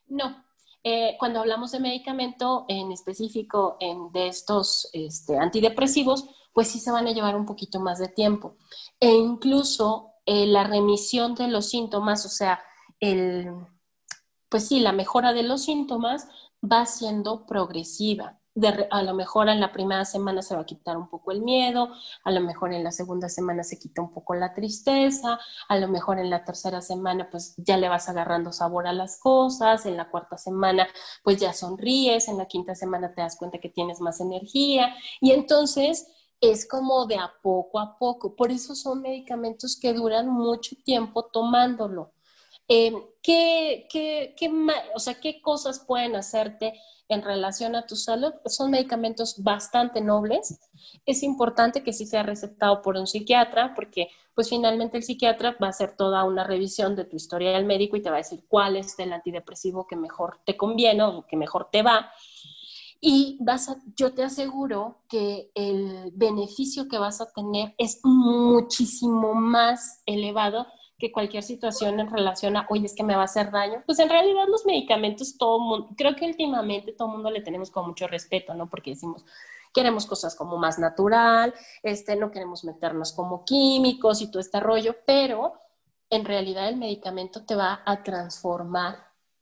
No, 0.07 0.45
eh, 0.85 1.17
cuando 1.19 1.41
hablamos 1.41 1.73
de 1.73 1.81
medicamento 1.81 2.67
en 2.69 2.93
específico 2.93 3.79
en, 3.81 4.13
de 4.13 4.29
estos 4.29 4.91
este, 4.93 5.39
antidepresivos, 5.39 6.29
pues 6.53 6.69
sí 6.69 6.79
se 6.79 6.91
van 6.91 7.07
a 7.07 7.13
llevar 7.13 7.37
un 7.37 7.47
poquito 7.47 7.81
más 7.81 7.99
de 7.99 8.09
tiempo. 8.09 8.59
E 9.01 9.09
incluso 9.09 10.11
eh, 10.27 10.45
la 10.45 10.65
remisión 10.65 11.35
de 11.35 11.49
los 11.49 11.71
síntomas, 11.71 12.27
o 12.27 12.29
sea, 12.29 12.63
el, 13.01 13.51
pues 14.51 14.69
sí, 14.69 14.81
la 14.81 14.93
mejora 14.93 15.33
de 15.33 15.43
los 15.43 15.65
síntomas 15.65 16.29
va 16.62 16.87
siendo 16.87 17.46
progresiva. 17.46 18.38
a 18.90 19.03
lo 19.03 19.14
mejor 19.14 19.48
en 19.48 19.61
la 19.61 19.72
primera 19.72 20.05
semana 20.05 20.42
se 20.42 20.55
va 20.55 20.61
a 20.62 20.66
quitar 20.66 20.96
un 20.98 21.09
poco 21.09 21.33
el 21.33 21.40
miedo, 21.40 21.88
a 22.22 22.31
lo 22.31 22.40
mejor 22.42 22.75
en 22.75 22.85
la 22.85 22.92
segunda 22.92 23.29
semana 23.31 23.64
se 23.64 23.79
quita 23.79 24.03
un 24.03 24.12
poco 24.12 24.35
la 24.35 24.53
tristeza, 24.53 25.38
a 25.68 25.77
lo 25.79 25.88
mejor 25.88 26.18
en 26.18 26.29
la 26.29 26.44
tercera 26.44 26.83
semana 26.83 27.31
pues 27.31 27.55
ya 27.57 27.79
le 27.79 27.88
vas 27.88 28.09
agarrando 28.11 28.53
sabor 28.53 28.87
a 28.87 28.92
las 28.92 29.18
cosas, 29.18 29.87
en 29.87 29.96
la 29.96 30.11
cuarta 30.11 30.37
semana 30.37 30.87
pues 31.25 31.38
ya 31.38 31.53
sonríes, 31.55 32.29
en 32.29 32.37
la 32.38 32.46
quinta 32.46 32.75
semana 32.75 33.14
te 33.14 33.22
das 33.22 33.37
cuenta 33.37 33.59
que 33.59 33.70
tienes 33.70 34.01
más 34.01 34.20
energía 34.20 34.94
y 35.20 35.33
entonces 35.33 36.07
es 36.42 36.66
como 36.68 37.07
de 37.07 37.16
a 37.16 37.33
poco 37.42 37.79
a 37.79 37.96
poco. 37.98 38.35
Por 38.37 38.51
eso 38.51 38.75
son 38.75 39.01
medicamentos 39.01 39.79
que 39.81 39.94
duran 39.94 40.29
mucho 40.29 40.77
tiempo 40.85 41.25
tomándolo. 41.27 42.12
Em, 42.68 42.94
¿qué, 43.22 43.87
qué, 43.90 44.35
qué, 44.37 44.51
o 44.94 44.98
sea, 44.98 45.14
¿Qué 45.14 45.40
cosas 45.42 45.81
pueden 45.81 46.16
hacerte 46.16 46.75
en 47.09 47.22
relación 47.22 47.75
a 47.75 47.87
tu 47.87 47.96
salud? 47.96 48.33
Son 48.46 48.70
medicamentos 48.70 49.42
bastante 49.42 50.01
nobles. 50.01 50.59
Es 51.05 51.22
importante 51.22 51.83
que 51.83 51.92
sí 51.92 52.07
sea 52.07 52.22
recetado 52.22 52.81
por 52.83 52.96
un 52.96 53.07
psiquiatra, 53.07 53.75
porque 53.75 54.09
pues 54.35 54.48
finalmente 54.48 54.96
el 54.96 55.03
psiquiatra 55.03 55.57
va 55.62 55.66
a 55.66 55.70
hacer 55.70 55.96
toda 55.96 56.25
una 56.25 56.44
revisión 56.44 56.96
de 56.96 57.05
tu 57.05 57.16
historia 57.16 57.53
del 57.53 57.66
médico 57.66 57.96
y 57.96 58.03
te 58.03 58.11
va 58.11 58.16
a 58.16 58.18
decir 58.18 58.44
cuál 58.48 58.77
es 58.77 58.98
el 58.98 59.12
antidepresivo 59.12 59.87
que 59.87 59.96
mejor 59.96 60.40
te 60.44 60.57
conviene 60.57 61.03
o 61.03 61.27
que 61.27 61.37
mejor 61.37 61.68
te 61.70 61.83
va. 61.83 62.11
Y 63.05 63.37
vas 63.40 63.68
yo 63.96 64.14
te 64.14 64.22
aseguro 64.22 65.03
que 65.09 65.51
el 65.55 66.12
beneficio 66.14 66.88
que 66.88 66.98
vas 66.98 67.20
a 67.20 67.33
tener 67.33 67.75
es 67.77 67.98
muchísimo 68.05 69.35
más 69.35 70.03
elevado 70.07 70.66
que 71.03 71.11
cualquier 71.11 71.43
situación 71.43 71.99
en 71.99 72.09
relación 72.09 72.57
a, 72.57 72.65
oye, 72.71 72.87
es 72.87 72.95
que 72.95 73.03
me 73.03 73.17
va 73.17 73.23
a 73.23 73.25
hacer 73.25 73.51
daño, 73.51 73.83
pues 73.85 73.99
en 73.99 74.09
realidad 74.09 74.45
los 74.47 74.65
medicamentos, 74.65 75.37
todo 75.37 75.59
mundo, 75.59 75.88
creo 75.97 76.15
que 76.15 76.27
últimamente 76.27 76.93
todo 76.93 77.09
mundo 77.09 77.29
le 77.29 77.41
tenemos 77.41 77.73
con 77.73 77.88
mucho 77.88 78.07
respeto, 78.07 78.55
¿no? 78.55 78.71
Porque 78.71 78.91
decimos, 78.91 79.25
queremos 79.75 80.07
cosas 80.07 80.37
como 80.37 80.59
más 80.59 80.79
natural, 80.79 81.53
este, 81.83 82.15
no 82.15 82.31
queremos 82.31 82.62
meternos 82.62 83.12
como 83.12 83.45
químicos 83.45 84.23
y 84.23 84.31
todo 84.31 84.38
este 84.38 84.61
rollo, 84.61 84.95
pero 85.05 85.55
en 86.09 86.25
realidad 86.25 86.69
el 86.69 86.77
medicamento 86.77 87.45
te 87.45 87.57
va 87.57 87.83
a 87.85 88.05
transformar 88.05 88.99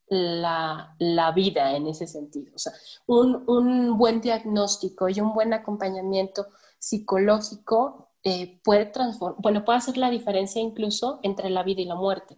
la, 0.08 0.94
la 0.98 1.30
vida 1.32 1.76
en 1.76 1.88
ese 1.88 2.06
sentido. 2.06 2.54
O 2.54 2.58
sea, 2.58 2.72
un, 3.04 3.44
un 3.46 3.98
buen 3.98 4.22
diagnóstico 4.22 5.10
y 5.10 5.20
un 5.20 5.34
buen 5.34 5.52
acompañamiento 5.52 6.46
psicológico 6.78 8.09
eh, 8.22 8.60
puede 8.62 8.86
transformar, 8.86 9.40
bueno, 9.40 9.64
puede 9.64 9.78
hacer 9.78 9.96
la 9.96 10.10
diferencia 10.10 10.60
incluso 10.60 11.20
entre 11.22 11.50
la 11.50 11.62
vida 11.62 11.80
y 11.80 11.86
la 11.86 11.94
muerte. 11.94 12.36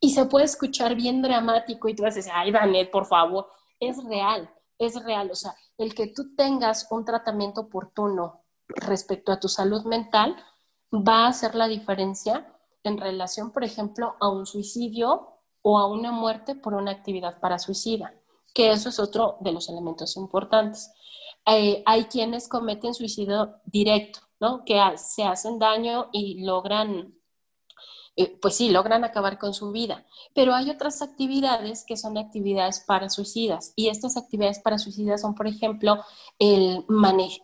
Y 0.00 0.10
se 0.10 0.24
puede 0.26 0.44
escuchar 0.44 0.94
bien 0.94 1.22
dramático 1.22 1.88
y 1.88 1.94
tú 1.94 2.02
vas 2.02 2.14
a 2.14 2.16
decir, 2.16 2.32
ay, 2.34 2.50
Danet, 2.50 2.90
por 2.90 3.06
favor, 3.06 3.48
es 3.78 4.02
real, 4.04 4.50
es 4.78 5.02
real. 5.02 5.30
O 5.30 5.34
sea, 5.34 5.54
el 5.78 5.94
que 5.94 6.08
tú 6.08 6.34
tengas 6.34 6.88
un 6.90 7.04
tratamiento 7.04 7.62
oportuno 7.62 8.42
respecto 8.68 9.32
a 9.32 9.40
tu 9.40 9.48
salud 9.48 9.84
mental 9.84 10.36
va 10.92 11.24
a 11.24 11.28
hacer 11.28 11.54
la 11.54 11.68
diferencia 11.68 12.52
en 12.84 12.98
relación, 12.98 13.52
por 13.52 13.64
ejemplo, 13.64 14.16
a 14.20 14.28
un 14.28 14.46
suicidio 14.46 15.38
o 15.62 15.78
a 15.78 15.86
una 15.86 16.12
muerte 16.12 16.54
por 16.54 16.74
una 16.74 16.90
actividad 16.90 17.38
para 17.40 17.58
suicida, 17.58 18.12
que 18.54 18.72
eso 18.72 18.88
es 18.88 18.98
otro 18.98 19.36
de 19.40 19.52
los 19.52 19.68
elementos 19.68 20.16
importantes. 20.16 20.92
Eh, 21.46 21.82
hay 21.86 22.04
quienes 22.04 22.48
cometen 22.48 22.94
suicidio 22.94 23.60
directo, 23.64 24.20
que 24.66 24.80
se 24.96 25.24
hacen 25.24 25.58
daño 25.58 26.08
y 26.12 26.44
logran, 26.44 27.14
eh, 28.16 28.38
pues 28.40 28.56
sí, 28.56 28.70
logran 28.70 29.04
acabar 29.04 29.38
con 29.38 29.54
su 29.54 29.72
vida. 29.72 30.04
Pero 30.34 30.54
hay 30.54 30.70
otras 30.70 31.02
actividades 31.02 31.84
que 31.86 31.96
son 31.96 32.18
actividades 32.18 32.80
para 32.80 33.08
suicidas 33.08 33.72
y 33.76 33.88
estas 33.88 34.16
actividades 34.16 34.58
para 34.60 34.78
suicidas 34.78 35.20
son, 35.20 35.34
por 35.34 35.46
ejemplo, 35.46 36.04
el, 36.38 36.84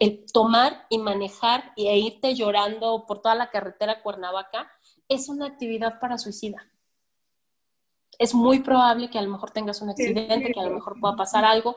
el 0.00 0.24
tomar 0.32 0.86
y 0.90 0.98
manejar 0.98 1.72
e 1.76 1.98
irte 1.98 2.34
llorando 2.34 3.06
por 3.06 3.20
toda 3.20 3.34
la 3.34 3.50
carretera 3.50 4.02
Cuernavaca 4.02 4.70
es 5.08 5.28
una 5.28 5.46
actividad 5.46 6.00
para 6.00 6.18
suicida. 6.18 6.66
Es 8.18 8.34
muy 8.34 8.60
probable 8.60 9.10
que 9.10 9.18
a 9.18 9.22
lo 9.22 9.30
mejor 9.30 9.52
tengas 9.52 9.80
un 9.80 9.90
accidente, 9.90 10.52
que 10.52 10.60
a 10.60 10.64
lo 10.64 10.74
mejor 10.74 10.98
pueda 11.00 11.14
pasar 11.14 11.44
algo. 11.44 11.76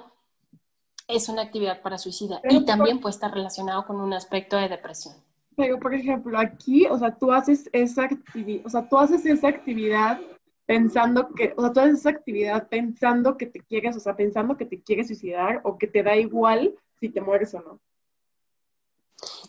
Es 1.11 1.29
una 1.29 1.43
actividad 1.43 1.81
para 1.81 1.97
suicida 1.97 2.41
y 2.49 2.65
también 2.65 2.99
puede 2.99 3.13
estar 3.13 3.33
relacionado 3.33 3.85
con 3.85 3.99
un 3.99 4.13
aspecto 4.13 4.57
de 4.57 4.69
depresión. 4.69 5.15
Pero, 5.55 5.79
por 5.79 5.93
ejemplo, 5.93 6.37
aquí, 6.39 6.87
o 6.87 6.97
sea, 6.97 7.13
tú 7.13 7.31
haces 7.31 7.69
esa 7.73 8.05
actividad, 8.05 8.65
o 8.65 8.69
sea, 8.69 8.87
tú 8.87 8.97
haces 8.97 9.25
esa 9.25 9.49
actividad 9.49 10.19
pensando 10.65 11.29
que, 11.33 11.53
o 11.57 11.61
sea, 11.61 11.73
tú 11.73 11.79
haces 11.81 11.99
esa 11.99 12.09
actividad 12.09 12.67
pensando 12.69 13.37
que 13.37 13.45
te 13.45 13.59
quieres, 13.59 13.97
o 13.97 13.99
sea, 13.99 14.15
pensando 14.15 14.55
que 14.55 14.65
te 14.65 14.81
quieres 14.81 15.07
suicidar 15.07 15.59
o 15.63 15.77
que 15.77 15.87
te 15.87 16.03
da 16.03 16.15
igual 16.15 16.73
si 16.99 17.09
te 17.09 17.19
mueres 17.19 17.53
o 17.53 17.59
no. 17.59 17.79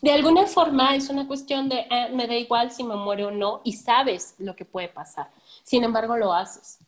De 0.01 0.11
alguna 0.11 0.45
forma 0.45 0.95
es 0.95 1.09
una 1.09 1.27
cuestión 1.27 1.69
de 1.69 1.79
eh, 1.89 2.09
me 2.13 2.27
da 2.27 2.35
igual 2.35 2.71
si 2.71 2.83
me 2.83 2.95
muero 2.95 3.29
o 3.29 3.31
no 3.31 3.61
y 3.63 3.73
sabes 3.73 4.35
lo 4.37 4.55
que 4.55 4.65
puede 4.65 4.89
pasar. 4.89 5.31
Sin 5.63 5.83
embargo, 5.83 6.17
lo 6.17 6.33
haces. 6.33 6.79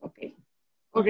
Ok. 0.00 0.18
Ok. 0.92 1.06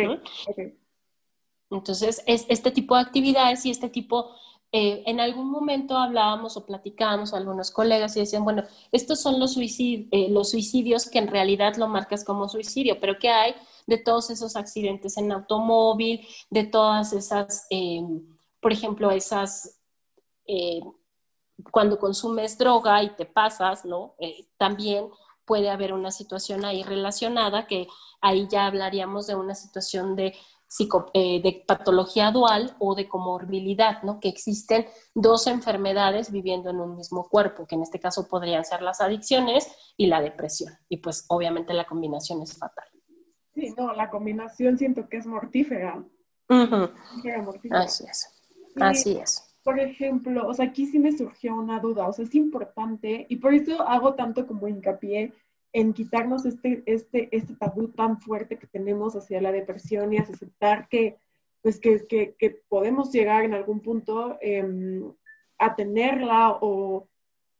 Entonces, 1.70 2.22
es 2.26 2.46
este 2.48 2.70
tipo 2.70 2.94
de 2.94 3.02
actividades 3.02 3.64
y 3.66 3.70
este 3.70 3.88
tipo, 3.88 4.30
eh, 4.72 5.02
en 5.06 5.20
algún 5.20 5.50
momento 5.50 5.96
hablábamos 5.96 6.56
o 6.56 6.66
platicábamos 6.66 7.30
con 7.30 7.40
algunos 7.40 7.70
colegas 7.70 8.16
y 8.16 8.20
decían, 8.20 8.44
bueno, 8.44 8.64
estos 8.92 9.20
son 9.20 9.38
los, 9.38 9.56
eh, 9.58 10.28
los 10.30 10.50
suicidios 10.50 11.08
que 11.10 11.18
en 11.18 11.28
realidad 11.28 11.76
lo 11.76 11.88
marcas 11.88 12.24
como 12.24 12.48
suicidio, 12.48 12.98
pero 13.00 13.18
¿qué 13.18 13.30
hay 13.30 13.54
de 13.86 13.98
todos 13.98 14.30
esos 14.30 14.56
accidentes 14.56 15.16
en 15.16 15.32
automóvil, 15.32 16.26
de 16.50 16.64
todas 16.64 17.12
esas, 17.12 17.66
por 18.60 18.72
ejemplo, 18.72 19.10
esas 19.10 19.80
eh, 20.46 20.80
cuando 21.70 21.98
consumes 21.98 22.58
droga 22.58 23.02
y 23.02 23.10
te 23.16 23.24
pasas, 23.24 23.84
¿no? 23.84 24.14
También 24.58 25.08
puede 25.44 25.70
haber 25.70 25.94
una 25.94 26.10
situación 26.10 26.64
ahí 26.64 26.82
relacionada 26.82 27.66
que 27.66 27.88
ahí 28.20 28.46
ya 28.50 28.66
hablaríamos 28.66 29.26
de 29.26 29.34
una 29.34 29.54
situación 29.54 30.14
de, 30.14 30.34
eh, 31.14 31.40
de 31.42 31.64
patología 31.66 32.30
dual 32.30 32.74
o 32.78 32.94
de 32.94 33.08
comorbilidad, 33.08 34.02
¿no? 34.02 34.20
Que 34.20 34.28
existen 34.28 34.86
dos 35.14 35.46
enfermedades 35.46 36.30
viviendo 36.30 36.70
en 36.70 36.80
un 36.80 36.96
mismo 36.96 37.28
cuerpo, 37.28 37.66
que 37.66 37.74
en 37.74 37.82
este 37.82 37.98
caso 37.98 38.28
podrían 38.28 38.64
ser 38.64 38.82
las 38.82 39.00
adicciones 39.00 39.66
y 39.96 40.06
la 40.06 40.20
depresión. 40.20 40.74
Y 40.88 40.98
pues 40.98 41.24
obviamente 41.28 41.72
la 41.74 41.86
combinación 41.86 42.42
es 42.42 42.56
fatal. 42.56 42.88
Sí, 43.54 43.74
no, 43.76 43.92
la 43.94 44.10
combinación 44.10 44.78
siento 44.78 45.08
que 45.08 45.16
es 45.16 45.26
mortífera. 45.26 46.04
Así 47.70 48.04
es. 48.04 48.28
Así 48.76 49.18
es 49.18 49.48
por 49.68 49.80
ejemplo, 49.80 50.48
o 50.48 50.54
sea, 50.54 50.64
aquí 50.64 50.86
sí 50.86 50.98
me 50.98 51.12
surgió 51.12 51.54
una 51.54 51.78
duda, 51.78 52.08
o 52.08 52.12
sea, 52.14 52.24
es 52.24 52.34
importante 52.34 53.26
y 53.28 53.36
por 53.36 53.52
eso 53.52 53.82
hago 53.86 54.14
tanto 54.14 54.46
como 54.46 54.66
hincapié 54.66 55.34
en 55.72 55.92
quitarnos 55.92 56.46
este, 56.46 56.82
este, 56.86 57.28
este 57.36 57.54
tabú 57.56 57.88
tan 57.88 58.20
fuerte 58.20 58.58
que 58.58 58.66
tenemos 58.66 59.14
hacia 59.14 59.40
la 59.40 59.52
depresión 59.52 60.12
y 60.12 60.18
aceptar 60.18 60.88
que, 60.88 61.16
pues, 61.62 61.78
que, 61.78 62.06
que, 62.06 62.34
que 62.38 62.62
podemos 62.68 63.12
llegar 63.12 63.44
en 63.44 63.54
algún 63.54 63.80
punto 63.80 64.38
em, 64.40 65.12
a 65.58 65.74
tenerla 65.74 66.58
o, 66.60 67.08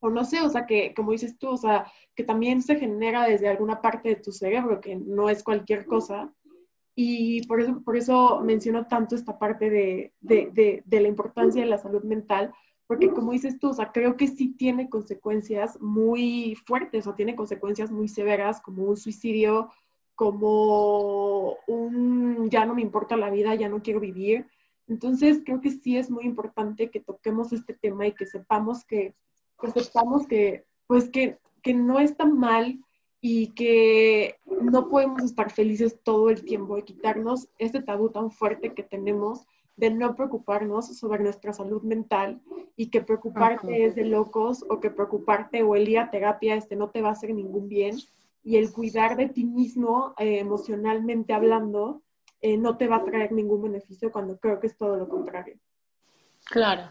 o 0.01 0.11
no 0.11 0.25
sé, 0.25 0.41
o 0.41 0.49
sea, 0.49 0.67
que 0.67 0.95
como 0.95 1.13
dices 1.13 1.39
tú, 1.39 1.51
o 1.51 1.57
sea, 1.57 1.91
que 2.15 2.25
también 2.25 2.63
se 2.63 2.77
genera 2.77 3.25
desde 3.25 3.49
alguna 3.49 3.81
parte 3.83 4.11
de 4.11 4.17
tu 4.17 4.33
cerebro, 4.33 4.81
que 4.81 4.97
no 4.97 5.29
es 5.29 5.43
cualquier 5.43 5.87
cosa, 5.87 6.33
y 7.01 7.47
por 7.47 7.61
eso, 7.61 7.81
por 7.85 7.97
eso 7.97 8.41
menciono 8.41 8.89
tanto 8.89 9.15
esta 9.15 9.39
parte 9.39 9.71
de, 9.71 10.13
de, 10.21 10.83
de, 10.85 11.01
la 11.01 11.07
importancia 11.07 11.63
de 11.63 11.69
la 11.69 11.79
salud 11.79 12.03
mental, 12.03 12.53
porque 12.89 13.11
como 13.11 13.32
dices 13.32 13.59
tú, 13.61 13.68
o 13.68 13.74
sea, 13.74 13.93
creo 13.93 14.16
que 14.16 14.26
sí 14.26 14.49
tiene 14.49 14.89
consecuencias 14.89 15.78
muy 15.78 16.57
fuertes 16.66 17.07
o 17.07 17.14
tiene 17.14 17.36
consecuencias 17.36 17.91
muy 17.91 18.09
severas, 18.09 18.62
como 18.62 18.84
un 18.84 18.97
suicidio, 18.97 19.70
como 20.14 21.59
un 21.66 22.49
ya 22.49 22.64
no 22.64 22.74
me 22.74 22.80
importa 22.80 23.14
la 23.18 23.28
vida, 23.28 23.55
ya 23.55 23.68
no 23.68 23.82
quiero 23.82 24.01
vivir. 24.01 24.47
Entonces, 24.86 25.43
creo 25.45 25.61
que 25.61 25.70
sí 25.70 25.99
es 25.99 26.11
muy 26.11 26.24
importante 26.24 26.91
que 26.91 26.99
toquemos 26.99 27.53
este 27.53 27.74
tema 27.74 28.07
y 28.07 28.14
que 28.14 28.24
sepamos 28.24 28.86
que, 28.86 29.14
que 29.61 29.70
sepamos 29.70 30.26
que, 30.26 30.64
pues 30.86 31.11
que, 31.11 31.39
que 31.62 31.74
no 31.74 32.01
está 32.01 32.24
mal 32.24 32.82
y 33.20 33.49
que 33.49 34.36
no 34.62 34.89
podemos 34.89 35.22
estar 35.24 35.51
felices 35.51 36.01
todo 36.03 36.30
el 36.30 36.43
tiempo 36.43 36.76
de 36.76 36.84
quitarnos 36.84 37.51
este 37.59 37.82
tabú 37.82 38.09
tan 38.09 38.30
fuerte 38.30 38.72
que 38.72 38.82
tenemos 38.82 39.47
de 39.79 39.91
no 39.91 40.14
preocuparnos 40.14 40.99
sobre 40.99 41.22
nuestra 41.22 41.53
salud 41.53 41.83
mental 41.83 42.41
y 42.76 42.91
que 42.91 43.01
preocuparte 43.01 43.85
es 43.87 43.95
de 43.95 44.05
locos 44.05 44.64
o 44.68 44.81
que 44.81 44.91
preocuparte 44.91 45.62
o 45.62 45.74
el 45.74 45.89
ir 45.89 45.99
a 45.99 46.11
terapia 46.11 46.57
este 46.57 46.76
no 46.76 46.91
te 46.91 47.01
va 47.01 47.09
a 47.09 47.12
hacer 47.12 47.33
ningún 47.33 47.68
bien 47.68 47.97
y 48.43 48.57
el 48.57 48.72
cuidar 48.72 49.16
de 49.16 49.29
ti 49.29 49.45
mismo 49.45 50.14
eh, 50.18 50.41
emocionalmente 50.41 51.33
hablando 51.33 52.03
eh, 52.41 52.57
no 52.57 52.76
te 52.76 52.89
va 52.89 52.97
a 52.97 53.05
traer 53.05 53.33
ningún 53.33 53.62
beneficio 53.62 54.12
cuando 54.12 54.39
creo 54.39 54.61
que 54.61 54.68
es 54.68 54.76
todo 54.76 54.97
lo 54.97 55.09
contrario. 55.09 55.57
Claro, 56.45 56.83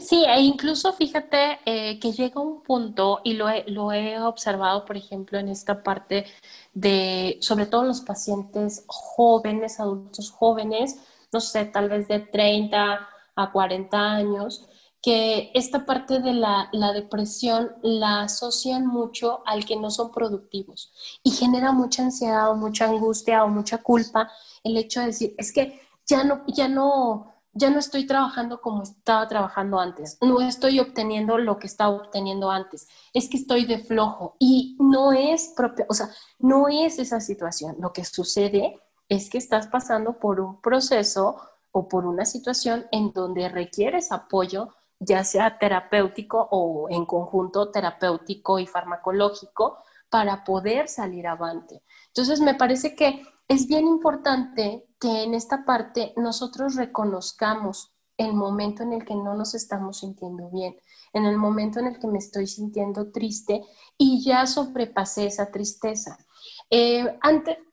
Sí, 0.00 0.24
e 0.24 0.40
incluso 0.42 0.92
fíjate 0.92 1.58
eh, 1.64 1.98
que 1.98 2.12
llega 2.12 2.40
un 2.40 2.62
punto, 2.62 3.20
y 3.24 3.34
lo 3.34 3.48
he, 3.48 3.64
lo 3.68 3.90
he 3.92 4.20
observado, 4.20 4.84
por 4.84 4.96
ejemplo, 4.96 5.38
en 5.38 5.48
esta 5.48 5.82
parte 5.82 6.26
de, 6.74 7.38
sobre 7.40 7.66
todo 7.66 7.84
los 7.84 8.02
pacientes 8.02 8.84
jóvenes, 8.86 9.80
adultos 9.80 10.30
jóvenes, 10.30 10.98
no 11.32 11.40
sé, 11.40 11.64
tal 11.64 11.88
vez 11.88 12.08
de 12.08 12.20
30 12.20 13.08
a 13.34 13.52
40 13.52 13.98
años, 13.98 14.68
que 15.02 15.50
esta 15.54 15.84
parte 15.84 16.20
de 16.20 16.32
la, 16.32 16.68
la, 16.72 16.92
depresión 16.92 17.72
la 17.82 18.22
asocian 18.22 18.86
mucho 18.86 19.42
al 19.46 19.64
que 19.64 19.74
no 19.74 19.90
son 19.90 20.12
productivos 20.12 20.92
y 21.24 21.32
genera 21.32 21.72
mucha 21.72 22.04
ansiedad 22.04 22.50
o 22.50 22.54
mucha 22.54 22.84
angustia 22.84 23.42
o 23.42 23.48
mucha 23.48 23.78
culpa 23.78 24.30
el 24.62 24.76
hecho 24.76 25.00
de 25.00 25.06
decir, 25.06 25.34
es 25.38 25.52
que 25.52 25.80
ya 26.06 26.22
no, 26.22 26.44
ya 26.46 26.68
no, 26.68 27.34
ya 27.52 27.70
no 27.70 27.80
estoy 27.80 28.06
trabajando 28.06 28.60
como 28.60 28.84
estaba 28.84 29.26
trabajando 29.26 29.80
antes, 29.80 30.18
no 30.20 30.40
estoy 30.40 30.78
obteniendo 30.78 31.36
lo 31.36 31.58
que 31.58 31.66
estaba 31.66 31.90
obteniendo 31.90 32.50
antes, 32.50 32.86
es 33.12 33.28
que 33.28 33.38
estoy 33.38 33.64
de 33.66 33.78
flojo 33.78 34.36
y 34.38 34.76
no 34.78 35.12
es 35.12 35.52
propia, 35.56 35.84
o 35.88 35.94
sea, 35.94 36.10
no 36.38 36.68
es 36.68 37.00
esa 37.00 37.20
situación. 37.20 37.76
Lo 37.80 37.92
que 37.92 38.04
sucede 38.04 38.80
es 39.12 39.28
que 39.28 39.36
estás 39.36 39.66
pasando 39.66 40.18
por 40.18 40.40
un 40.40 40.58
proceso 40.62 41.36
o 41.70 41.86
por 41.86 42.06
una 42.06 42.24
situación 42.24 42.86
en 42.92 43.12
donde 43.12 43.50
requieres 43.50 44.10
apoyo, 44.10 44.70
ya 45.00 45.22
sea 45.22 45.58
terapéutico 45.58 46.48
o 46.50 46.88
en 46.88 47.04
conjunto 47.04 47.70
terapéutico 47.70 48.58
y 48.58 48.66
farmacológico, 48.66 49.76
para 50.08 50.44
poder 50.44 50.88
salir 50.88 51.26
avante. 51.26 51.82
Entonces, 52.08 52.40
me 52.40 52.54
parece 52.54 52.96
que 52.96 53.22
es 53.48 53.66
bien 53.66 53.86
importante 53.86 54.86
que 54.98 55.24
en 55.24 55.34
esta 55.34 55.66
parte 55.66 56.14
nosotros 56.16 56.76
reconozcamos 56.76 57.92
el 58.16 58.32
momento 58.32 58.82
en 58.82 58.94
el 58.94 59.04
que 59.04 59.14
no 59.14 59.34
nos 59.34 59.54
estamos 59.54 59.98
sintiendo 59.98 60.48
bien, 60.48 60.76
en 61.12 61.26
el 61.26 61.36
momento 61.36 61.80
en 61.80 61.88
el 61.88 61.98
que 61.98 62.06
me 62.06 62.18
estoy 62.18 62.46
sintiendo 62.46 63.10
triste 63.10 63.62
y 63.98 64.24
ya 64.24 64.46
sobrepasé 64.46 65.26
esa 65.26 65.50
tristeza. 65.50 66.16
Eh, 66.74 67.18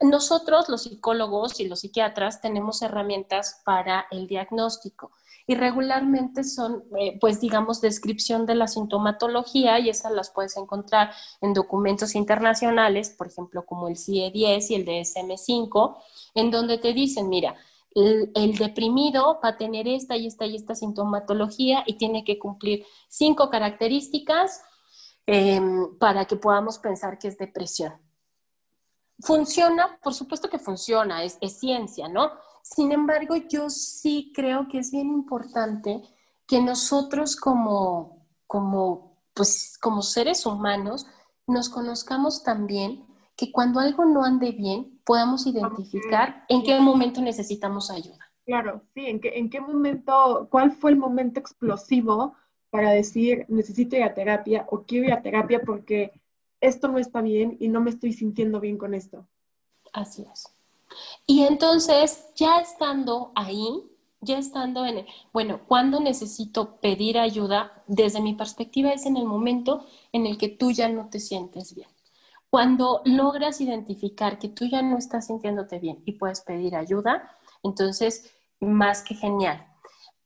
nosotros, 0.01 0.67
los 0.67 0.83
psicólogos 0.83 1.61
y 1.61 1.69
los 1.69 1.79
psiquiatras, 1.79 2.41
tenemos 2.41 2.81
herramientas 2.81 3.61
para 3.63 4.07
el 4.11 4.27
diagnóstico 4.27 5.11
y 5.47 5.55
regularmente 5.55 6.43
son, 6.43 6.83
eh, 6.99 7.17
pues 7.21 7.39
digamos, 7.39 7.79
descripción 7.79 8.45
de 8.45 8.55
la 8.55 8.67
sintomatología 8.67 9.79
y 9.79 9.87
esas 9.87 10.11
las 10.11 10.31
puedes 10.31 10.57
encontrar 10.57 11.11
en 11.39 11.53
documentos 11.53 12.13
internacionales, 12.13 13.15
por 13.17 13.27
ejemplo, 13.27 13.65
como 13.65 13.87
el 13.87 13.95
CIE-10 13.95 14.69
y 14.69 14.75
el 14.75 14.85
DSM-5, 14.85 15.95
en 16.35 16.51
donde 16.51 16.77
te 16.77 16.91
dicen, 16.91 17.29
mira, 17.29 17.55
el, 17.95 18.57
deprimido 18.57 19.39
va 19.41 19.49
a 19.49 19.57
tener 19.57 19.87
esta 19.87 20.17
y 20.17 20.27
esta 20.27 20.45
y 20.45 20.57
esta 20.57 20.75
sintomatología 20.75 21.85
y 21.87 21.93
tiene 21.93 22.25
que 22.25 22.37
cumplir 22.37 22.85
cinco 23.07 23.49
características 23.49 24.61
em, 25.25 25.97
para 25.97 26.25
que 26.25 26.35
podamos 26.35 26.79
pensar 26.79 27.17
que 27.17 27.29
es 27.29 27.37
depresión. 27.37 27.93
Funciona, 29.21 29.99
por 30.01 30.13
supuesto 30.13 30.49
que 30.49 30.59
funciona, 30.59 31.23
es, 31.23 31.37
es 31.41 31.59
ciencia, 31.59 32.07
¿no? 32.07 32.31
Sin 32.63 32.91
embargo, 32.91 33.35
yo 33.35 33.69
sí 33.69 34.31
creo 34.33 34.67
que 34.67 34.79
es 34.79 34.91
bien 34.91 35.09
importante 35.09 36.01
que 36.47 36.61
nosotros 36.61 37.35
como, 37.35 38.25
como, 38.47 39.17
pues, 39.33 39.77
como 39.79 40.01
seres 40.01 40.45
humanos 40.45 41.05
nos 41.47 41.69
conozcamos 41.69 42.43
también 42.43 43.05
que 43.35 43.51
cuando 43.51 43.79
algo 43.79 44.05
no 44.05 44.23
ande 44.23 44.51
bien, 44.51 44.99
podamos 45.05 45.47
identificar 45.47 46.43
en 46.49 46.61
qué 46.63 46.79
momento 46.79 47.21
necesitamos 47.21 47.89
ayuda. 47.89 48.19
Claro, 48.45 48.83
sí, 48.93 49.05
en 49.05 49.19
qué, 49.21 49.37
en 49.37 49.49
qué 49.49 49.61
momento, 49.61 50.47
cuál 50.51 50.71
fue 50.71 50.91
el 50.91 50.97
momento 50.97 51.39
explosivo 51.39 52.35
para 52.69 52.91
decir 52.91 53.45
necesito 53.47 53.95
ir 53.95 54.03
a 54.03 54.13
terapia 54.13 54.65
o 54.69 54.83
quiero 54.83 55.07
ir 55.07 55.13
a 55.13 55.21
terapia 55.21 55.61
porque 55.65 56.18
esto 56.61 56.87
no 56.87 56.97
está 56.97 57.21
bien 57.21 57.57
y 57.59 57.67
no 57.67 57.81
me 57.81 57.89
estoy 57.89 58.13
sintiendo 58.13 58.59
bien 58.59 58.77
con 58.77 58.93
esto. 58.93 59.27
Así 59.93 60.25
es. 60.31 60.53
Y 61.25 61.43
entonces, 61.43 62.25
ya 62.35 62.59
estando 62.59 63.31
ahí, 63.35 63.83
ya 64.21 64.37
estando 64.37 64.85
en, 64.85 65.05
bueno, 65.31 65.61
¿cuándo 65.67 65.99
necesito 65.99 66.77
pedir 66.81 67.17
ayuda? 67.17 67.83
Desde 67.87 68.21
mi 68.21 68.33
perspectiva 68.33 68.91
es 68.91 69.05
en 69.05 69.17
el 69.17 69.25
momento 69.25 69.85
en 70.11 70.25
el 70.25 70.37
que 70.37 70.49
tú 70.49 70.71
ya 70.71 70.89
no 70.89 71.09
te 71.09 71.19
sientes 71.19 71.75
bien. 71.75 71.89
Cuando 72.49 73.01
logras 73.05 73.61
identificar 73.61 74.39
que 74.39 74.49
tú 74.49 74.65
ya 74.65 74.81
no 74.81 74.97
estás 74.97 75.27
sintiéndote 75.27 75.77
bien 75.77 76.01
y 76.05 76.13
puedes 76.13 76.41
pedir 76.41 76.75
ayuda, 76.75 77.37
entonces, 77.61 78.33
más 78.59 79.03
que 79.03 79.13
genial. 79.13 79.65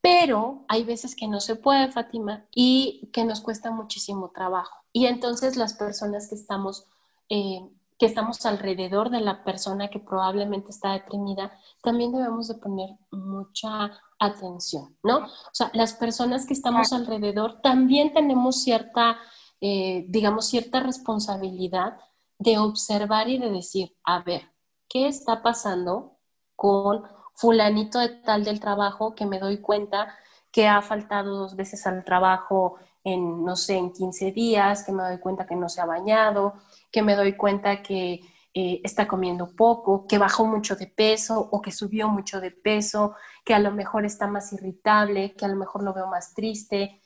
Pero 0.01 0.65
hay 0.67 0.83
veces 0.83 1.15
que 1.15 1.27
no 1.27 1.39
se 1.39 1.55
puede, 1.55 1.91
Fátima, 1.91 2.45
y 2.53 3.09
que 3.11 3.25
nos 3.25 3.41
cuesta 3.41 3.71
muchísimo 3.71 4.31
trabajo. 4.33 4.82
Y 4.93 5.07
entonces 5.07 5.57
las 5.57 5.73
personas 5.73 6.29
que 6.29 6.35
estamos 6.35 6.85
eh, 7.29 7.67
que 7.97 8.05
estamos 8.05 8.45
alrededor 8.45 9.09
de 9.09 9.21
la 9.21 9.43
persona 9.43 9.89
que 9.89 9.99
probablemente 9.99 10.71
está 10.71 10.93
deprimida, 10.93 11.57
también 11.81 12.11
debemos 12.11 12.47
de 12.47 12.55
poner 12.55 12.89
mucha 13.11 13.91
atención, 14.19 14.97
¿no? 15.03 15.19
O 15.19 15.53
sea, 15.53 15.69
las 15.73 15.93
personas 15.93 16.45
que 16.45 16.53
estamos 16.53 16.91
alrededor 16.91 17.61
también 17.61 18.13
tenemos 18.13 18.61
cierta, 18.61 19.17
eh, 19.61 20.05
digamos, 20.09 20.47
cierta 20.47 20.79
responsabilidad 20.79 21.97
de 22.39 22.57
observar 22.57 23.29
y 23.29 23.37
de 23.37 23.51
decir, 23.51 23.95
a 24.03 24.21
ver, 24.21 24.51
¿qué 24.89 25.07
está 25.07 25.41
pasando 25.41 26.17
con 26.55 27.03
fulanito 27.35 27.99
de 27.99 28.09
tal 28.09 28.43
del 28.43 28.59
trabajo 28.59 29.15
que 29.15 29.25
me 29.25 29.39
doy 29.39 29.59
cuenta 29.61 30.13
que 30.51 30.67
ha 30.67 30.81
faltado 30.81 31.37
dos 31.37 31.55
veces 31.55 31.87
al 31.87 32.03
trabajo 32.03 32.75
en, 33.03 33.43
no 33.43 33.55
sé, 33.55 33.75
en 33.75 33.91
15 33.91 34.31
días, 34.31 34.83
que 34.83 34.91
me 34.91 35.03
doy 35.03 35.19
cuenta 35.19 35.45
que 35.45 35.55
no 35.55 35.69
se 35.69 35.81
ha 35.81 35.85
bañado, 35.85 36.53
que 36.91 37.01
me 37.01 37.15
doy 37.15 37.35
cuenta 37.35 37.81
que 37.81 38.21
eh, 38.53 38.81
está 38.83 39.07
comiendo 39.07 39.55
poco, 39.55 40.05
que 40.07 40.17
bajó 40.17 40.45
mucho 40.45 40.75
de 40.75 40.87
peso 40.87 41.49
o 41.51 41.61
que 41.61 41.71
subió 41.71 42.07
mucho 42.07 42.39
de 42.39 42.51
peso, 42.51 43.15
que 43.43 43.53
a 43.53 43.59
lo 43.59 43.71
mejor 43.71 44.05
está 44.05 44.27
más 44.27 44.53
irritable, 44.53 45.35
que 45.35 45.45
a 45.45 45.47
lo 45.47 45.55
mejor 45.55 45.83
lo 45.83 45.93
veo 45.93 46.07
más 46.07 46.33
triste. 46.33 47.01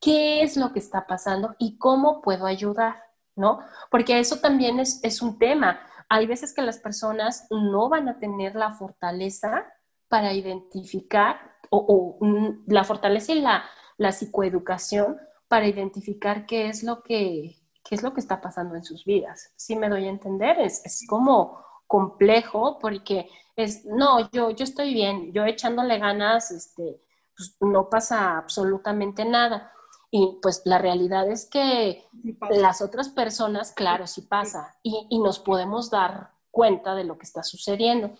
¿Qué 0.00 0.42
es 0.42 0.56
lo 0.56 0.72
que 0.72 0.78
está 0.78 1.06
pasando 1.06 1.56
y 1.58 1.78
cómo 1.78 2.20
puedo 2.20 2.46
ayudar? 2.46 3.02
¿No? 3.34 3.60
Porque 3.90 4.18
eso 4.18 4.40
también 4.40 4.78
es, 4.80 5.00
es 5.02 5.22
un 5.22 5.38
tema. 5.38 5.80
Hay 6.08 6.26
veces 6.26 6.54
que 6.54 6.62
las 6.62 6.78
personas 6.78 7.46
no 7.50 7.88
van 7.88 8.08
a 8.08 8.18
tener 8.18 8.54
la 8.54 8.72
fortaleza 8.72 9.66
para 10.08 10.32
identificar 10.32 11.56
o, 11.70 12.18
mm, 12.20 12.64
la 12.66 12.84
fortaleza 12.84 13.32
y 13.32 13.40
la, 13.40 13.64
la 13.96 14.12
psicoeducación 14.12 15.18
para 15.48 15.66
identificar 15.66 16.46
qué 16.46 16.68
es 16.68 16.82
lo 16.82 17.02
que, 17.02 17.56
qué 17.84 17.94
es 17.94 18.02
lo 18.02 18.12
que 18.12 18.20
está 18.20 18.40
pasando 18.40 18.74
en 18.74 18.84
sus 18.84 19.04
vidas. 19.04 19.52
Si 19.56 19.76
me 19.76 19.88
doy 19.88 20.06
a 20.06 20.10
entender, 20.10 20.58
es, 20.60 20.84
es 20.84 21.06
como 21.08 21.64
complejo 21.86 22.78
porque 22.78 23.28
es, 23.54 23.84
no, 23.84 24.30
yo, 24.30 24.50
yo 24.50 24.64
estoy 24.64 24.92
bien, 24.92 25.32
yo 25.32 25.44
echándole 25.44 25.98
ganas, 25.98 26.50
este, 26.50 27.00
pues 27.36 27.56
no 27.60 27.88
pasa 27.88 28.36
absolutamente 28.36 29.24
nada. 29.24 29.72
Y 30.10 30.38
pues 30.40 30.62
la 30.64 30.78
realidad 30.78 31.28
es 31.28 31.46
que 31.46 32.06
las 32.50 32.80
otras 32.80 33.08
personas, 33.08 33.72
claro, 33.72 34.06
sí 34.06 34.22
pasa 34.22 34.76
y, 34.82 35.06
y, 35.10 35.18
nos 35.18 35.40
podemos 35.40 35.90
dar 35.90 36.30
cuenta 36.50 36.94
de 36.94 37.04
lo 37.04 37.18
que 37.18 37.24
está 37.24 37.42
sucediendo. 37.42 38.12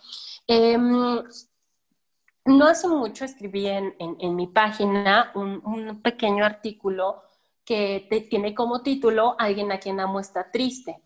Em, 0.47 1.23
no 2.47 2.67
hace 2.67 2.89
mucho 2.89 3.25
escribí 3.25 3.67
en, 3.67 3.95
mi 4.35 4.47
página 4.47 5.33
un, 5.35 5.61
un, 5.65 6.03
pequeño 6.03 6.45
artículo 6.45 7.21
que 7.65 8.07
tiene 8.31 8.55
como 8.55 8.83
título 8.83 9.35
Alguien 9.39 9.73
a 9.73 9.79
quien 9.79 10.01
amo 10.01 10.21
está 10.21 10.51
triste. 10.51 11.03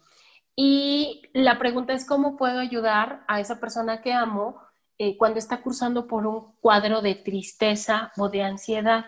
Y 0.54 1.22
la 1.32 1.58
pregunta 1.58 1.94
es 1.94 2.06
cómo 2.06 2.36
puedo 2.36 2.58
ayudar 2.58 3.24
a 3.28 3.40
esa 3.40 3.58
persona 3.58 4.02
que 4.02 4.12
amo 4.12 4.60
eh, 4.98 5.16
cuando 5.16 5.38
está 5.38 5.62
cursando 5.62 6.06
por 6.06 6.26
un 6.26 6.52
cuadro 6.60 7.00
de 7.00 7.14
tristeza 7.14 8.12
o 8.18 8.28
de 8.28 8.42
ansiedad. 8.42 9.06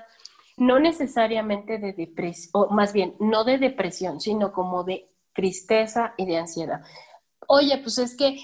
No 0.57 0.79
necesariamente 0.79 1.79
de 1.79 1.93
depresión, 1.93 2.51
o 2.55 2.71
más 2.71 2.95
bien, 2.95 3.15
no 3.21 3.45
de 3.45 3.59
depresión, 3.59 4.19
sino 4.19 4.53
como 4.53 4.85
de 4.85 5.11
tristeza 5.35 6.15
y 6.17 6.25
de 6.25 6.39
ansiedad. 6.39 6.81
Oye, 7.47 7.77
pues 7.79 7.99
es 7.99 8.17
que 8.17 8.39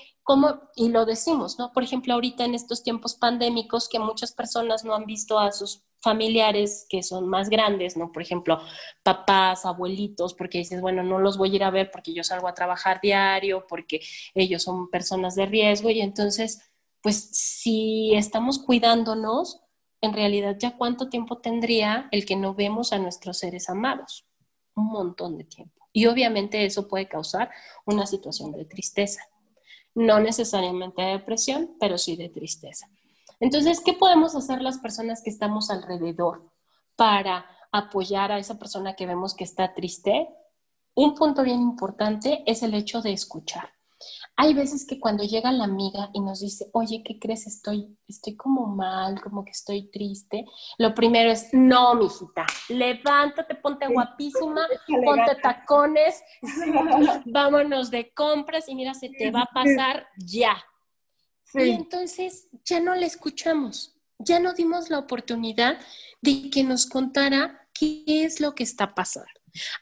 Y 0.77 0.91
lo 0.91 1.07
decimos, 1.07 1.59
¿no? 1.59 1.73
Por 1.73 1.83
ejemplo, 1.83 2.13
ahorita 2.13 2.45
en 2.45 2.55
estos 2.55 2.83
tiempos 2.83 3.15
pandémicos 3.15 3.89
que 3.89 3.99
muchas 3.99 4.33
personas 4.33 4.85
no 4.85 4.95
han 4.95 5.07
visto 5.07 5.39
a 5.39 5.53
sus 5.53 5.83
familiares 6.01 6.87
que 6.89 7.03
son 7.03 7.27
más 7.29 7.49
grandes, 7.49 7.97
¿no? 7.97 8.13
Por 8.13 8.23
ejemplo, 8.23 8.61
papás, 9.03 9.65
abuelitos, 9.65 10.35
porque 10.35 10.59
dices, 10.59 10.83
bueno, 10.83 11.03
no 11.03 11.19
los 11.19 11.39
voy 11.39 11.53
a 11.53 11.55
ir 11.57 11.65
a 11.65 11.71
ver 11.71 11.91
porque 11.91 12.13
yo 12.13 12.23
salgo 12.23 12.47
a 12.47 12.55
trabajar 12.55 13.01
diario, 13.01 13.67
porque 13.67 14.01
ellos 14.35 14.63
son 14.63 14.91
personas 14.91 15.35
de 15.35 15.47
riesgo 15.47 15.89
y 15.89 16.01
entonces, 16.03 16.61
pues 17.01 17.17
si 17.33 18.15
estamos 18.15 18.59
cuidándonos, 18.59 19.63
en 20.03 20.13
realidad 20.13 20.57
ya 20.59 20.77
cuánto 20.77 21.09
tiempo 21.09 21.39
tendría 21.39 22.07
el 22.13 22.27
que 22.27 22.37
no 22.37 22.55
vemos 22.55 22.93
a 22.93 22.99
nuestros 22.99 23.39
seres 23.39 23.71
amados? 23.71 24.27
Un 24.75 24.87
montón 24.87 25.39
de 25.39 25.45
tiempo. 25.45 25.89
Y 25.93 26.07
obviamente 26.07 26.65
eso 26.67 26.87
puede 26.87 27.09
causar 27.09 27.51
una 27.87 28.07
situación 28.07 28.53
de 28.53 28.67
tristeza 28.67 29.23
no 29.95 30.21
necesariamente 30.21 31.03
de 31.03 31.13
depresión, 31.13 31.77
pero 31.81 31.99
sí 31.99 32.17
de 32.17 32.29
tristeza. 32.29 32.89
Entonces, 33.41 33.81
¿qué 33.81 33.93
podemos 33.93 34.35
hacer 34.35 34.63
las 34.63 34.79
personas 34.79 35.23
que 35.23 35.31
estamos 35.31 35.71
alrededor 35.71 36.51
para 36.97 37.47
apoyar 37.71 38.33
a 38.33 38.39
esa 38.39 38.59
persona 38.59 38.95
que 38.95 39.07
vemos 39.07 39.35
que 39.35 39.45
está 39.45 39.75
triste? 39.75 40.29
Un 40.95 41.15
punto 41.15 41.43
bien 41.43 41.61
importante 41.61 42.43
es 42.47 42.63
el 42.63 42.75
hecho 42.75 43.01
de 43.01 43.13
escuchar. 43.13 43.78
Hay 44.41 44.55
veces 44.55 44.87
que 44.87 45.01
cuando 45.01 45.25
llega 45.25 45.51
la 45.51 45.65
amiga 45.65 46.11
y 46.13 46.21
nos 46.21 46.39
dice, 46.39 46.71
oye, 46.73 47.03
¿qué 47.05 47.19
crees? 47.19 47.49
Estoy, 47.49 47.99
estoy 48.07 48.37
como 48.37 48.69
mal, 48.69 49.21
como 49.21 49.45
que 49.45 49.51
estoy 49.51 49.91
triste. 49.91 50.45
Lo 50.79 50.95
primero 50.95 51.33
es, 51.33 51.49
no, 51.53 51.97
mijita, 51.97 52.47
levántate, 52.69 53.57
ponte 53.57 53.89
guapísima, 53.89 54.69
ponte 55.05 55.35
tacones, 55.43 56.23
vámonos 57.27 57.91
de 57.91 58.13
compras 58.15 58.69
y 58.69 58.77
mira, 58.77 58.95
se 58.95 59.09
te 59.09 59.33
va 59.33 59.43
a 59.43 59.53
pasar 59.53 60.07
ya. 60.17 60.57
Y 61.55 61.71
entonces 61.71 62.47
ya 62.65 62.79
no 62.79 62.95
le 62.95 63.07
escuchamos, 63.07 63.97
ya 64.21 64.39
no 64.39 64.55
dimos 64.55 64.89
la 64.89 65.01
oportunidad 65.01 65.81
de 66.23 66.49
que 66.49 66.63
nos 66.63 66.87
contara 66.87 67.69
qué 67.75 68.05
es 68.07 68.39
lo 68.39 68.55
que 68.55 68.63
está 68.63 68.95
pasando. 68.95 69.29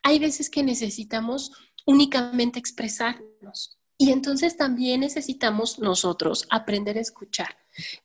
Hay 0.02 0.18
veces 0.18 0.48
que 0.48 0.62
necesitamos 0.62 1.52
únicamente 1.84 2.58
expresarnos 2.58 3.76
y 3.98 4.12
entonces 4.12 4.56
también 4.56 5.00
necesitamos 5.00 5.78
nosotros 5.78 6.46
aprender 6.50 6.98
a 6.98 7.00
escuchar. 7.00 7.56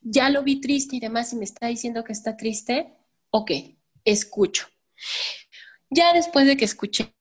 Ya 0.01 0.29
lo 0.29 0.43
vi 0.43 0.61
triste 0.61 0.95
y 0.95 0.99
demás 0.99 1.33
y 1.33 1.35
me 1.35 1.45
está 1.45 1.67
diciendo 1.67 2.03
que 2.03 2.13
está 2.13 2.37
triste. 2.37 2.93
Ok, 3.29 3.51
escucho. 4.05 4.67
Ya 5.89 6.13
después 6.13 6.45
de 6.45 6.55
que 6.57 6.65
escuché 6.65 7.13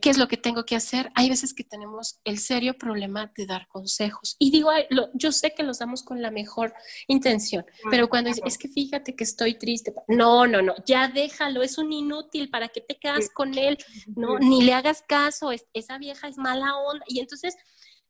qué 0.00 0.10
es 0.10 0.18
lo 0.18 0.28
que 0.28 0.36
tengo 0.36 0.64
que 0.64 0.76
hacer. 0.76 1.10
Hay 1.14 1.28
veces 1.28 1.52
que 1.52 1.64
tenemos 1.64 2.20
el 2.24 2.38
serio 2.38 2.74
problema 2.78 3.32
de 3.36 3.46
dar 3.46 3.66
consejos. 3.68 4.36
Y 4.38 4.50
digo, 4.50 4.70
yo 5.14 5.32
sé 5.32 5.54
que 5.54 5.62
los 5.62 5.78
damos 5.78 6.02
con 6.02 6.22
la 6.22 6.30
mejor 6.30 6.74
intención, 7.06 7.64
pero 7.90 8.08
cuando 8.08 8.30
es, 8.30 8.40
es, 8.44 8.58
que 8.58 8.68
fíjate 8.68 9.14
que 9.14 9.24
estoy 9.24 9.58
triste, 9.58 9.92
no, 10.08 10.46
no, 10.46 10.62
no, 10.62 10.74
ya 10.86 11.08
déjalo, 11.08 11.62
es 11.62 11.78
un 11.78 11.92
inútil, 11.92 12.50
¿para 12.50 12.68
qué 12.68 12.80
te 12.80 12.96
quedas 12.98 13.28
con 13.30 13.56
él? 13.58 13.78
No, 14.16 14.38
ni 14.38 14.62
le 14.62 14.72
hagas 14.72 15.02
caso, 15.02 15.50
esa 15.72 15.98
vieja 15.98 16.28
es 16.28 16.38
mala 16.38 16.76
onda. 16.76 17.04
Y 17.08 17.20
entonces 17.20 17.56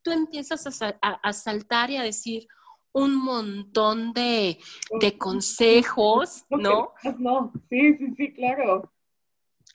tú 0.01 0.11
empiezas 0.11 0.65
a, 1.01 1.33
saltar 1.33 1.89
y 1.89 1.97
a 1.97 2.03
decir, 2.03 2.47
un 2.93 3.15
montón 3.15 4.13
de, 4.13 4.57
de 5.01 5.17
consejos, 5.17 6.45
¿no? 6.49 6.93
No, 7.17 7.51
sí, 7.69 7.97
sí, 7.97 8.13
sí, 8.15 8.33
claro. 8.33 8.89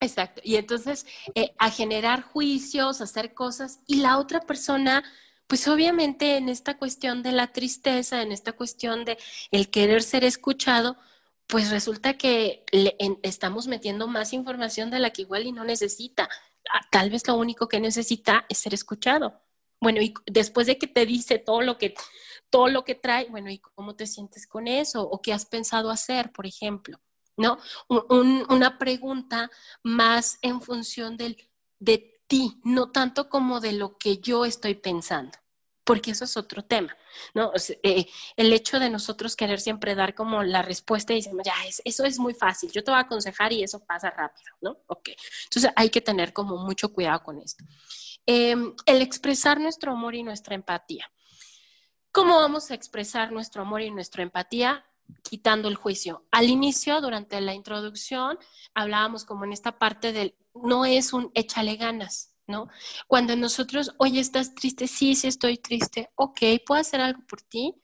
Exacto. 0.01 0.41
Y 0.45 0.57
entonces 0.57 1.07
eh, 1.35 1.53
a 1.59 1.71
generar 1.71 2.23
juicios, 2.23 3.01
hacer 3.03 3.35
cosas 3.35 3.81
y 3.87 3.97
la 3.97 4.19
otra 4.19 4.41
persona, 4.41 5.05
pues 5.47 5.69
obviamente 5.69 6.37
en 6.37 6.49
esta 6.49 6.79
cuestión 6.79 7.23
de 7.23 7.33
la 7.33 7.53
tristeza, 7.53 8.23
en 8.23 8.33
esta 8.33 8.53
cuestión 8.53 9.05
de 9.05 9.19
el 9.51 9.71
querer 9.71 10.03
ser 10.03 10.25
escuchado, 10.25 10.97
pues 11.47 11.71
resulta 11.71 12.17
que 12.17 12.65
le, 12.73 12.97
estamos 13.23 13.67
metiendo 13.67 14.07
más 14.09 14.33
información 14.33 14.91
de 14.91 15.01
la 15.01 15.11
que 15.11 15.23
igual 15.23 15.47
y 15.47 15.53
no 15.53 15.65
necesita. 15.65 16.29
Ah, 16.73 16.81
tal 16.91 17.11
vez 17.11 17.27
lo 17.29 17.35
único 17.37 17.69
que 17.69 17.81
necesita 17.81 18.47
es 18.49 18.59
ser 18.59 18.73
escuchado. 18.75 19.43
Bueno, 19.81 20.01
y 20.03 20.15
después 20.27 20.67
de 20.67 20.79
que 20.79 20.87
te 20.87 21.07
dice 21.07 21.39
todo 21.39 21.63
lo 21.63 21.79
que 21.79 21.95
todo 22.51 22.69
lo 22.69 22.85
que 22.85 22.95
trae, 22.97 23.29
bueno, 23.31 23.51
¿y 23.51 23.59
cómo 23.59 23.95
te 23.97 24.07
sientes 24.07 24.47
con 24.47 24.67
eso? 24.67 25.03
¿O 25.03 25.23
qué 25.23 25.33
has 25.33 25.47
pensado 25.47 25.91
hacer, 25.91 26.33
por 26.33 26.47
ejemplo? 26.47 27.01
¿No? 27.37 27.59
una 27.89 28.79
pregunta 28.79 29.51
más 29.83 30.39
en 30.43 30.61
función 30.61 31.17
del, 31.17 31.37
de 31.79 32.21
ti, 32.27 32.61
no 32.65 32.91
tanto 32.91 33.29
como 33.29 33.61
de 33.61 33.73
lo 33.73 33.99
que 33.99 34.19
yo 34.19 34.45
estoy 34.45 34.75
pensando, 34.75 35.37
porque 35.85 36.13
eso 36.13 36.25
es 36.25 36.37
otro 36.37 36.63
tema, 36.65 36.97
¿no? 37.35 37.53
Eh, 37.83 38.07
el 38.37 38.53
hecho 38.53 38.79
de 38.79 38.91
nosotros 38.91 39.35
querer 39.35 39.61
siempre 39.61 39.95
dar 39.95 40.15
como 40.15 40.43
la 40.43 40.63
respuesta 40.63 41.13
y 41.13 41.17
decimos, 41.17 41.43
ya, 41.45 41.55
eso 41.85 42.05
es 42.05 42.19
muy 42.19 42.35
fácil, 42.35 42.71
yo 42.71 42.85
te 42.85 42.91
voy 42.91 42.99
a 42.99 43.05
aconsejar 43.05 43.53
y 43.53 43.63
eso 43.63 43.85
pasa 43.85 44.11
rápido, 44.11 44.53
¿no? 44.61 44.79
Ok, 44.87 45.11
entonces 45.45 45.73
hay 45.75 45.91
que 45.91 46.01
tener 46.01 46.33
como 46.33 46.57
mucho 46.59 46.93
cuidado 46.93 47.23
con 47.23 47.41
esto. 47.41 47.65
Em, 48.27 48.75
el 48.87 49.03
expresar 49.03 49.59
nuestro 49.59 49.93
amor 49.93 50.15
y 50.15 50.23
nuestra 50.23 50.55
empatía. 50.55 51.11
¿Cómo 52.13 52.37
vamos 52.37 52.71
a 52.71 52.75
expresar 52.75 53.33
nuestro 53.33 53.63
amor 53.63 53.83
y 53.83 53.91
nuestra 53.91 54.23
empatía? 54.23 54.85
Quitando 55.23 55.69
el 55.69 55.77
juicio. 55.77 56.27
Al 56.31 56.49
inicio, 56.49 57.01
durante 57.01 57.41
la 57.41 57.55
introducción, 57.55 58.39
hablábamos 58.75 59.25
como 59.25 59.45
en 59.45 59.53
esta 59.53 59.79
parte 59.79 60.13
del, 60.13 60.35
no 60.55 60.85
es 60.85 61.13
un 61.13 61.31
échale 61.35 61.77
ganas, 61.77 62.35
¿no? 62.47 62.69
Cuando 63.07 63.37
nosotros, 63.37 63.95
oye, 63.99 64.21
¿estás 64.21 64.55
triste? 64.55 64.87
Sí, 64.87 65.15
sí 65.15 65.29
estoy 65.29 65.59
triste. 65.59 66.11
Ok, 66.17 66.41
¿puedo 66.67 66.81
hacer 66.81 67.01
algo 67.01 67.23
por 67.27 67.43
ti? 67.43 67.75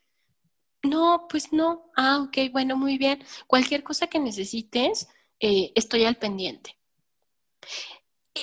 No, 0.83 1.27
pues 1.29 1.53
no. 1.53 1.91
Ah, 1.97 2.21
ok, 2.21 2.53
bueno, 2.53 2.77
muy 2.77 2.99
bien. 2.99 3.25
Cualquier 3.47 3.83
cosa 3.83 4.07
que 4.07 4.19
necesites, 4.19 5.09
eh, 5.41 5.73
estoy 5.75 6.05
al 6.05 6.17
pendiente. 6.17 6.77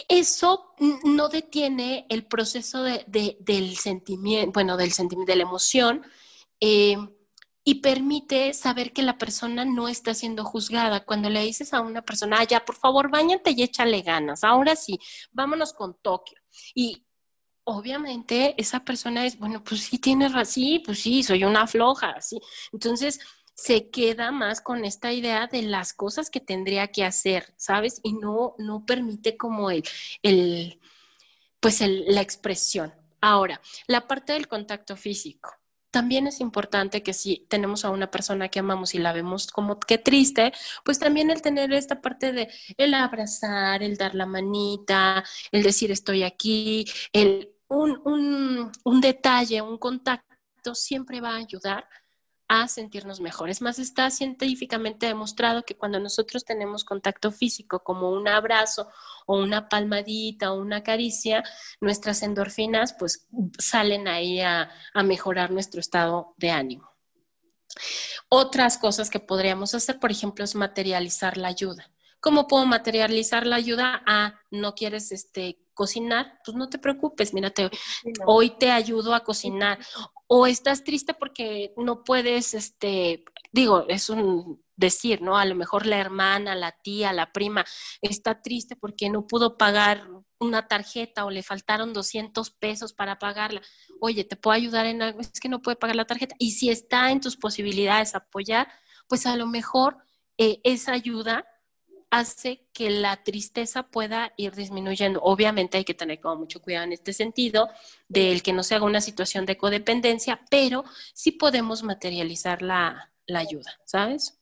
Eso 0.09 0.73
no 1.03 1.29
detiene 1.29 2.07
el 2.09 2.25
proceso 2.25 2.83
del 2.83 3.77
sentimiento, 3.77 4.51
bueno, 4.51 4.75
del 4.75 4.91
sentimiento, 4.91 5.31
de 5.31 5.37
la 5.37 5.43
emoción, 5.43 6.03
eh, 6.59 6.97
y 7.63 7.75
permite 7.75 8.53
saber 8.53 8.91
que 8.91 9.01
la 9.01 9.17
persona 9.17 9.65
no 9.65 9.87
está 9.87 10.13
siendo 10.13 10.43
juzgada. 10.43 11.05
Cuando 11.05 11.29
le 11.29 11.41
dices 11.41 11.73
a 11.73 11.81
una 11.81 12.01
persona, 12.01 12.37
ah, 12.39 12.43
ya, 12.43 12.65
por 12.65 12.75
favor, 12.75 13.09
bañate 13.09 13.51
y 13.51 13.63
échale 13.63 14.01
ganas, 14.01 14.43
ahora 14.43 14.75
sí, 14.75 14.99
vámonos 15.31 15.73
con 15.73 15.95
Tokio. 16.01 16.39
Y 16.75 17.05
obviamente 17.63 18.55
esa 18.57 18.83
persona 18.83 19.25
es, 19.25 19.39
bueno, 19.39 19.63
pues 19.63 19.81
sí, 19.81 19.97
tiene 19.99 20.27
razón, 20.29 20.81
pues 20.85 20.99
sí, 20.99 21.23
soy 21.23 21.43
una 21.45 21.67
floja, 21.67 22.19
sí. 22.21 22.39
Entonces 22.73 23.19
se 23.55 23.89
queda 23.89 24.31
más 24.31 24.61
con 24.61 24.83
esta 24.83 25.13
idea 25.13 25.47
de 25.47 25.61
las 25.61 25.93
cosas 25.93 26.29
que 26.29 26.39
tendría 26.39 26.87
que 26.89 27.05
hacer, 27.05 27.53
¿sabes? 27.57 28.01
Y 28.03 28.13
no, 28.13 28.55
no 28.57 28.85
permite 28.85 29.37
como 29.37 29.69
el, 29.71 29.83
el 30.23 30.79
pues 31.59 31.81
la 31.81 32.21
expresión. 32.21 32.93
Ahora, 33.21 33.61
la 33.87 34.05
parte 34.07 34.33
del 34.33 34.49
contacto 34.49 34.97
físico 34.97 35.51
también 35.93 36.27
es 36.27 36.41
importante 36.41 37.03
que 37.03 37.13
si 37.13 37.45
tenemos 37.49 37.85
a 37.85 37.91
una 37.91 38.11
persona 38.11 38.49
que 38.49 38.59
amamos 38.59 38.95
y 38.95 38.99
la 38.99 39.13
vemos 39.13 39.47
como 39.47 39.79
que 39.79 39.97
triste, 39.99 40.51
pues 40.83 40.99
también 40.99 41.29
el 41.31 41.41
tener 41.41 41.71
esta 41.73 42.01
parte 42.01 42.33
de 42.33 42.49
el 42.77 42.93
abrazar, 42.95 43.83
el 43.83 43.97
dar 43.97 44.15
la 44.15 44.25
manita, 44.25 45.23
el 45.51 45.63
decir 45.63 45.91
estoy 45.91 46.23
aquí, 46.23 46.85
el 47.13 47.51
un, 47.69 48.01
un, 48.05 48.71
un 48.83 49.01
detalle, 49.01 49.61
un 49.61 49.77
contacto 49.77 50.75
siempre 50.75 51.21
va 51.21 51.31
a 51.35 51.37
ayudar 51.37 51.87
a 52.53 52.67
sentirnos 52.67 53.19
mejores. 53.19 53.63
más, 53.63 53.79
está 53.79 54.11
científicamente 54.11 55.07
demostrado 55.07 55.63
que 55.63 55.75
cuando 55.75 55.99
nosotros 55.99 56.45
tenemos 56.45 56.85
contacto 56.85 57.31
físico, 57.31 57.83
como 57.83 58.11
un 58.11 58.27
abrazo 58.27 58.89
o 59.25 59.39
una 59.39 59.67
palmadita 59.69 60.53
o 60.53 60.61
una 60.61 60.83
caricia, 60.83 61.43
nuestras 61.81 62.21
endorfinas 62.21 62.93
pues 62.93 63.27
salen 63.57 64.07
ahí 64.07 64.39
a, 64.39 64.69
a 64.93 65.01
mejorar 65.01 65.49
nuestro 65.49 65.79
estado 65.79 66.35
de 66.37 66.51
ánimo. 66.51 66.91
Otras 68.29 68.77
cosas 68.77 69.09
que 69.09 69.19
podríamos 69.19 69.73
hacer, 69.73 69.99
por 69.99 70.11
ejemplo, 70.11 70.45
es 70.45 70.53
materializar 70.53 71.37
la 71.37 71.47
ayuda. 71.47 71.89
¿Cómo 72.19 72.47
puedo 72.47 72.67
materializar 72.67 73.47
la 73.47 73.55
ayuda? 73.55 74.03
Ah, 74.05 74.39
no 74.51 74.75
quieres 74.75 75.11
este, 75.11 75.57
cocinar, 75.73 76.39
pues 76.45 76.55
no 76.55 76.69
te 76.69 76.77
preocupes, 76.77 77.33
mírate, 77.33 77.69
hoy 78.25 78.51
te 78.57 78.71
ayudo 78.71 79.13
a 79.13 79.23
cocinar. 79.23 79.79
O 80.35 80.47
estás 80.47 80.83
triste 80.83 81.13
porque 81.13 81.75
no 81.77 82.03
puedes, 82.03 82.55
este, 82.55 83.23
digo, 83.51 83.85
es 83.87 84.09
un 84.09 84.63
decir, 84.75 85.21
¿no? 85.21 85.37
A 85.37 85.45
lo 85.45 85.53
mejor 85.53 85.85
la 85.85 85.99
hermana, 85.99 86.55
la 86.55 86.71
tía, 86.71 87.13
la 87.13 87.31
prima 87.31 87.63
está 88.01 88.41
triste 88.41 88.75
porque 88.75 89.11
no 89.11 89.27
pudo 89.27 89.59
pagar 89.59 90.09
una 90.39 90.67
tarjeta 90.67 91.25
o 91.25 91.29
le 91.29 91.43
faltaron 91.43 91.93
200 91.93 92.49
pesos 92.49 92.93
para 92.93 93.19
pagarla. 93.19 93.61
Oye, 94.01 94.23
¿te 94.23 94.35
puedo 94.35 94.55
ayudar 94.55 94.87
en 94.87 95.03
algo? 95.03 95.21
Es 95.21 95.39
que 95.39 95.49
no 95.49 95.61
puede 95.61 95.77
pagar 95.77 95.95
la 95.95 96.05
tarjeta. 96.05 96.35
Y 96.39 96.53
si 96.53 96.71
está 96.71 97.11
en 97.11 97.21
tus 97.21 97.37
posibilidades 97.37 98.15
apoyar, 98.15 98.67
pues 99.07 99.27
a 99.27 99.37
lo 99.37 99.45
mejor 99.45 99.97
eh, 100.39 100.61
esa 100.63 100.93
ayuda 100.93 101.45
hace 102.13 102.67
que 102.73 102.91
la 102.91 103.23
tristeza 103.23 103.89
pueda 103.89 104.33
ir 104.37 104.53
disminuyendo. 104.53 105.19
Obviamente 105.23 105.77
hay 105.79 105.83
que 105.83 105.95
tener 105.95 106.19
como 106.19 106.41
mucho 106.41 106.61
cuidado 106.61 106.85
en 106.85 106.93
este 106.93 107.11
sentido 107.11 107.71
del 108.07 108.43
que 108.43 108.53
no 108.53 108.61
se 108.61 108.75
haga 108.75 108.85
una 108.85 109.01
situación 109.01 109.47
de 109.47 109.57
codependencia, 109.57 110.39
pero 110.51 110.83
sí 111.15 111.31
podemos 111.31 111.81
materializar 111.81 112.61
la, 112.61 113.11
ayuda, 113.33 113.79
¿sabes? 113.85 114.39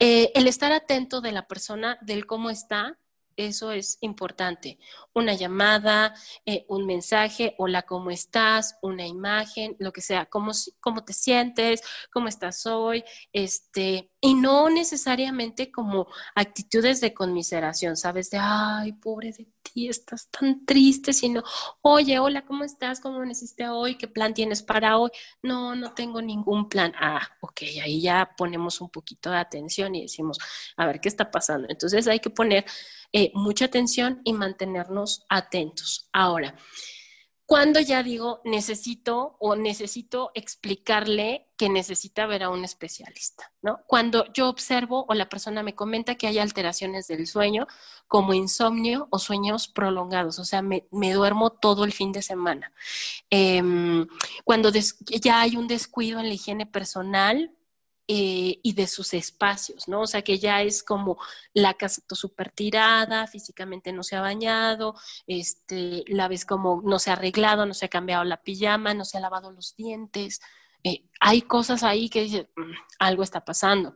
Eh, 0.00 0.32
el 0.34 0.48
estar 0.48 0.72
atento 0.72 1.20
de 1.20 1.32
la 1.32 1.46
persona, 1.46 1.98
del 2.02 2.26
cómo 2.26 2.50
está, 2.50 2.98
eso 3.36 3.72
es 3.72 3.98
importante. 4.00 4.78
Una 5.12 5.34
llamada, 5.34 6.14
eh, 6.46 6.64
un 6.68 6.86
mensaje, 6.86 7.54
hola, 7.58 7.82
¿cómo 7.82 8.10
estás? 8.10 8.76
Una 8.82 9.06
imagen, 9.06 9.76
lo 9.78 9.92
que 9.92 10.00
sea, 10.00 10.26
¿cómo, 10.26 10.52
cómo 10.80 11.04
te 11.04 11.12
sientes? 11.12 11.82
¿Cómo 12.12 12.28
estás 12.28 12.66
hoy? 12.66 13.04
Este, 13.32 14.10
y 14.24 14.32
no 14.32 14.70
necesariamente 14.70 15.70
como 15.70 16.06
actitudes 16.34 17.02
de 17.02 17.12
conmiseración, 17.12 17.94
¿sabes? 17.94 18.30
De, 18.30 18.38
ay, 18.40 18.94
pobre 18.94 19.32
de 19.32 19.46
ti, 19.62 19.86
estás 19.86 20.30
tan 20.30 20.64
triste, 20.64 21.12
sino, 21.12 21.42
oye, 21.82 22.18
hola, 22.18 22.46
¿cómo 22.46 22.64
estás? 22.64 23.00
¿Cómo 23.00 23.22
necesitas 23.22 23.68
hoy? 23.70 23.98
¿Qué 23.98 24.08
plan 24.08 24.32
tienes 24.32 24.62
para 24.62 24.96
hoy? 24.96 25.10
No, 25.42 25.74
no 25.76 25.92
tengo 25.92 26.22
ningún 26.22 26.70
plan. 26.70 26.94
Ah, 26.98 27.20
ok, 27.42 27.64
ahí 27.82 28.00
ya 28.00 28.30
ponemos 28.34 28.80
un 28.80 28.88
poquito 28.88 29.30
de 29.30 29.36
atención 29.36 29.94
y 29.94 30.00
decimos, 30.02 30.38
a 30.78 30.86
ver, 30.86 31.00
¿qué 31.00 31.10
está 31.10 31.30
pasando? 31.30 31.68
Entonces 31.68 32.08
hay 32.08 32.20
que 32.20 32.30
poner 32.30 32.64
eh, 33.12 33.30
mucha 33.34 33.66
atención 33.66 34.22
y 34.24 34.32
mantenernos 34.32 35.26
atentos. 35.28 36.08
Ahora, 36.14 36.56
cuando 37.46 37.78
ya 37.78 38.02
digo 38.02 38.40
necesito 38.44 39.36
o 39.38 39.54
necesito 39.54 40.30
explicarle 40.34 41.48
que 41.56 41.68
necesita 41.68 42.26
ver 42.26 42.42
a 42.42 42.48
un 42.48 42.64
especialista, 42.64 43.52
¿no? 43.60 43.80
Cuando 43.86 44.32
yo 44.32 44.48
observo 44.48 45.04
o 45.08 45.14
la 45.14 45.28
persona 45.28 45.62
me 45.62 45.74
comenta 45.74 46.14
que 46.14 46.26
hay 46.26 46.38
alteraciones 46.38 47.06
del 47.06 47.26
sueño, 47.26 47.66
como 48.08 48.32
insomnio 48.32 49.08
o 49.10 49.18
sueños 49.18 49.68
prolongados, 49.68 50.38
o 50.38 50.44
sea, 50.44 50.62
me, 50.62 50.84
duermo 50.90 51.50
todo 51.50 51.84
el 51.84 51.92
fin 51.92 52.12
de 52.12 52.22
semana. 52.22 52.72
Em, 53.30 54.06
cuando 54.44 54.70
ya 54.70 55.40
hay 55.40 55.56
un 55.56 55.68
descuido 55.68 56.20
en 56.20 56.28
la 56.28 56.34
higiene 56.34 56.66
personal, 56.66 57.52
eh, 58.06 58.60
y 58.62 58.72
de 58.74 58.86
sus 58.86 59.14
espacios, 59.14 59.88
¿no? 59.88 60.02
O 60.02 60.06
sea, 60.06 60.22
que 60.22 60.38
ya 60.38 60.62
es 60.62 60.82
como 60.82 61.18
la 61.54 61.74
casa 61.74 62.02
súper 62.10 62.50
tirada, 62.50 63.26
físicamente 63.26 63.92
no 63.92 64.02
se 64.02 64.16
ha 64.16 64.20
bañado, 64.20 64.94
este, 65.26 66.04
la 66.06 66.28
ves 66.28 66.44
como 66.44 66.82
no 66.84 66.98
se 66.98 67.10
ha 67.10 67.14
arreglado, 67.14 67.66
no 67.66 67.74
se 67.74 67.86
ha 67.86 67.88
cambiado 67.88 68.24
la 68.24 68.42
pijama, 68.42 68.94
no 68.94 69.04
se 69.04 69.16
ha 69.18 69.20
lavado 69.20 69.50
los 69.52 69.74
dientes. 69.76 70.40
Eh, 70.82 71.08
hay 71.18 71.42
cosas 71.42 71.82
ahí 71.82 72.10
que 72.10 72.22
dicen, 72.24 72.48
mm, 72.56 72.72
algo 72.98 73.22
está 73.22 73.44
pasando. 73.44 73.94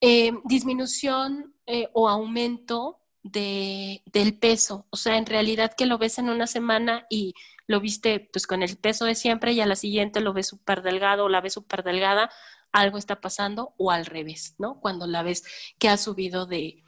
Eh, 0.00 0.32
disminución 0.44 1.54
o 1.92 2.08
aumento 2.08 2.98
de, 3.22 4.02
del 4.06 4.38
peso, 4.38 4.86
o 4.90 4.96
sea, 4.96 5.18
en 5.18 5.26
realidad 5.26 5.74
que 5.76 5.86
lo 5.86 5.98
ves 5.98 6.18
en 6.18 6.30
una 6.30 6.46
semana 6.46 7.06
y 7.10 7.34
lo 7.66 7.80
viste 7.80 8.28
pues 8.32 8.46
con 8.46 8.62
el 8.62 8.76
peso 8.78 9.04
de 9.04 9.14
siempre 9.14 9.52
y 9.52 9.60
a 9.60 9.66
la 9.66 9.76
siguiente 9.76 10.20
lo 10.20 10.32
ves 10.32 10.48
súper 10.48 10.82
delgado 10.82 11.24
o 11.24 11.28
la 11.28 11.40
ves 11.40 11.52
súper 11.52 11.84
delgada, 11.84 12.30
algo 12.72 12.98
está 12.98 13.20
pasando 13.20 13.74
o 13.76 13.90
al 13.90 14.06
revés, 14.06 14.54
¿no? 14.58 14.80
Cuando 14.80 15.06
la 15.06 15.22
ves 15.22 15.44
que 15.78 15.88
ha 15.88 15.96
subido 15.96 16.46
de, 16.46 16.84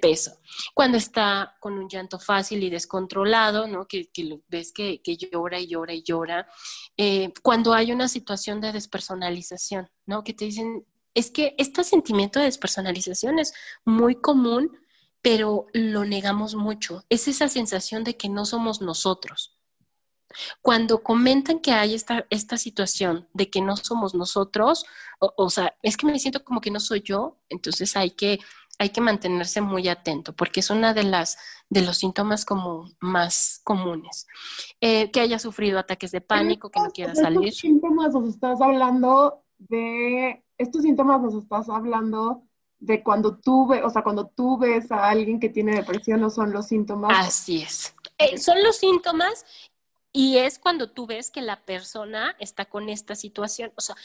peso. 0.00 0.40
Cuando 0.74 0.96
está 0.96 1.56
con 1.60 1.74
un 1.74 1.88
llanto 1.88 2.18
fácil 2.18 2.62
y 2.62 2.70
descontrolado, 2.70 3.66
¿no? 3.66 3.86
Que, 3.86 4.08
ves 4.48 4.72
que, 4.72 5.00
llora 5.04 5.60
y 5.60 5.66
llora 5.68 5.92
y 5.94 6.02
llora. 6.02 6.48
Eh, 6.96 7.32
cuando 7.42 7.74
hay 7.74 7.92
una 7.92 8.08
situación 8.08 8.60
de 8.60 8.72
despersonalización, 8.72 9.90
¿no? 10.06 10.24
Que 10.24 10.32
te 10.32 10.46
dicen, 10.46 10.86
es 11.14 11.30
que 11.30 11.54
este 11.58 11.82
sentimiento 11.82 12.38
de 12.38 12.44
despersonalización 12.46 13.38
es 13.38 13.54
muy 13.84 14.16
común, 14.16 14.78
pero 15.22 15.66
lo 15.72 16.04
negamos 16.04 16.54
mucho. 16.54 17.04
Es 17.08 17.26
esa 17.26 17.48
sensación 17.48 18.04
de 18.04 18.16
que 18.16 18.28
no 18.28 18.44
somos 18.44 18.80
nosotros. 18.80 19.55
Cuando 20.62 21.02
comentan 21.02 21.60
que 21.60 21.72
hay 21.72 21.94
esta, 21.94 22.26
esta 22.30 22.56
situación 22.56 23.28
de 23.32 23.50
que 23.50 23.60
no 23.60 23.76
somos 23.76 24.14
nosotros, 24.14 24.84
o, 25.18 25.50
sea, 25.50 25.74
es 25.82 25.96
que 25.96 26.06
me 26.06 26.18
siento 26.18 26.44
como 26.44 26.60
que 26.60 26.70
no 26.70 26.80
soy 26.80 27.02
yo, 27.02 27.38
entonces 27.48 27.96
hay 27.96 28.10
que, 28.10 28.38
hay 28.78 28.90
que 28.90 29.00
mantenerse 29.00 29.60
muy 29.60 29.88
atento 29.88 30.34
porque 30.34 30.60
es 30.60 30.70
una 30.70 30.92
de 30.92 31.04
las 31.04 31.38
de 31.68 31.82
los 31.82 31.98
síntomas 31.98 32.44
como 32.44 32.90
más 33.00 33.60
comunes. 33.64 34.26
Eh, 34.80 35.10
que 35.10 35.20
haya 35.20 35.38
sufrido 35.38 35.78
ataques 35.78 36.12
de 36.12 36.20
pánico, 36.20 36.70
que 36.70 36.80
no 36.80 36.90
quiera 36.90 37.14
salir. 37.14 37.48
Estos 37.48 37.60
síntomas 37.60 38.12
nos 38.12 38.28
estás 38.28 38.60
hablando 38.60 39.42
de, 39.58 40.44
estos 40.58 40.82
síntomas 40.82 41.20
nos 41.20 41.34
estás 41.34 41.68
hablando 41.68 42.42
de 42.78 43.02
cuando 43.02 43.38
tú 43.38 43.66
ves, 43.66 43.82
o 43.84 43.90
sea, 43.90 44.02
cuando 44.02 44.28
tú 44.28 44.58
ves 44.58 44.92
a 44.92 45.08
alguien 45.08 45.40
que 45.40 45.48
tiene 45.48 45.74
depresión, 45.74 46.20
no 46.20 46.30
son 46.30 46.52
los 46.52 46.66
síntomas. 46.66 47.12
Así 47.16 47.62
es. 47.62 47.94
Eh, 48.18 48.38
son 48.38 48.62
los 48.62 48.76
síntomas 48.76 49.44
y 50.16 50.38
es 50.38 50.58
cuando 50.58 50.88
tú 50.88 51.06
ves 51.06 51.30
que 51.30 51.42
la 51.42 51.66
persona 51.66 52.34
está 52.38 52.64
con 52.64 52.88
esta 52.88 53.14
situación, 53.14 53.70
o 53.76 53.82
sea, 53.82 53.96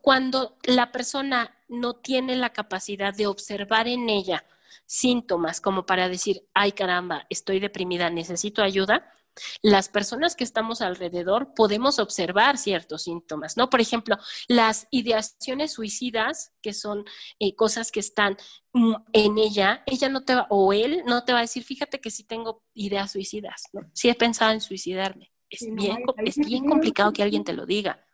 cuando 0.00 0.56
la 0.62 0.92
persona 0.92 1.58
no 1.66 1.94
tiene 1.94 2.36
la 2.36 2.52
capacidad 2.52 3.12
de 3.12 3.26
observar 3.26 3.88
en 3.88 4.08
ella 4.08 4.44
síntomas 4.86 5.60
como 5.60 5.84
para 5.84 6.08
decir, 6.08 6.46
ay 6.54 6.70
caramba, 6.70 7.26
estoy 7.30 7.58
deprimida, 7.58 8.10
necesito 8.10 8.62
ayuda, 8.62 9.12
las 9.60 9.88
personas 9.88 10.36
que 10.36 10.44
estamos 10.44 10.82
alrededor 10.82 11.52
podemos 11.52 11.98
observar 11.98 12.58
ciertos 12.58 13.02
síntomas, 13.02 13.56
¿no? 13.56 13.68
Por 13.68 13.80
ejemplo, 13.80 14.16
las 14.46 14.86
ideaciones 14.92 15.72
suicidas, 15.72 16.52
que 16.62 16.74
son 16.74 17.04
eh, 17.40 17.56
cosas 17.56 17.90
que 17.90 17.98
están 17.98 18.36
mm, 18.72 18.94
en 19.12 19.38
ella, 19.38 19.82
ella 19.86 20.08
no 20.10 20.22
te 20.24 20.36
va, 20.36 20.46
o 20.48 20.72
él 20.72 21.02
no 21.06 21.24
te 21.24 21.32
va 21.32 21.40
a 21.40 21.42
decir, 21.42 21.64
fíjate 21.64 22.00
que 22.00 22.12
sí 22.12 22.22
tengo 22.22 22.62
ideas 22.72 23.10
suicidas, 23.10 23.64
¿no? 23.72 23.80
Sí 23.94 24.08
he 24.08 24.14
pensado 24.14 24.52
en 24.52 24.60
suicidarme. 24.60 25.32
Es, 25.48 25.66
bien, 25.72 26.02
es 26.24 26.36
bien 26.36 26.64
complicado 26.64 27.12
que 27.12 27.22
alguien 27.22 27.44
te 27.44 27.52
lo 27.52 27.66
diga. 27.66 28.04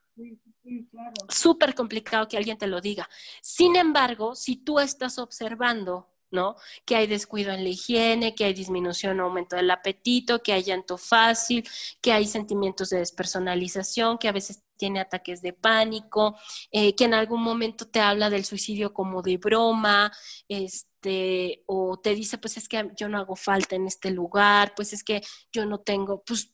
Súper 1.28 1.74
complicado 1.74 2.28
que 2.28 2.36
alguien 2.36 2.58
te 2.58 2.66
lo 2.66 2.80
diga. 2.80 3.08
Sin 3.40 3.76
embargo, 3.76 4.34
si 4.34 4.56
tú 4.56 4.78
estás 4.78 5.18
observando 5.18 6.12
¿no? 6.32 6.56
Que 6.84 6.96
hay 6.96 7.06
descuido 7.06 7.52
en 7.52 7.62
la 7.62 7.68
higiene, 7.68 8.34
que 8.34 8.44
hay 8.44 8.54
disminución 8.54 9.20
o 9.20 9.24
aumento 9.24 9.54
del 9.54 9.70
apetito, 9.70 10.42
que 10.42 10.52
hay 10.52 10.62
llanto 10.64 10.98
fácil, 10.98 11.62
que 12.00 12.12
hay 12.12 12.26
sentimientos 12.26 12.90
de 12.90 12.98
despersonalización, 12.98 14.18
que 14.18 14.28
a 14.28 14.32
veces 14.32 14.62
tiene 14.76 14.98
ataques 15.00 15.42
de 15.42 15.52
pánico, 15.52 16.36
eh, 16.72 16.96
que 16.96 17.04
en 17.04 17.14
algún 17.14 17.42
momento 17.42 17.86
te 17.86 18.00
habla 18.00 18.30
del 18.30 18.44
suicidio 18.44 18.92
como 18.92 19.22
de 19.22 19.36
broma, 19.36 20.10
este, 20.48 21.62
o 21.66 22.00
te 22.02 22.14
dice, 22.14 22.38
pues 22.38 22.56
es 22.56 22.68
que 22.68 22.90
yo 22.96 23.08
no 23.08 23.18
hago 23.18 23.36
falta 23.36 23.76
en 23.76 23.86
este 23.86 24.10
lugar, 24.10 24.72
pues 24.74 24.92
es 24.92 25.04
que 25.04 25.22
yo 25.52 25.66
no 25.66 25.80
tengo, 25.80 26.24
pues, 26.24 26.52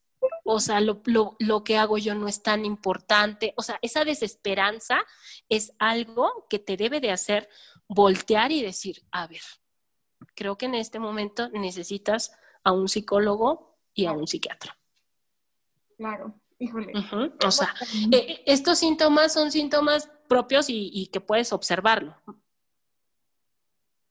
o 0.51 0.61
sea, 0.61 0.81
lo, 0.81 1.03
lo 1.39 1.63
que 1.63 1.77
hago 1.77 1.99
yo 1.99 2.15
no 2.15 2.27
es 2.27 2.43
tan 2.43 2.65
importante. 2.65 3.53
O 3.57 3.63
sea, 3.63 3.79
esa 3.83 4.07
desesperanza 4.07 5.05
es 5.51 5.75
algo 5.79 6.47
que 6.49 6.59
te 6.59 6.79
debe 6.79 7.01
de 7.01 7.11
hacer 7.11 7.51
voltear 7.87 8.51
y 8.51 8.63
decir, 8.63 9.03
a 9.11 9.27
ver, 9.27 9.43
creo 10.35 10.57
que 10.57 10.65
en 10.65 10.75
este 10.75 10.99
momento 10.99 11.51
necesitas 11.51 12.33
a 12.65 12.73
un 12.73 12.89
psicólogo 12.89 13.77
y 13.93 14.07
a 14.07 14.13
un 14.13 14.27
psiquiatra. 14.27 14.75
Claro, 15.99 16.33
híjole. 16.59 16.95
O 17.45 17.51
sea, 17.51 17.75
eh, 18.11 18.43
estos 18.47 18.79
síntomas 18.79 19.35
son 19.35 19.53
síntomas 19.53 20.11
propios 20.29 20.71
y, 20.71 21.09
que 21.09 21.21
puedes 21.21 21.53
observarlo. 21.53 22.17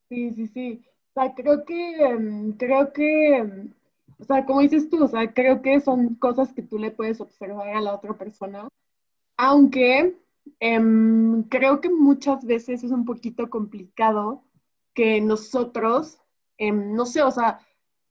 Sí, 0.08 0.36
sí, 0.36 0.48
sí. 0.50 0.86
O 1.16 1.20
sea, 1.20 1.34
creo 1.34 1.66
que, 1.66 1.96
em, 1.96 2.52
creo 2.54 2.94
que, 2.94 3.38
em, 3.38 3.74
o 4.20 4.24
sea, 4.24 4.46
como 4.46 4.62
dices 4.62 4.90
tú, 4.90 5.04
o 5.04 5.08
sea, 5.08 5.34
creo 5.34 5.62
que 5.62 5.80
son 5.80 6.16
cosas 6.16 6.54
que 6.54 6.64
tú 6.64 6.80
le 6.80 6.92
puedes 6.92 7.22
observar 7.22 7.70
a 7.70 7.82
la 7.82 7.94
otra 7.94 8.18
persona, 8.18 8.68
aunque 9.38 10.18
em, 10.60 11.44
creo 11.44 11.82
que 11.82 11.90
muchas 11.90 12.46
veces 12.46 12.84
es 12.84 12.92
un 12.92 13.06
poquito 13.06 13.50
complicado 13.50 14.44
que 14.94 15.22
nosotros, 15.22 16.20
em, 16.58 16.94
no 16.96 17.06
sé, 17.06 17.22
o 17.22 17.32
sea, 17.32 17.60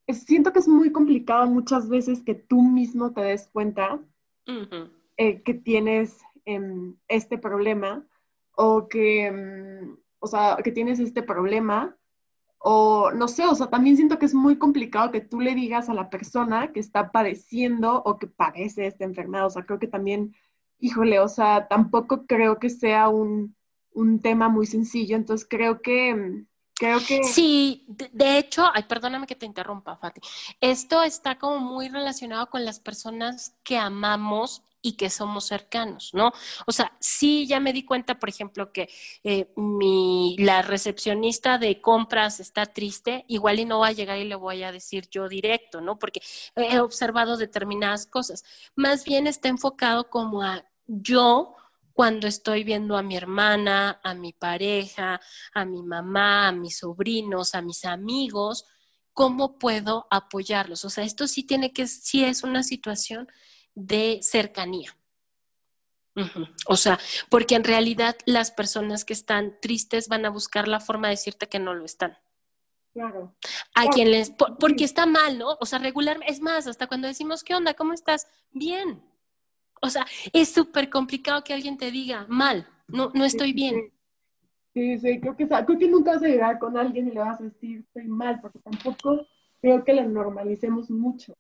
siento 0.09 0.53
que 0.53 0.61
es 0.61 0.69
muy 0.69 0.93
complicado 0.93 1.47
muchas 1.47 1.89
veces 1.89 2.23
que 2.23 2.35
tú 2.35 2.63
mismo 2.63 3.13
te 3.13 3.23
des 3.23 3.49
cuenta 3.49 4.01
eh, 5.17 5.43
que 5.43 5.55
tienes 5.55 6.21
em, 6.45 6.95
este 7.09 7.39
problema 7.39 8.07
o 8.53 8.87
que, 8.87 9.97
o 10.21 10.27
sea, 10.29 10.57
que 10.63 10.71
tienes 10.71 11.01
este 11.01 11.23
problema 11.25 11.97
o 12.59 13.11
no 13.13 13.29
sé, 13.29 13.47
o 13.47 13.55
sea, 13.55 13.69
también 13.69 13.97
siento 13.97 14.19
que 14.19 14.27
es 14.27 14.35
muy 14.35 14.59
complicado 14.59 15.11
que 15.11 15.21
tú 15.21 15.41
le 15.41 15.55
digas 15.55 15.89
a 15.89 15.95
la 15.95 16.11
persona 16.11 16.73
que 16.73 16.81
está 16.81 17.13
padeciendo 17.13 18.03
o 18.05 18.19
que 18.19 18.27
padece 18.27 18.87
esta 18.87 19.05
enfermedad, 19.05 19.47
o 19.47 19.51
sea, 19.51 19.65
creo 19.65 19.79
que 19.79 19.89
también, 19.89 20.35
híjole, 20.79 21.21
o 21.21 21.29
sea, 21.29 21.69
tampoco 21.69 22.27
creo 22.27 22.59
que 22.59 22.71
sea 22.71 23.09
un, 23.09 23.55
un 23.93 24.21
tema 24.21 24.49
muy 24.49 24.67
sencillo, 24.67 25.17
entonces 25.17 25.47
creo 25.49 25.81
que 25.81 26.45
Creo 26.79 26.99
que... 27.01 27.25
Sí, 27.25 27.87
de, 27.89 28.39
hecho, 28.39 28.67
ay, 28.73 28.83
perdóname 28.83 29.27
que 29.27 29.35
te 29.35 29.47
interrumpa, 29.47 29.97
Fati. 29.97 30.21
Esto 30.61 31.03
está 31.03 31.39
como 31.39 31.59
muy 31.59 31.89
relacionado 31.89 32.51
con 32.51 32.67
las 32.67 32.81
personas 32.81 33.57
que 33.65 33.79
amamos 33.79 34.63
y 34.87 34.93
que 34.93 35.11
somos 35.11 35.47
cercanos, 35.47 36.15
¿no? 36.15 36.31
O 36.65 36.71
sea, 36.71 36.97
sí, 37.01 37.45
ya 37.49 37.59
me 37.59 37.73
di 37.73 37.85
cuenta, 37.85 38.21
por 38.21 38.29
ejemplo, 38.29 38.73
que 38.73 38.89
eh, 39.25 39.53
mi, 39.57 40.37
la 40.39 40.63
recepcionista 40.63 41.59
de 41.59 41.81
compras 41.81 42.39
está 42.39 42.67
triste, 42.67 43.25
igual 43.27 43.59
y 43.59 43.65
no 43.65 43.81
va 43.81 43.89
a 43.89 43.93
llegar 43.93 44.17
y 44.19 44.25
le 44.25 44.37
voy 44.37 44.63
a 44.63 44.71
decir 44.71 45.09
yo 45.11 45.29
directo, 45.29 45.81
¿no? 45.81 45.99
Porque 45.99 46.21
he 46.55 46.79
observado 46.79 47.37
determinadas 47.37 48.07
cosas. 48.07 48.45
Más 48.77 49.05
bien 49.05 49.27
está 49.27 49.49
enfocado 49.49 50.09
como 50.09 50.43
a 50.43 50.65
yo 50.87 51.57
cuando 51.93 52.29
estoy 52.29 52.63
viendo 52.63 52.97
a 52.97 53.03
mi 53.03 53.17
hermana, 53.17 54.01
a 54.05 54.15
mi 54.15 54.33
pareja, 54.33 55.21
a 55.53 55.65
mi 55.65 55.83
mamá, 55.83 56.47
a 56.47 56.53
mis 56.53 56.79
sobrinos, 56.79 57.57
a 57.57 57.61
mis 57.61 57.85
amigos, 57.85 58.67
cómo 59.15 59.59
puedo 59.59 60.07
apoyarlos. 60.11 60.85
O 60.85 60.91
sea, 60.91 61.03
esto 61.03 61.27
sí 61.27 61.43
tiene 61.43 61.73
que, 61.73 61.89
sí 61.89 62.23
es 62.23 62.45
una 62.45 62.63
situación 62.63 63.27
de 63.77 64.19
cercanía. 64.23 64.97
O 66.67 66.77
sea, 66.77 66.99
porque 67.29 67.55
en 67.55 67.65
realidad 67.65 68.17
las 68.25 68.51
personas 68.51 69.05
que 69.05 69.13
están 69.13 69.55
tristes 69.61 70.09
van 70.09 70.25
a 70.25 70.31
buscar 70.31 70.67
la 70.67 70.81
forma 70.81 71.09
de 71.09 71.13
decirte 71.13 71.47
que 71.47 71.59
no 71.59 71.75
lo 71.75 71.85
están. 71.85 72.17
Claro. 72.95 73.37
A 73.75 73.89
quien 73.89 74.11
les, 74.11 74.31
porque 74.31 74.85
está 74.85 75.05
mal, 75.05 75.39
¿no? 75.39 75.59
O 75.61 75.67
sea, 75.67 75.79
regular, 75.79 76.19
es 76.27 76.41
más, 76.41 76.67
hasta 76.67 76.87
cuando 76.87 77.07
decimos, 77.07 77.45
¿qué 77.45 77.55
onda? 77.55 77.75
¿Cómo 77.75 77.93
estás? 77.93 78.27
Bien. 78.53 79.03
O 79.83 79.91
sea, 79.91 80.07
es 80.33 80.51
súper 80.51 80.89
complicado 80.89 81.45
que 81.45 81.53
alguien 81.53 81.77
te 81.77 81.91
diga 81.91 82.25
mal, 82.29 82.67
no, 82.89 83.11
no 83.13 83.27
estoy 83.27 83.53
bien. 83.53 83.93
Sí, 84.73 84.99
sí, 84.99 85.21
creo 85.21 85.37
que, 85.37 85.47
creo 85.47 85.79
que 85.79 85.89
nunca 85.89 86.13
vas 86.13 86.23
a 86.23 86.29
llegar 86.29 86.59
con 86.59 86.79
alguien 86.79 87.09
y 87.09 87.11
le 87.11 87.21
vas 87.21 87.41
a 87.41 87.45
decir 87.45 87.81
estoy 87.81 88.09
mal, 88.09 88.41
porque 88.41 88.59
tampoco 88.59 89.27
creo 89.61 89.85
que 89.85 89.93
lo 89.93 90.05
normalicemos 90.05 90.91
mucho. 90.91 91.35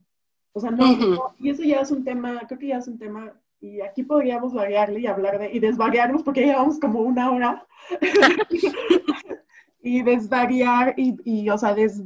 O 0.56 0.60
sea, 0.60 0.70
no, 0.70 1.34
y 1.38 1.50
eso 1.50 1.62
ya 1.62 1.80
es 1.80 1.90
un 1.90 2.02
tema, 2.02 2.40
creo 2.46 2.58
que 2.58 2.68
ya 2.68 2.78
es 2.78 2.88
un 2.88 2.98
tema, 2.98 3.30
y 3.60 3.82
aquí 3.82 4.02
podríamos 4.04 4.54
variarle 4.54 5.00
y 5.00 5.06
hablar 5.06 5.38
de, 5.38 5.52
y 5.52 5.58
desvariarnos, 5.58 6.22
porque 6.22 6.40
ya 6.40 6.46
llevamos 6.46 6.80
como 6.80 7.00
una 7.00 7.30
hora. 7.30 7.66
y 9.82 10.00
desvariar, 10.00 10.94
y, 10.96 11.14
y 11.24 11.50
o 11.50 11.58
sea, 11.58 11.74
des, 11.74 12.00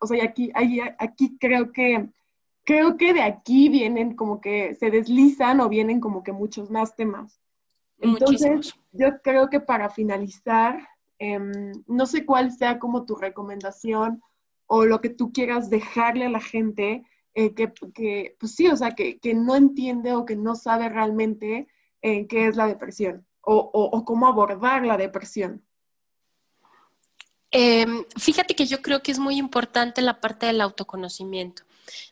o 0.00 0.08
sea, 0.08 0.18
y 0.18 0.20
aquí, 0.22 0.50
aquí 0.98 1.38
creo 1.38 1.70
que 1.70 2.08
creo 2.64 2.96
que 2.96 3.14
de 3.14 3.22
aquí 3.22 3.68
vienen 3.68 4.16
como 4.16 4.40
que 4.40 4.74
se 4.74 4.90
deslizan 4.90 5.60
o 5.60 5.68
vienen 5.68 6.00
como 6.00 6.24
que 6.24 6.32
muchos 6.32 6.72
más 6.72 6.96
temas. 6.96 7.40
Entonces, 8.00 8.74
yo 8.90 9.22
creo 9.22 9.50
que 9.50 9.60
para 9.60 9.88
finalizar, 9.88 10.88
em, 11.20 11.70
no 11.86 12.06
sé 12.06 12.26
cuál 12.26 12.50
sea 12.50 12.80
como 12.80 13.06
tu 13.06 13.14
recomendación 13.14 14.20
o 14.66 14.84
lo 14.84 15.00
que 15.00 15.10
tú 15.10 15.32
quieras 15.32 15.70
dejarle 15.70 16.26
a 16.26 16.30
la 16.30 16.40
gente 16.40 17.04
eh, 17.34 17.54
que, 17.54 17.68
pues 18.38 18.54
sí, 18.54 18.68
o 18.68 18.76
sea, 18.76 18.92
que, 18.92 19.18
que, 19.18 19.34
no 19.34 19.54
entiende 19.54 20.14
o 20.14 20.24
que 20.24 20.36
no 20.36 20.56
sabe 20.56 20.88
realmente 20.88 21.68
eh, 22.02 22.26
qué 22.26 22.48
es 22.48 22.56
la 22.56 22.66
depresión 22.66 23.26
o, 23.40 23.56
o, 23.72 24.04
cómo 24.04 24.26
abordar 24.26 24.84
la 24.84 24.96
depresión. 24.96 25.64
Em, 27.50 28.04
fíjate 28.16 28.54
que 28.54 28.66
yo 28.66 28.82
creo 28.82 29.02
que 29.02 29.10
es 29.10 29.18
muy 29.18 29.36
importante 29.36 30.02
la 30.02 30.20
parte 30.20 30.46
del 30.46 30.60
autoconocimiento 30.60 31.62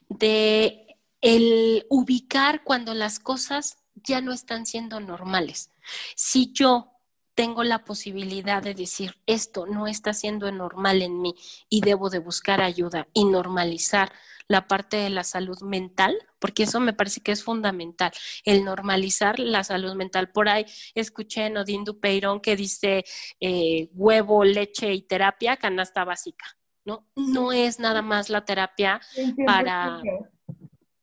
de 0.08 0.96
el 1.20 1.86
ubicar 1.90 2.64
cuando 2.64 2.94
las 2.94 3.18
cosas 3.18 3.78
ya 3.94 4.20
no 4.20 4.32
están 4.32 4.64
siendo 4.64 5.00
normales. 5.00 5.70
Si 6.14 6.52
yo 6.52 6.96
tengo 7.36 7.64
la 7.64 7.84
posibilidad 7.84 8.62
de 8.62 8.74
decir 8.74 9.20
esto 9.26 9.66
no 9.66 9.86
está 9.86 10.14
siendo 10.14 10.50
normal 10.50 11.02
en 11.02 11.20
mí 11.20 11.34
y 11.68 11.82
debo 11.82 12.08
de 12.08 12.18
buscar 12.18 12.62
ayuda 12.62 13.08
y 13.12 13.26
normalizar 13.26 14.10
la 14.49 14.68
parte 14.68 14.97
de 14.97 15.11
la 15.11 15.24
salud 15.24 15.61
mental, 15.62 16.16
porque 16.38 16.64
eso 16.64 16.80
me 16.80 16.92
parece 16.92 17.20
que 17.20 17.32
es 17.32 17.42
fundamental, 17.42 18.12
el 18.44 18.64
normalizar 18.64 19.38
la 19.38 19.64
salud 19.64 19.94
mental. 19.94 20.30
Por 20.30 20.49
ahí 20.49 20.66
escuché 20.94 21.47
en 21.47 21.57
Odín 21.57 21.84
Dupeirón 21.84 22.40
que 22.40 22.57
dice 22.57 23.05
eh, 23.40 23.88
huevo, 23.92 24.44
leche 24.44 24.92
y 24.92 25.03
terapia, 25.03 25.57
canasta 25.57 26.05
básica. 26.05 26.57
¿no? 26.84 27.05
No 27.16 27.53
es 27.53 27.80
nada 27.80 28.01
más 28.01 28.30
la 28.30 28.44
terapia 28.44 29.01
para, 29.44 30.01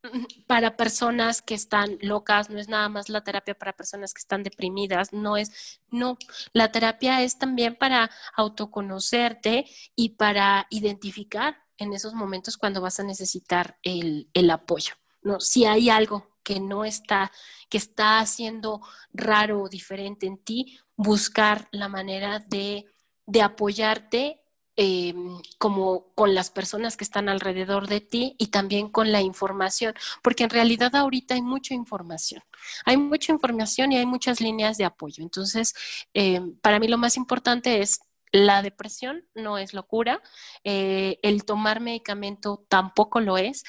para 0.48 0.78
personas 0.78 1.42
que 1.42 1.54
están 1.54 1.98
locas, 2.02 2.50
no 2.50 2.58
es 2.58 2.70
nada 2.70 2.88
más 2.90 3.10
la 3.10 3.24
terapia 3.24 3.54
para 3.54 3.74
personas 3.74 4.14
que 4.14 4.20
están 4.20 4.44
deprimidas, 4.44 5.12
no 5.12 5.36
es, 5.36 5.82
no, 5.92 6.18
la 6.54 6.72
terapia 6.72 7.22
es 7.22 7.38
también 7.38 7.76
para 7.76 8.10
autoconocerte 8.34 9.66
y 9.96 10.10
para 10.12 10.68
identificar 10.70 11.63
en 11.78 11.94
esos 11.94 12.14
momentos 12.14 12.58
cuando 12.58 12.82
vas 12.82 13.00
a 13.00 13.04
necesitar 13.04 13.78
el, 13.84 14.30
el 14.34 14.50
apoyo, 14.50 14.94
¿no? 15.22 15.40
Si 15.40 15.66
hay 15.66 15.90
algo 15.90 16.28
que 16.44 16.60
no 16.60 16.86
está, 16.86 17.32
que 17.70 17.78
está 17.78 18.20
haciendo 18.20 18.82
raro 19.14 19.62
o 19.62 19.70
diferente 19.70 20.28
en 20.28 20.38
ti, 20.38 20.80
buscar 20.96 21.68
la 21.72 21.88
manera 21.88 22.40
de, 22.40 22.86
de 23.26 23.42
apoyarte 23.42 24.44
Em, 24.76 25.40
como 25.60 26.12
con 26.16 26.34
las 26.34 26.50
personas 26.50 26.98
que 26.98 27.04
están 27.04 27.30
alrededor 27.30 27.88
de 27.88 28.02
ti 28.02 28.36
y 28.40 28.48
también 28.48 28.90
con 28.90 29.12
la 29.12 29.22
información, 29.22 29.94
porque 30.24 30.46
en 30.46 30.50
realidad 30.50 30.96
ahorita 30.96 31.36
hay 31.36 31.44
mucha 31.44 31.76
información, 31.76 32.42
hay 32.84 32.98
mucha 32.98 33.32
información 33.32 33.92
y 33.92 33.98
hay 33.98 34.08
muchas 34.08 34.42
líneas 34.42 34.80
de 34.80 34.86
apoyo. 34.86 35.22
Entonces, 35.24 35.76
em, 36.16 36.58
para 36.60 36.80
mí 36.80 36.88
lo 36.88 36.98
más 36.98 37.18
importante 37.18 37.82
es 37.82 38.00
la 38.34 38.64
depresión 38.64 39.26
no 39.36 39.58
es 39.58 39.74
locura, 39.74 40.22
eh, 40.64 41.20
el 41.22 41.46
tomar 41.46 41.80
medicamento 41.80 42.66
tampoco 42.68 43.22
lo 43.22 43.38
es 43.38 43.64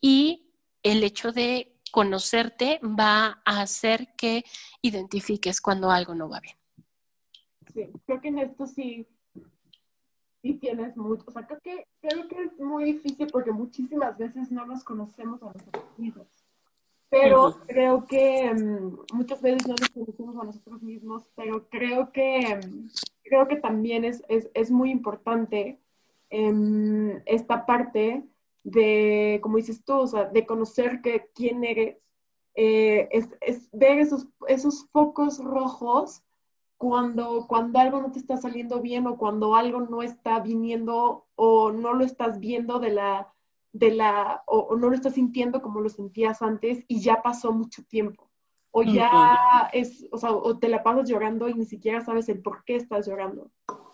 y 0.00 0.52
el 0.82 1.04
hecho 1.04 1.32
de 1.32 1.78
conocerte 1.92 2.80
va 2.82 3.40
a 3.44 3.62
hacer 3.62 4.14
que 4.16 4.44
identifiques 4.82 5.60
cuando 5.60 5.90
algo 5.90 6.14
no 6.14 6.28
va 6.28 6.40
bien. 6.40 6.56
Sí, 7.72 7.88
creo 8.04 8.20
que 8.20 8.28
en 8.28 8.38
esto 8.40 8.66
sí, 8.66 9.06
sí 10.42 10.54
tienes 10.54 10.96
mucho, 10.96 11.24
o 11.26 11.30
sea, 11.30 11.46
creo 11.46 11.60
que, 11.60 11.86
creo 12.00 12.26
que 12.26 12.42
es 12.42 12.58
muy 12.58 12.84
difícil 12.84 13.28
porque 13.30 13.52
muchísimas 13.52 14.18
veces 14.18 14.50
no 14.50 14.66
nos 14.66 14.82
conocemos 14.82 15.40
a 15.42 15.46
nosotros 15.46 15.98
mismos. 15.98 16.26
Pero 17.10 17.60
creo 17.66 18.06
que 18.06 18.52
mm, 18.54 19.16
muchas 19.16 19.42
veces 19.42 19.66
no 19.66 19.74
nos 19.74 19.88
conocemos 19.88 20.36
a 20.36 20.44
nosotros 20.44 20.80
mismos, 20.80 21.28
pero 21.34 21.68
creo 21.68 22.12
que, 22.12 22.60
mm, 22.64 22.88
creo 23.30 23.48
que 23.48 23.56
también 23.56 24.04
es, 24.04 24.22
es, 24.28 24.50
es 24.54 24.70
muy 24.70 24.90
importante 24.90 25.80
em, 26.30 27.22
esta 27.26 27.64
parte 27.64 28.24
de, 28.64 29.38
como 29.42 29.56
dices 29.56 29.84
tú, 29.84 29.94
o 29.94 30.06
sea, 30.06 30.26
de 30.26 30.44
conocer 30.44 31.00
que, 31.00 31.30
quién 31.34 31.64
eres, 31.64 31.96
eh, 32.54 33.08
es, 33.12 33.28
es, 33.40 33.70
ver 33.72 34.00
esos, 34.00 34.26
esos 34.48 34.86
focos 34.90 35.42
rojos 35.42 36.22
cuando, 36.76 37.46
cuando 37.46 37.78
algo 37.78 38.00
no 38.00 38.10
te 38.10 38.18
está 38.18 38.36
saliendo 38.36 38.80
bien 38.80 39.06
o 39.06 39.16
cuando 39.16 39.54
algo 39.54 39.80
no 39.82 40.02
está 40.02 40.40
viniendo 40.40 41.26
o 41.36 41.70
no 41.70 41.94
lo 41.94 42.04
estás 42.04 42.40
viendo 42.40 42.80
de 42.80 42.90
la, 42.90 43.32
de 43.72 43.92
la, 43.92 44.42
o, 44.46 44.76
no 44.76 44.88
lo 44.88 44.94
estás 44.94 45.14
sintiendo 45.14 45.62
como 45.62 45.80
lo 45.80 45.88
sentías 45.88 46.42
antes 46.42 46.84
y 46.88 47.00
ya 47.00 47.22
pasó 47.22 47.52
mucho 47.52 47.84
tiempo. 47.84 48.29
O 48.72 48.82
ya 48.82 49.68
es, 49.72 50.06
o 50.12 50.18
sea, 50.18 50.32
o 50.32 50.58
te 50.58 50.68
la 50.68 50.82
pasas 50.82 51.08
llorando 51.08 51.48
y 51.48 51.54
ni 51.54 51.64
siquiera 51.64 52.00
sabes 52.00 52.28
el 52.28 52.40
por 52.40 52.64
qué 52.64 52.76
estás 52.76 53.06
llorando. 53.06 53.50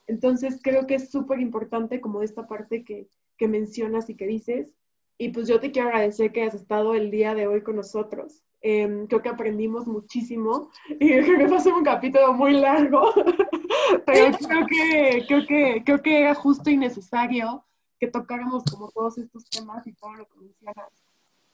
Entonces 0.06 0.60
creo 0.62 0.86
que 0.86 0.96
es 0.96 1.10
súper 1.10 1.40
importante 1.40 2.00
como 2.00 2.22
esta 2.22 2.46
parte 2.46 2.84
que, 2.84 3.08
que 3.38 3.48
mencionas 3.48 4.10
y 4.10 4.16
que 4.16 4.26
dices. 4.26 4.74
Y 5.18 5.30
pues 5.30 5.48
yo 5.48 5.60
te 5.60 5.72
quiero 5.72 5.88
agradecer 5.88 6.30
que 6.30 6.42
has 6.42 6.54
estado 6.54 6.94
el 6.94 7.10
día 7.10 7.34
de 7.34 7.46
hoy 7.46 7.62
con 7.62 7.76
nosotros. 7.76 8.42
Em, 8.68 9.06
creo 9.06 9.22
que 9.22 9.28
aprendimos 9.28 9.86
muchísimo 9.86 10.70
y 10.88 11.08
creo 11.08 11.38
que 11.38 11.60
fue 11.60 11.72
un 11.72 11.84
capítulo 11.84 12.32
muy 12.32 12.54
largo, 12.54 13.12
pero 14.06 14.36
creo 14.36 14.66
que, 14.66 15.24
creo, 15.28 15.46
que, 15.46 15.82
creo 15.84 16.02
que 16.02 16.20
era 16.20 16.34
justo 16.34 16.70
y 16.70 16.76
necesario 16.76 17.64
que 18.00 18.08
tocáramos 18.08 18.64
como 18.64 18.90
todos 18.90 19.18
estos 19.18 19.48
temas 19.48 19.86
y 19.86 19.92
todo 19.92 20.14
lo 20.14 20.26
que 20.26 20.38
mencionas. 20.40 21.05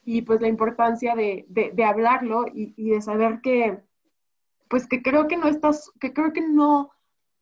Y 0.05 0.22
pues 0.22 0.40
la 0.40 0.48
importancia 0.48 1.14
de, 1.14 1.46
de, 1.48 1.84
hablarlo 1.84 2.46
y, 2.53 2.90
de 2.90 3.00
saber 3.00 3.40
que, 3.40 3.80
pues 4.68 4.86
que 4.88 5.03
creo 5.03 5.28
que 5.28 5.36
no 5.36 5.46
estás, 5.46 5.92
que 6.00 6.12
creo 6.12 6.32
que 6.32 6.40
no, 6.40 6.90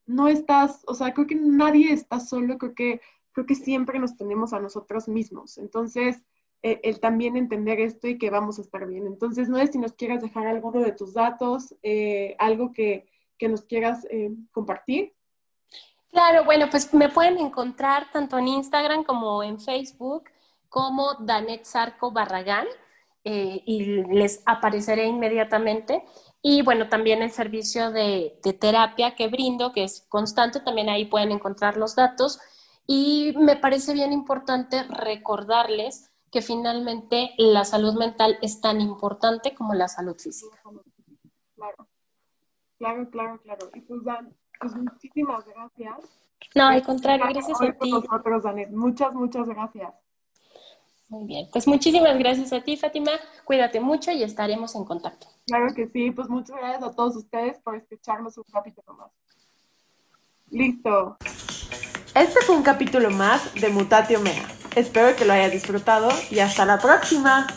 no 0.06 0.28
estás, 0.28 0.82
o 0.86 0.94
sea, 0.94 1.14
creo 1.14 1.26
que 1.26 1.36
nadie 1.36 1.92
está 1.92 2.20
solo, 2.20 2.58
creo 2.58 2.74
que 2.74 3.00
creo 3.32 3.46
que 3.46 3.54
siempre 3.54 3.98
nos 3.98 4.16
tenemos 4.16 4.52
a 4.52 4.60
nosotros 4.60 5.08
mismos. 5.08 5.58
Entonces, 5.58 6.22
eh, 6.62 6.80
el 6.82 7.00
también 7.00 7.36
entender 7.36 7.80
esto 7.80 8.06
y 8.08 8.18
que 8.18 8.28
vamos 8.28 8.58
a 8.58 8.62
estar 8.62 8.86
bien. 8.86 9.06
Entonces, 9.06 9.48
no 9.48 9.58
es 9.58 9.70
si 9.70 9.78
nos 9.78 9.92
quieras 9.94 10.20
dejar 10.20 10.46
alguno 10.46 10.80
de 10.80 10.92
tus 10.92 11.14
datos, 11.14 11.74
eh, 11.82 12.36
algo 12.38 12.72
que, 12.72 13.06
que, 13.38 13.48
nos 13.48 13.64
quieras 13.64 14.06
eh, 14.10 14.30
compartir. 14.52 15.14
Claro, 16.10 16.44
bueno, 16.44 16.66
pues 16.70 16.92
me 16.92 17.08
pueden 17.08 17.38
encontrar 17.38 18.10
tanto 18.10 18.36
en 18.36 18.48
Instagram 18.48 19.04
como 19.04 19.42
en 19.42 19.60
Facebook 19.60 20.24
como 20.70 21.14
Danet 21.20 21.64
Sarco 21.64 22.10
Barragán 22.12 22.66
y 23.22 24.02
les 24.14 24.42
apareceré 24.46 25.06
inmediatamente. 25.06 26.02
Y 26.40 26.62
bueno, 26.62 26.88
también 26.88 27.20
el 27.20 27.32
servicio 27.32 27.90
de, 27.90 28.40
de 28.42 28.52
terapia 28.54 29.14
que 29.14 29.28
brindo, 29.28 29.72
que 29.72 29.84
es 29.84 30.06
constante, 30.08 30.60
también 30.60 30.88
ahí 30.88 31.04
pueden 31.04 31.32
encontrar 31.32 31.76
los 31.76 31.94
datos. 31.96 32.40
Y 32.86 33.34
me 33.36 33.56
parece 33.56 33.92
bien 33.92 34.12
importante 34.12 34.84
recordarles 34.84 36.10
que 36.30 36.42
finalmente 36.42 37.30
la 37.36 37.64
salud 37.64 37.94
mental 37.94 38.38
es 38.40 38.60
tan 38.60 38.80
importante 38.80 39.54
como 39.54 39.74
la 39.74 39.88
salud 39.88 40.16
física. 40.16 40.56
Claro, 41.56 41.88
claro, 42.78 43.10
claro, 43.10 43.40
claro. 43.42 43.70
Y 43.74 43.80
pues, 43.80 44.04
Dan, 44.04 44.34
pues 44.60 44.74
muchísimas 44.76 45.44
gracias. 45.44 45.96
No, 46.54 46.68
al 46.68 46.82
contrario, 46.82 47.26
gracias 47.28 47.60
a 47.60 47.72
ti. 47.72 47.90
Nosotros, 47.90 48.44
Muchas, 48.70 49.12
muchas 49.12 49.46
gracias. 49.46 49.92
Muy 51.10 51.26
bien, 51.26 51.48
pues 51.52 51.66
muchísimas 51.66 52.16
gracias 52.20 52.52
a 52.52 52.60
ti, 52.60 52.76
Fátima. 52.76 53.10
Cuídate 53.44 53.80
mucho 53.80 54.12
y 54.12 54.22
estaremos 54.22 54.76
en 54.76 54.84
contacto. 54.84 55.26
Claro 55.44 55.74
que 55.74 55.88
sí, 55.88 56.12
pues 56.12 56.28
muchas 56.28 56.56
gracias 56.56 56.84
a 56.84 56.94
todos 56.94 57.16
ustedes 57.16 57.58
por 57.58 57.74
escucharnos 57.74 58.38
un 58.38 58.44
capítulo 58.44 58.94
más. 58.94 59.10
Listo. 60.50 61.16
Este 62.14 62.40
fue 62.46 62.56
un 62.56 62.62
capítulo 62.62 63.10
más 63.10 63.54
de 63.54 63.70
Mutatio 63.70 64.20
Mea. 64.20 64.46
Espero 64.76 65.16
que 65.16 65.24
lo 65.24 65.32
hayas 65.32 65.50
disfrutado 65.50 66.10
y 66.30 66.38
hasta 66.38 66.64
la 66.64 66.78
próxima. 66.78 67.48